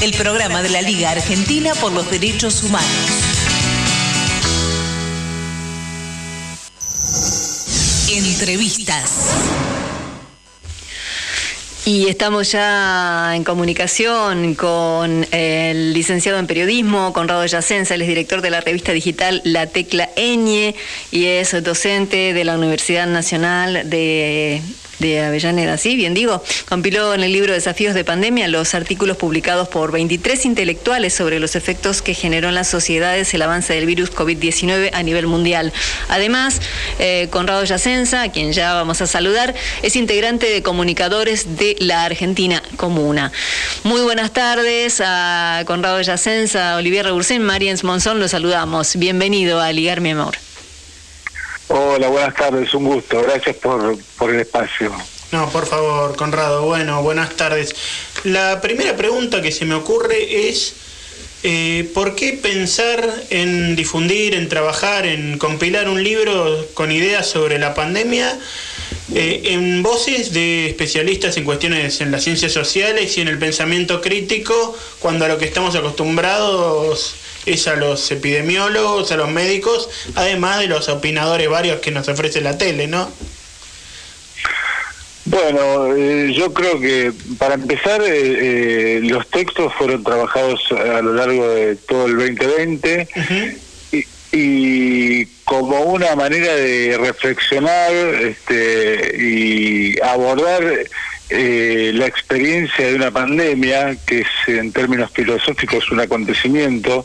[0.00, 3.33] El programa de la Liga Argentina por los Derechos Humanos.
[8.10, 9.30] Entrevistas.
[11.86, 18.42] Y estamos ya en comunicación con el licenciado en periodismo, Conrado Yacenza, él es director
[18.42, 20.74] de la revista digital La Tecla Eñe
[21.10, 24.60] y es docente de la Universidad Nacional de
[24.98, 25.96] de Avellaneda, ¿sí?
[25.96, 31.14] Bien digo, compiló en el libro Desafíos de Pandemia los artículos publicados por 23 intelectuales
[31.14, 35.26] sobre los efectos que generó en las sociedades el avance del virus COVID-19 a nivel
[35.26, 35.72] mundial.
[36.08, 36.60] Además,
[36.98, 42.04] eh, Conrado Yacenza, a quien ya vamos a saludar, es integrante de comunicadores de la
[42.04, 43.32] Argentina Comuna.
[43.82, 48.96] Muy buenas tardes a Conrado Yacenza, Olivier Rebursén, Mariens Monzón, los saludamos.
[48.96, 50.36] Bienvenido a Ligar Mi Amor.
[51.76, 53.20] Hola, buenas tardes, un gusto.
[53.20, 54.92] Gracias por, por el espacio.
[55.32, 56.62] No, por favor, Conrado.
[56.62, 57.74] Bueno, buenas tardes.
[58.22, 60.76] La primera pregunta que se me ocurre es,
[61.42, 67.58] eh, ¿por qué pensar en difundir, en trabajar, en compilar un libro con ideas sobre
[67.58, 68.38] la pandemia
[69.12, 74.00] eh, en voces de especialistas en cuestiones en las ciencias sociales y en el pensamiento
[74.00, 80.60] crítico, cuando a lo que estamos acostumbrados es a los epidemiólogos, a los médicos, además
[80.60, 83.10] de los opinadores varios que nos ofrece la tele, ¿no?
[85.26, 88.08] Bueno, eh, yo creo que para empezar eh,
[88.98, 93.08] eh, los textos fueron trabajados a lo largo de todo el 2020
[93.92, 100.62] y, y, como una manera de reflexionar este, y abordar
[101.36, 107.04] eh, la experiencia de una pandemia, que es en términos filosóficos un acontecimiento,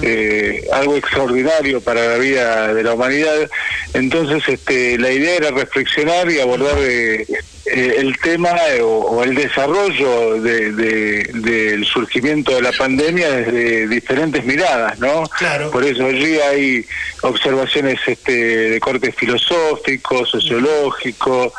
[0.00, 3.50] eh, algo extraordinario para la vida de la humanidad,
[3.92, 7.26] entonces este, la idea era reflexionar y abordar eh,
[7.66, 8.52] el tema
[8.82, 15.24] o, el desarrollo del surgimiento de la pandemia desde diferentes miradas, ¿no?
[15.72, 16.86] Por eso allí hay
[17.22, 21.52] observaciones este, de corte filosófico, sociológico,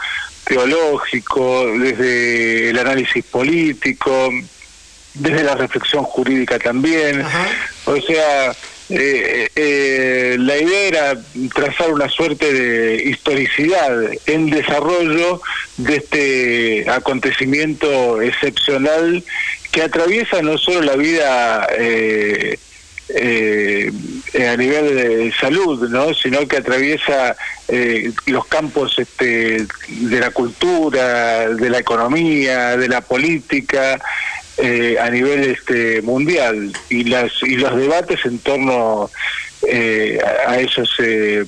[0.45, 4.31] teológico, desde el análisis político,
[5.13, 7.23] desde la reflexión jurídica también.
[7.85, 8.55] O sea,
[8.89, 11.22] eh, eh, la idea era
[11.53, 15.41] trazar una suerte de historicidad en desarrollo
[15.77, 19.23] de este acontecimiento excepcional
[19.72, 22.59] que atraviesa no solo la vida eh,
[23.10, 23.91] eh,
[24.36, 26.14] a nivel de salud, ¿no?
[26.14, 27.36] sino que atraviesa
[27.68, 33.99] eh, los campos este, de la cultura, de la economía, de la política,
[34.57, 39.11] eh, a nivel este, mundial y las y los debates en torno
[39.68, 40.18] eh,
[40.48, 41.45] a esos eh,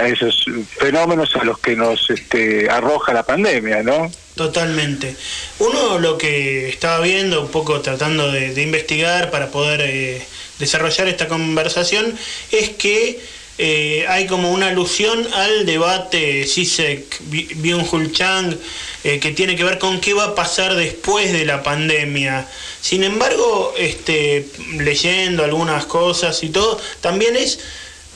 [0.00, 0.44] a esos
[0.78, 4.12] fenómenos a los que nos este, arroja la pandemia, ¿no?
[4.36, 5.16] Totalmente.
[5.58, 10.22] Uno lo que estaba viendo, un poco tratando de, investigar para poder
[10.58, 12.16] desarrollar esta conversación,
[12.50, 13.20] es que
[13.58, 18.54] eh, hay como una alusión al debate Sisek Byung-Hul Chang
[19.02, 22.46] eh, que tiene que ver con qué va a pasar después de la pandemia.
[22.82, 27.58] Sin embargo, este, leyendo algunas cosas y todo, también es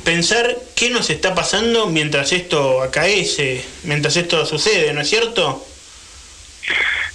[0.04, 5.64] pensar qué nos está pasando mientras esto acaece, mientras esto sucede, ¿no es cierto?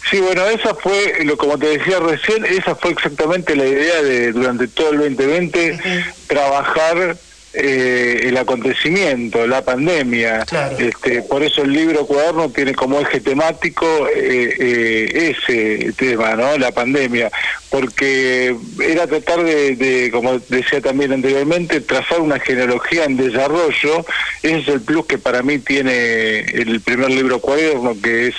[0.10, 4.32] Sí, bueno, esa fue, lo como te decía recién, esa fue exactamente la idea de
[4.32, 5.80] durante todo el 2020
[6.27, 7.18] trabajar
[7.57, 10.45] eh, el acontecimiento, la pandemia.
[10.77, 16.57] Este, por eso el libro cuaderno tiene como eje temático eh, eh, ese tema, ¿no?
[16.57, 17.32] La pandemia,
[17.69, 24.06] porque era tratar de, como decía también anteriormente, trazar una genealogía en desarrollo.
[24.44, 28.36] Ese es el plus que para mí tiene el primer libro cuaderno, que es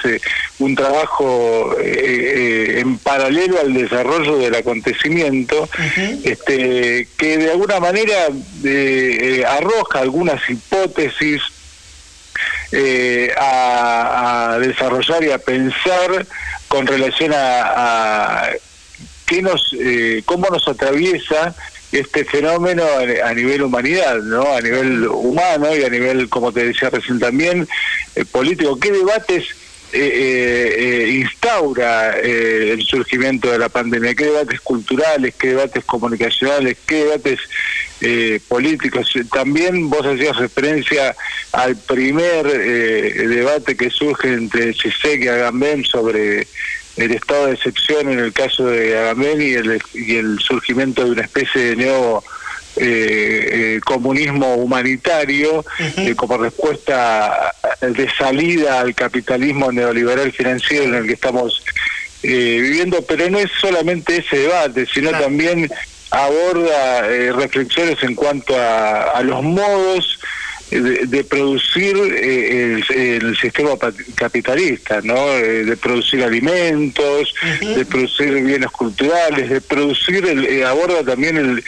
[0.59, 5.69] un trabajo en paralelo al desarrollo del acontecimiento,
[6.25, 8.29] este, que de alguna manera
[9.11, 11.43] eh, arroja algunas hipótesis
[12.73, 16.27] eh, a, desarrollar y a pensar
[16.69, 18.51] con relación a,
[19.27, 21.55] qué nos, eh, cómo nos atraviesa
[21.93, 22.85] este fenómeno
[23.25, 24.55] a, nivel humanidad, ¿no?
[24.55, 27.69] A nivel humano y a nivel, como te decía recién también,
[28.33, 28.79] político.
[28.79, 29.47] ¿Qué debates
[29.93, 34.15] instaura el surgimiento de la pandemia?
[34.15, 35.35] ¿Qué debates culturales?
[35.37, 36.77] ¿Qué debates comunicacionales?
[36.87, 37.41] ¿Qué debates
[38.03, 39.11] eh, políticos.
[39.33, 41.17] También vos hacías referencia
[41.53, 46.47] al primer eh, debate que surge entre Chisek y Agamben sobre
[46.97, 51.63] el estado de excepción en el caso de el, y el surgimiento de una especie
[51.63, 52.23] de nuevo
[52.77, 55.65] eh, comunismo humanitario
[56.17, 61.63] como respuesta de salida al capitalismo neoliberal financiero en el que estamos
[62.23, 65.71] eh, viviendo, pero no es solamente ese debate, sino también
[66.11, 70.19] aborda eh, reflexiones en cuanto a, a los modos
[70.71, 73.71] de, de producir eh, el, el sistema
[74.15, 75.17] capitalista, ¿no?
[75.33, 81.65] Eh, de producir alimentos, de producir bienes culturales, de producir, el, eh, aborda también el,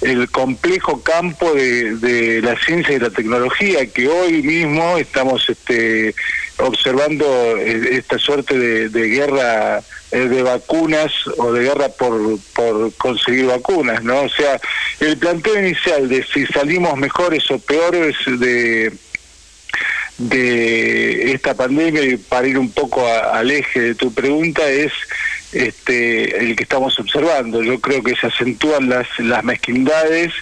[0.00, 6.14] el complejo campo de, de la ciencia y la tecnología que hoy mismo estamos este,
[6.58, 7.26] observando
[7.58, 14.02] eh, esta suerte de, de guerra de vacunas o de guerra por, por conseguir vacunas,
[14.02, 14.22] ¿no?
[14.22, 14.60] O sea,
[15.00, 18.92] el planteo inicial de si salimos mejores o peores de
[20.18, 24.92] de esta pandemia y para ir un poco al eje de tu pregunta es
[25.52, 27.62] este el que estamos observando.
[27.62, 30.32] Yo creo que se acentúan las las mezquindades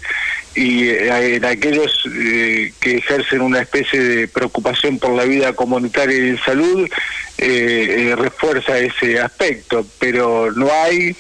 [0.57, 6.17] y eh, en aquellos eh, que ejercen una especie de preocupación por la vida comunitaria
[6.17, 6.89] y en salud
[7.39, 11.15] eh, eh, refuerza ese aspecto, pero no hay,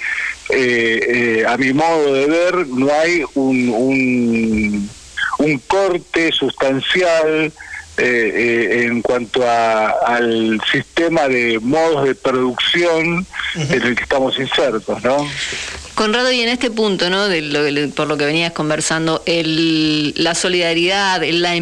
[0.48, 4.90] eh, eh, a mi modo de ver, no hay un, un,
[5.38, 7.52] un corte sustancial
[7.98, 14.38] eh, eh, en cuanto a, al sistema de modos de producción en el que estamos
[14.38, 15.26] insertos, ¿no?
[15.96, 17.26] Conrado, y en este punto, ¿no?
[17.26, 21.58] De lo- por lo que venías conversando, el, la solidaridad, la,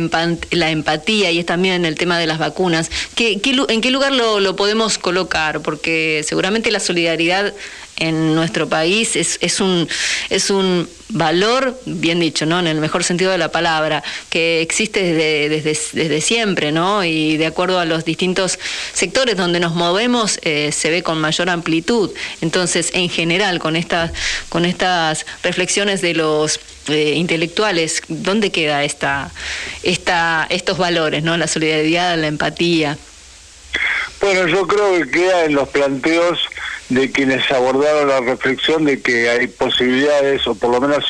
[0.51, 4.12] la empatía y es también el tema de las vacunas, ¿qué, qué ¿en qué lugar
[4.12, 5.61] lo, lo podemos colocar?
[5.61, 7.55] Porque seguramente la solidaridad
[7.97, 9.89] en nuestro país es, es, un,
[10.31, 12.59] es un valor, bien dicho, ¿no?
[12.59, 17.05] En el mejor sentido de la palabra, que existe desde, desde, desde siempre, ¿no?
[17.05, 18.59] Y de acuerdo a los distintos
[18.93, 22.11] sectores donde nos movemos, eh, se ve con mayor amplitud.
[22.41, 24.12] Entonces, en general, con estas,
[24.49, 26.59] con estas reflexiones de los
[26.89, 29.31] eh, intelectuales, ¿dónde queda esta,
[29.83, 31.37] esta, estos valores, ¿no?
[31.37, 32.99] La solidaridad, la empatía.
[34.20, 36.38] Bueno, yo creo que queda en los planteos
[36.88, 41.05] de quienes abordaron la reflexión de que hay posibilidades, o por lo menos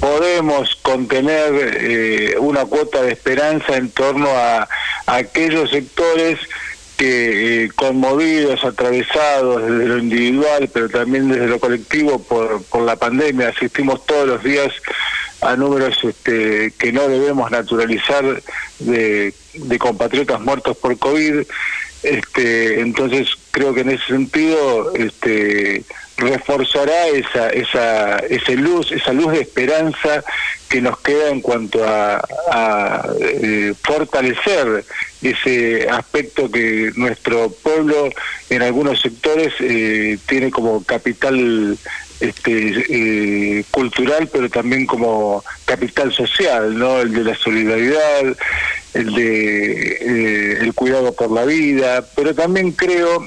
[0.00, 4.68] podemos contener eh, una cuota de esperanza en torno a,
[5.06, 6.38] aquellos sectores
[6.96, 12.96] que eh, conmovidos, atravesados desde lo individual, pero también desde lo colectivo por, por la
[12.96, 14.72] pandemia, asistimos todos los días
[15.42, 18.24] a números este, que no debemos naturalizar
[18.78, 21.44] de, de compatriotas muertos por COVID.
[22.06, 25.82] Este, entonces creo que en ese sentido este,
[26.16, 30.22] reforzará esa, esa, esa luz, esa luz de esperanza
[30.68, 34.84] que nos queda en cuanto a, a, eh, fortalecer
[35.20, 38.10] ese aspecto que nuestro pueblo
[38.50, 41.76] en algunos sectores eh, tiene como capital
[42.20, 47.00] este, eh, cultural, pero también como capital social, ¿no?
[47.00, 48.36] El de la solidaridad,
[48.94, 53.26] el de eh, el cuidado por la vida, pero también creo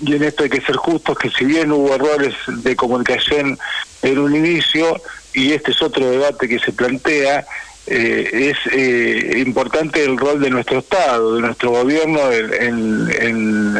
[0.00, 3.58] y en esto hay que ser justos, que si bien hubo errores de comunicación
[4.02, 5.00] en un inicio,
[5.34, 7.44] y este es otro debate que se plantea,
[7.86, 13.78] eh, es eh, importante el rol de nuestro Estado, de nuestro gobierno, en,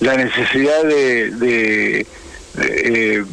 [0.00, 2.06] la necesidad de,
[2.60, 3.24] eh,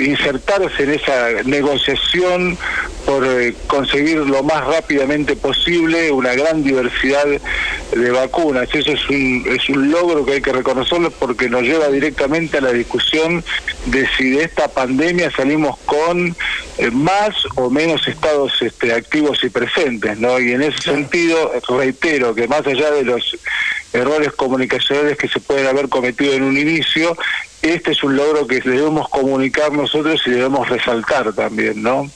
[0.00, 2.58] insertarse en esa negociación
[3.06, 8.68] por eh, conseguir lo más rápidamente posible una gran diversidad de vacunas.
[8.72, 12.60] Eso es un, es un logro que hay que reconocerlo porque nos lleva directamente a
[12.60, 13.44] la discusión
[13.86, 16.34] de si de esta pandemia salimos con
[16.78, 20.40] eh, más o menos estados este, activos y presentes, ¿no?
[20.40, 23.36] Y en ese sentido, reitero que más allá de los
[23.92, 27.16] errores comunicacionales que se pueden haber cometido en un inicio,
[27.62, 32.10] este es un logro que debemos comunicar nosotros y debemos resaltar también, ¿no?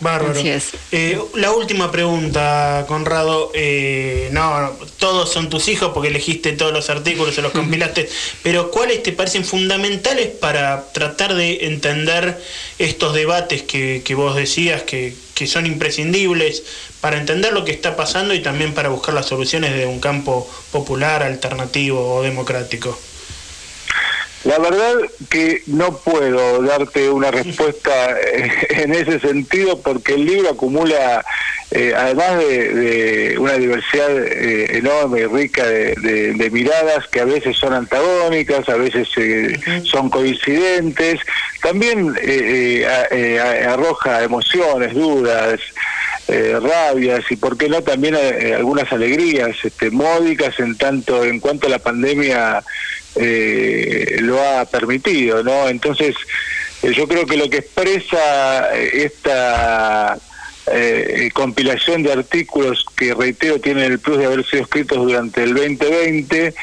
[0.00, 0.38] Bárbaro.
[0.38, 0.72] Así es.
[0.92, 3.50] Eh, la última pregunta, Conrado.
[3.54, 8.08] Eh, no, todos son tus hijos porque elegiste todos los artículos, se los compilaste,
[8.42, 12.40] pero ¿cuáles te parecen fundamentales para tratar de entender
[12.78, 16.64] estos debates que, que vos decías que, que son imprescindibles
[17.00, 20.50] para entender lo que está pasando y también para buscar las soluciones de un campo
[20.72, 22.98] popular, alternativo o democrático?
[24.44, 24.94] La verdad
[25.30, 31.24] que no puedo darte una respuesta eh, en ese sentido porque el libro acumula,
[31.70, 37.20] eh, además de, de una diversidad eh, enorme y rica de, de- de miradas que
[37.20, 41.20] a veces son antagónicas, a veces eh, son coincidentes,
[41.62, 42.86] también eh,
[43.66, 45.58] arroja emociones, dudas,
[46.28, 51.38] eh, rabias y por qué no también eh, algunas alegrías este, módicas en tanto en
[51.40, 52.62] cuanto la pandemia
[53.16, 55.68] eh, lo ha permitido, ¿no?
[55.68, 56.14] Entonces
[56.82, 60.18] eh, yo creo que lo que expresa eh, esta
[60.72, 65.52] eh, compilación de artículos que reitero tienen el plus de haber sido escritos durante el
[65.54, 66.54] 2020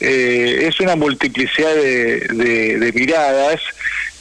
[0.00, 3.60] eh, es una multiplicidad de, de- de miradas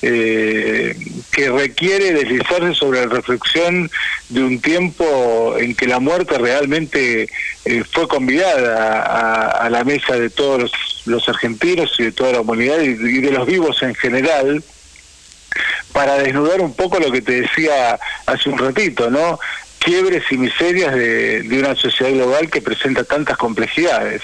[0.01, 0.95] eh,
[1.37, 3.91] que requiere deslizarse sobre la reflexión
[4.29, 7.29] de un tiempo en que la muerte realmente
[7.63, 10.71] eh, fue convidada a, a la mesa de todos los,
[11.05, 14.63] los argentinos y de toda la humanidad y, y de los vivos en general
[15.93, 19.39] para desnudar un poco lo que te decía hace un ratito, ¿no?
[19.77, 24.23] Quiebres y miserias de, de una sociedad global que presenta tantas complejidades.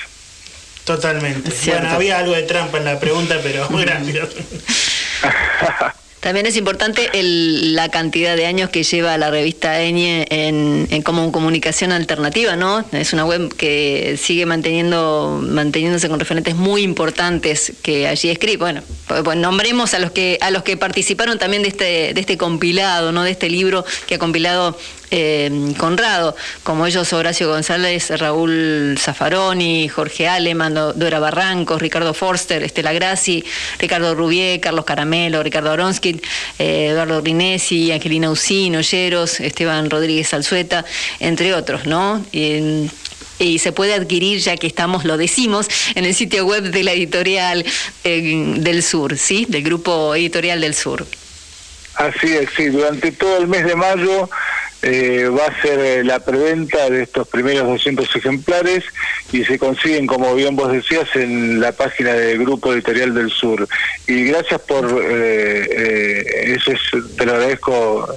[0.83, 1.51] Totalmente.
[1.67, 4.27] Bueno, había algo de trampa en la pregunta, pero rápido.
[6.23, 11.29] También es importante la cantidad de años que lleva la revista Eñe en, en como
[11.33, 12.85] comunicación alternativa, ¿no?
[12.93, 18.55] Es una web que sigue manteniendo manteniéndose con referentes muy importantes que allí escribe.
[18.55, 18.83] Bueno,
[19.25, 23.11] pues nombremos a los que a los que participaron también de este de este compilado,
[23.11, 23.23] ¿no?
[23.23, 24.77] De este libro que ha compilado
[25.15, 32.63] eh, Conrado, como ellos Horacio González, Raúl Zaffaroni, Jorge Aleman, Do- Dora Barrancos, Ricardo Forster,
[32.63, 33.45] Estela Grassi,
[33.77, 36.19] Ricardo Rubié, Carlos Caramelo, Ricardo Aronsky,
[36.57, 40.83] eh, Eduardo Rinesi, Angelina Usín, Olleros, Esteban Rodríguez Alzueta,
[41.19, 42.25] entre otros, ¿no?
[42.31, 42.89] Y,
[43.37, 46.93] y se puede adquirir, ya que estamos, lo decimos, en el sitio web de la
[46.93, 47.63] editorial
[48.03, 49.45] eh, del Sur, ¿sí?
[49.47, 51.05] Del grupo editorial del Sur.
[51.95, 54.27] Así es, sí, durante todo el mes de mayo
[54.83, 58.83] eh, va a ser eh, la preventa de estos primeros 200 ejemplares
[59.31, 63.65] y se consiguen, como bien vos decías, en la página del Grupo Editorial del Sur.
[64.07, 66.81] Y gracias por, eh, eh, eso es,
[67.15, 68.13] te lo agradezco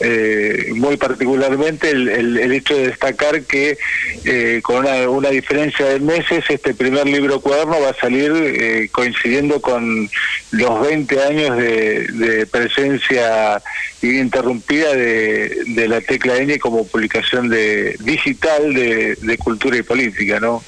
[0.00, 3.76] eh, muy particularmente, el, el- el hecho de destacar que
[4.24, 8.88] eh, con una, una diferencia de meses, este primer libro cuaderno va a salir eh,
[8.90, 10.10] coincidiendo con
[10.52, 13.62] los 20 años de, de presencia
[14.02, 20.40] ininterrumpida de, de la tecla N como publicación de digital de, de cultura y política,
[20.40, 20.64] ¿no?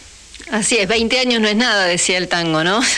[0.50, 2.82] Así es, 20 años no es nada, decía el tango, ¿no?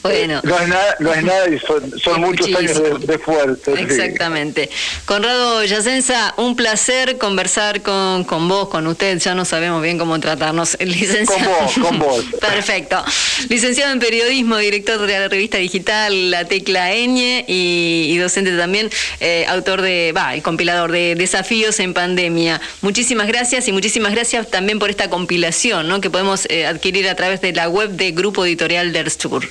[0.02, 0.40] bueno.
[0.42, 3.76] No es nada, no es nada y son, son muchos años de, de esfuerzo.
[3.76, 3.82] sí.
[3.82, 4.70] Exactamente.
[5.04, 9.18] Conrado Yacenza, un placer conversar con, con vos, con usted.
[9.18, 10.76] Ya no sabemos bien cómo tratarnos.
[10.80, 11.26] Licenciado.
[11.26, 12.24] Con vos, con vos.
[12.40, 13.02] Perfecto.
[13.48, 18.90] Licenciado en periodismo, director de la revista digital La Tecla Eñe y, y docente también,
[19.20, 22.60] eh, autor de, va, el compilador de Desafíos en Pandemia.
[22.82, 26.00] Muchísimas gracias y muchísimas gracias también por esta compilación, ¿no?
[26.00, 29.48] Que podemos eh, adquirir a través de la web de Grupo Editorial Der Sur.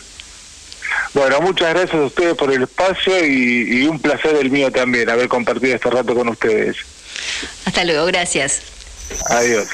[1.13, 5.09] Bueno, muchas gracias a ustedes por el espacio y, y un placer el mío también
[5.09, 6.77] haber compartido este rato con ustedes.
[7.65, 8.61] Hasta luego, gracias.
[9.29, 9.67] Adiós.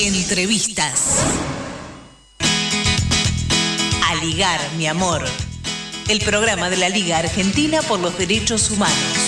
[0.00, 1.18] Entrevistas.
[4.04, 5.22] A ligar, mi amor.
[6.08, 9.21] El programa de la Liga Argentina por los Derechos Humanos.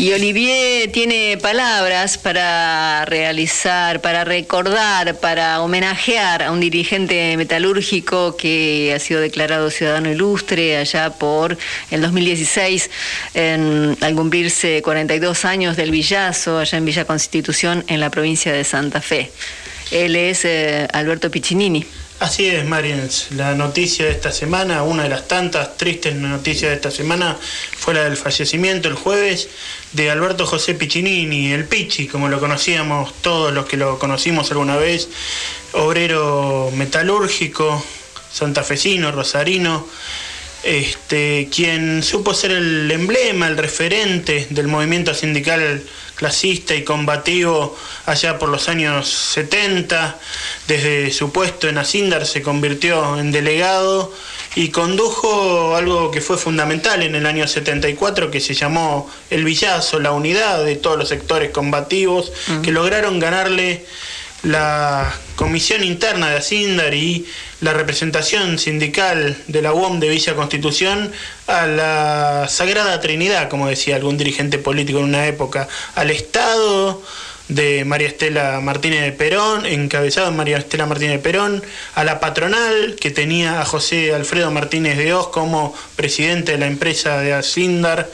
[0.00, 8.92] Y Olivier tiene palabras para realizar, para recordar, para homenajear a un dirigente metalúrgico que
[8.94, 11.58] ha sido declarado ciudadano ilustre allá por
[11.90, 12.90] el 2016,
[13.34, 18.62] en- al cumplirse 42 años del Villazo, allá en Villa Constitución, en la provincia de
[18.62, 19.32] Santa Fe.
[19.90, 21.84] Él es eh, Alberto Piccinini.
[22.20, 23.28] Así es, Mariens.
[23.30, 27.38] La noticia de esta semana, una de las tantas tristes noticias de esta semana,
[27.76, 29.48] fue la del fallecimiento el jueves
[29.92, 34.76] de Alberto José Piccinini, el Pichi, como lo conocíamos todos los que lo conocimos alguna
[34.76, 35.08] vez,
[35.70, 37.84] obrero metalúrgico,
[38.32, 39.86] santafesino, rosarino,
[40.62, 45.82] este, quien supo ser el emblema, el referente del movimiento sindical
[46.18, 47.76] clasista y combativo
[48.06, 50.18] allá por los años 70.
[50.66, 54.12] Desde su puesto en Asindar se convirtió en delegado
[54.56, 60.00] y condujo algo que fue fundamental en el año 74 que se llamó el Villazo,
[60.00, 62.32] la unidad de todos los sectores combativos
[62.64, 63.86] que lograron ganarle
[64.42, 67.26] la comisión interna de Asindar y
[67.60, 71.12] la representación sindical de la UOM de Villa Constitución
[71.46, 77.02] a la Sagrada Trinidad, como decía algún dirigente político en una época, al Estado
[77.48, 81.62] de María Estela Martínez de Perón, encabezado en María Estela Martínez de Perón,
[81.94, 86.66] a la patronal que tenía a José Alfredo Martínez de Oz como presidente de la
[86.66, 88.10] empresa de Asindar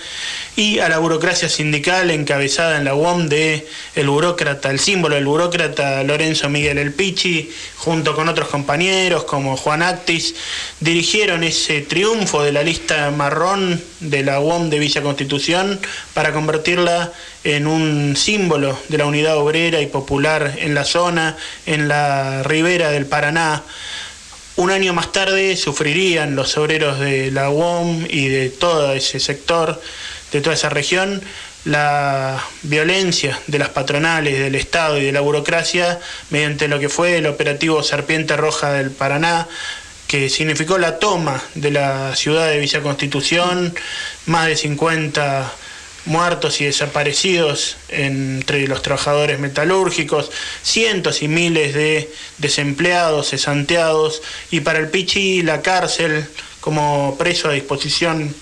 [0.57, 3.67] y a la burocracia sindical encabezada en la UOM de
[3.97, 9.57] el burócrata, el símbolo del burócrata Lorenzo Miguel El Pichi, junto con otros compañeros como
[9.57, 10.35] Juan Actis,
[10.79, 15.81] dirigieron ese triunfo de la lista marrón de la UOM de Villa Constitución
[16.13, 17.13] para convertirla
[17.43, 21.37] en un símbolo de la unidad obrera y popular en la zona,
[21.67, 23.65] en la ribera del Paraná.
[24.57, 29.83] Un año más tarde sufrirían los obreros de la UOM y de todo ese sector,
[30.35, 31.23] de toda esa región,
[31.65, 36.01] la violencia de las patronales, del Estado y de la burocracia
[36.31, 39.47] mediante lo que fue el operativo Serpiente Roja del Paraná,
[40.09, 43.77] que significó la toma de la ciudad de Villa Constitución,
[44.27, 45.53] más de 50
[46.07, 50.33] muertos y desaparecidos entre los trabajadores metalúrgicos,
[50.65, 54.21] cientos y miles de desempleados, cesanteados,
[54.51, 56.27] y para el Pichi la cárcel
[56.61, 58.35] como preso a disposición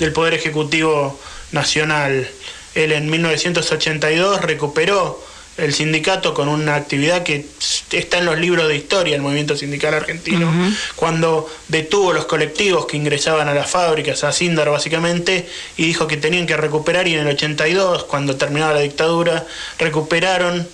[0.00, 1.18] del Poder Ejecutivo
[1.52, 2.28] Nacional.
[2.74, 5.24] Él en 1982 recuperó
[5.56, 7.46] el sindicato con una actividad que
[7.92, 10.52] está en los libros de historia del movimiento sindical argentino,
[10.96, 15.48] cuando detuvo los colectivos que ingresaban a las fábricas, a Sindar básicamente,
[15.78, 19.46] y dijo que tenían que recuperar, y en el 82, cuando terminaba la dictadura,
[19.78, 20.68] recuperaron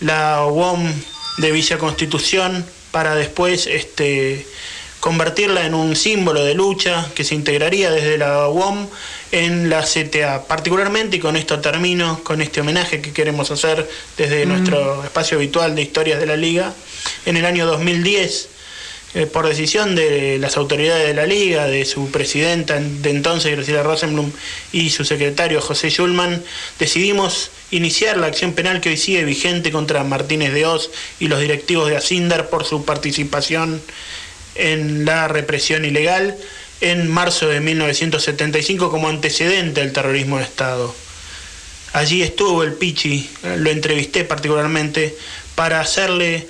[0.00, 0.90] la UOM
[1.38, 4.46] de Villa Constitución para después este,
[5.04, 8.86] convertirla en un símbolo de lucha que se integraría desde la UOM
[9.32, 10.44] en la CTA.
[10.48, 13.86] Particularmente, y con esto termino, con este homenaje que queremos hacer
[14.16, 16.72] desde nuestro espacio habitual de historias de la Liga,
[17.26, 18.48] en el año 2010,
[19.12, 23.82] eh, por decisión de las autoridades de la Liga, de su presidenta de entonces, Graciela
[23.82, 24.32] Rosenblum,
[24.72, 26.42] y su secretario, José Schulman,
[26.78, 30.90] decidimos iniciar la acción penal que hoy sigue vigente contra Martínez de Oz
[31.20, 33.82] y los directivos de Asindar por su participación
[34.54, 36.36] en la represión ilegal
[36.80, 40.94] en marzo de 1975 como antecedente del terrorismo de Estado.
[41.92, 45.16] Allí estuvo el Pichi, lo entrevisté particularmente
[45.54, 46.46] para hacerle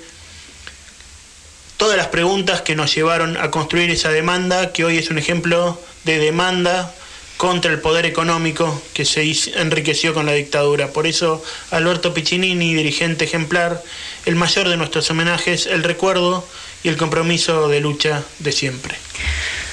[1.77, 5.79] todas las preguntas que nos llevaron a construir esa demanda, que hoy es un ejemplo
[6.03, 6.93] de demanda
[7.37, 10.87] contra el poder económico que se enriqueció con la dictadura.
[10.87, 13.83] Por eso, Alberto Piccinini, dirigente ejemplar,
[14.25, 16.47] el mayor de nuestros homenajes, el recuerdo
[16.85, 18.95] y el compromiso de lucha de siempre.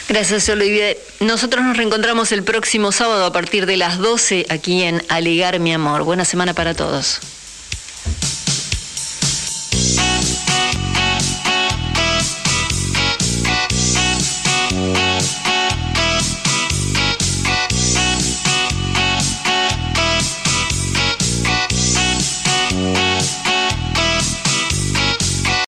[0.08, 0.96] Gracias, Olivier.
[1.20, 5.74] Nosotros nos reencontramos el próximo sábado a partir de las 12 aquí en Aligar mi
[5.74, 6.04] amor.
[6.04, 7.20] Buena semana para todos.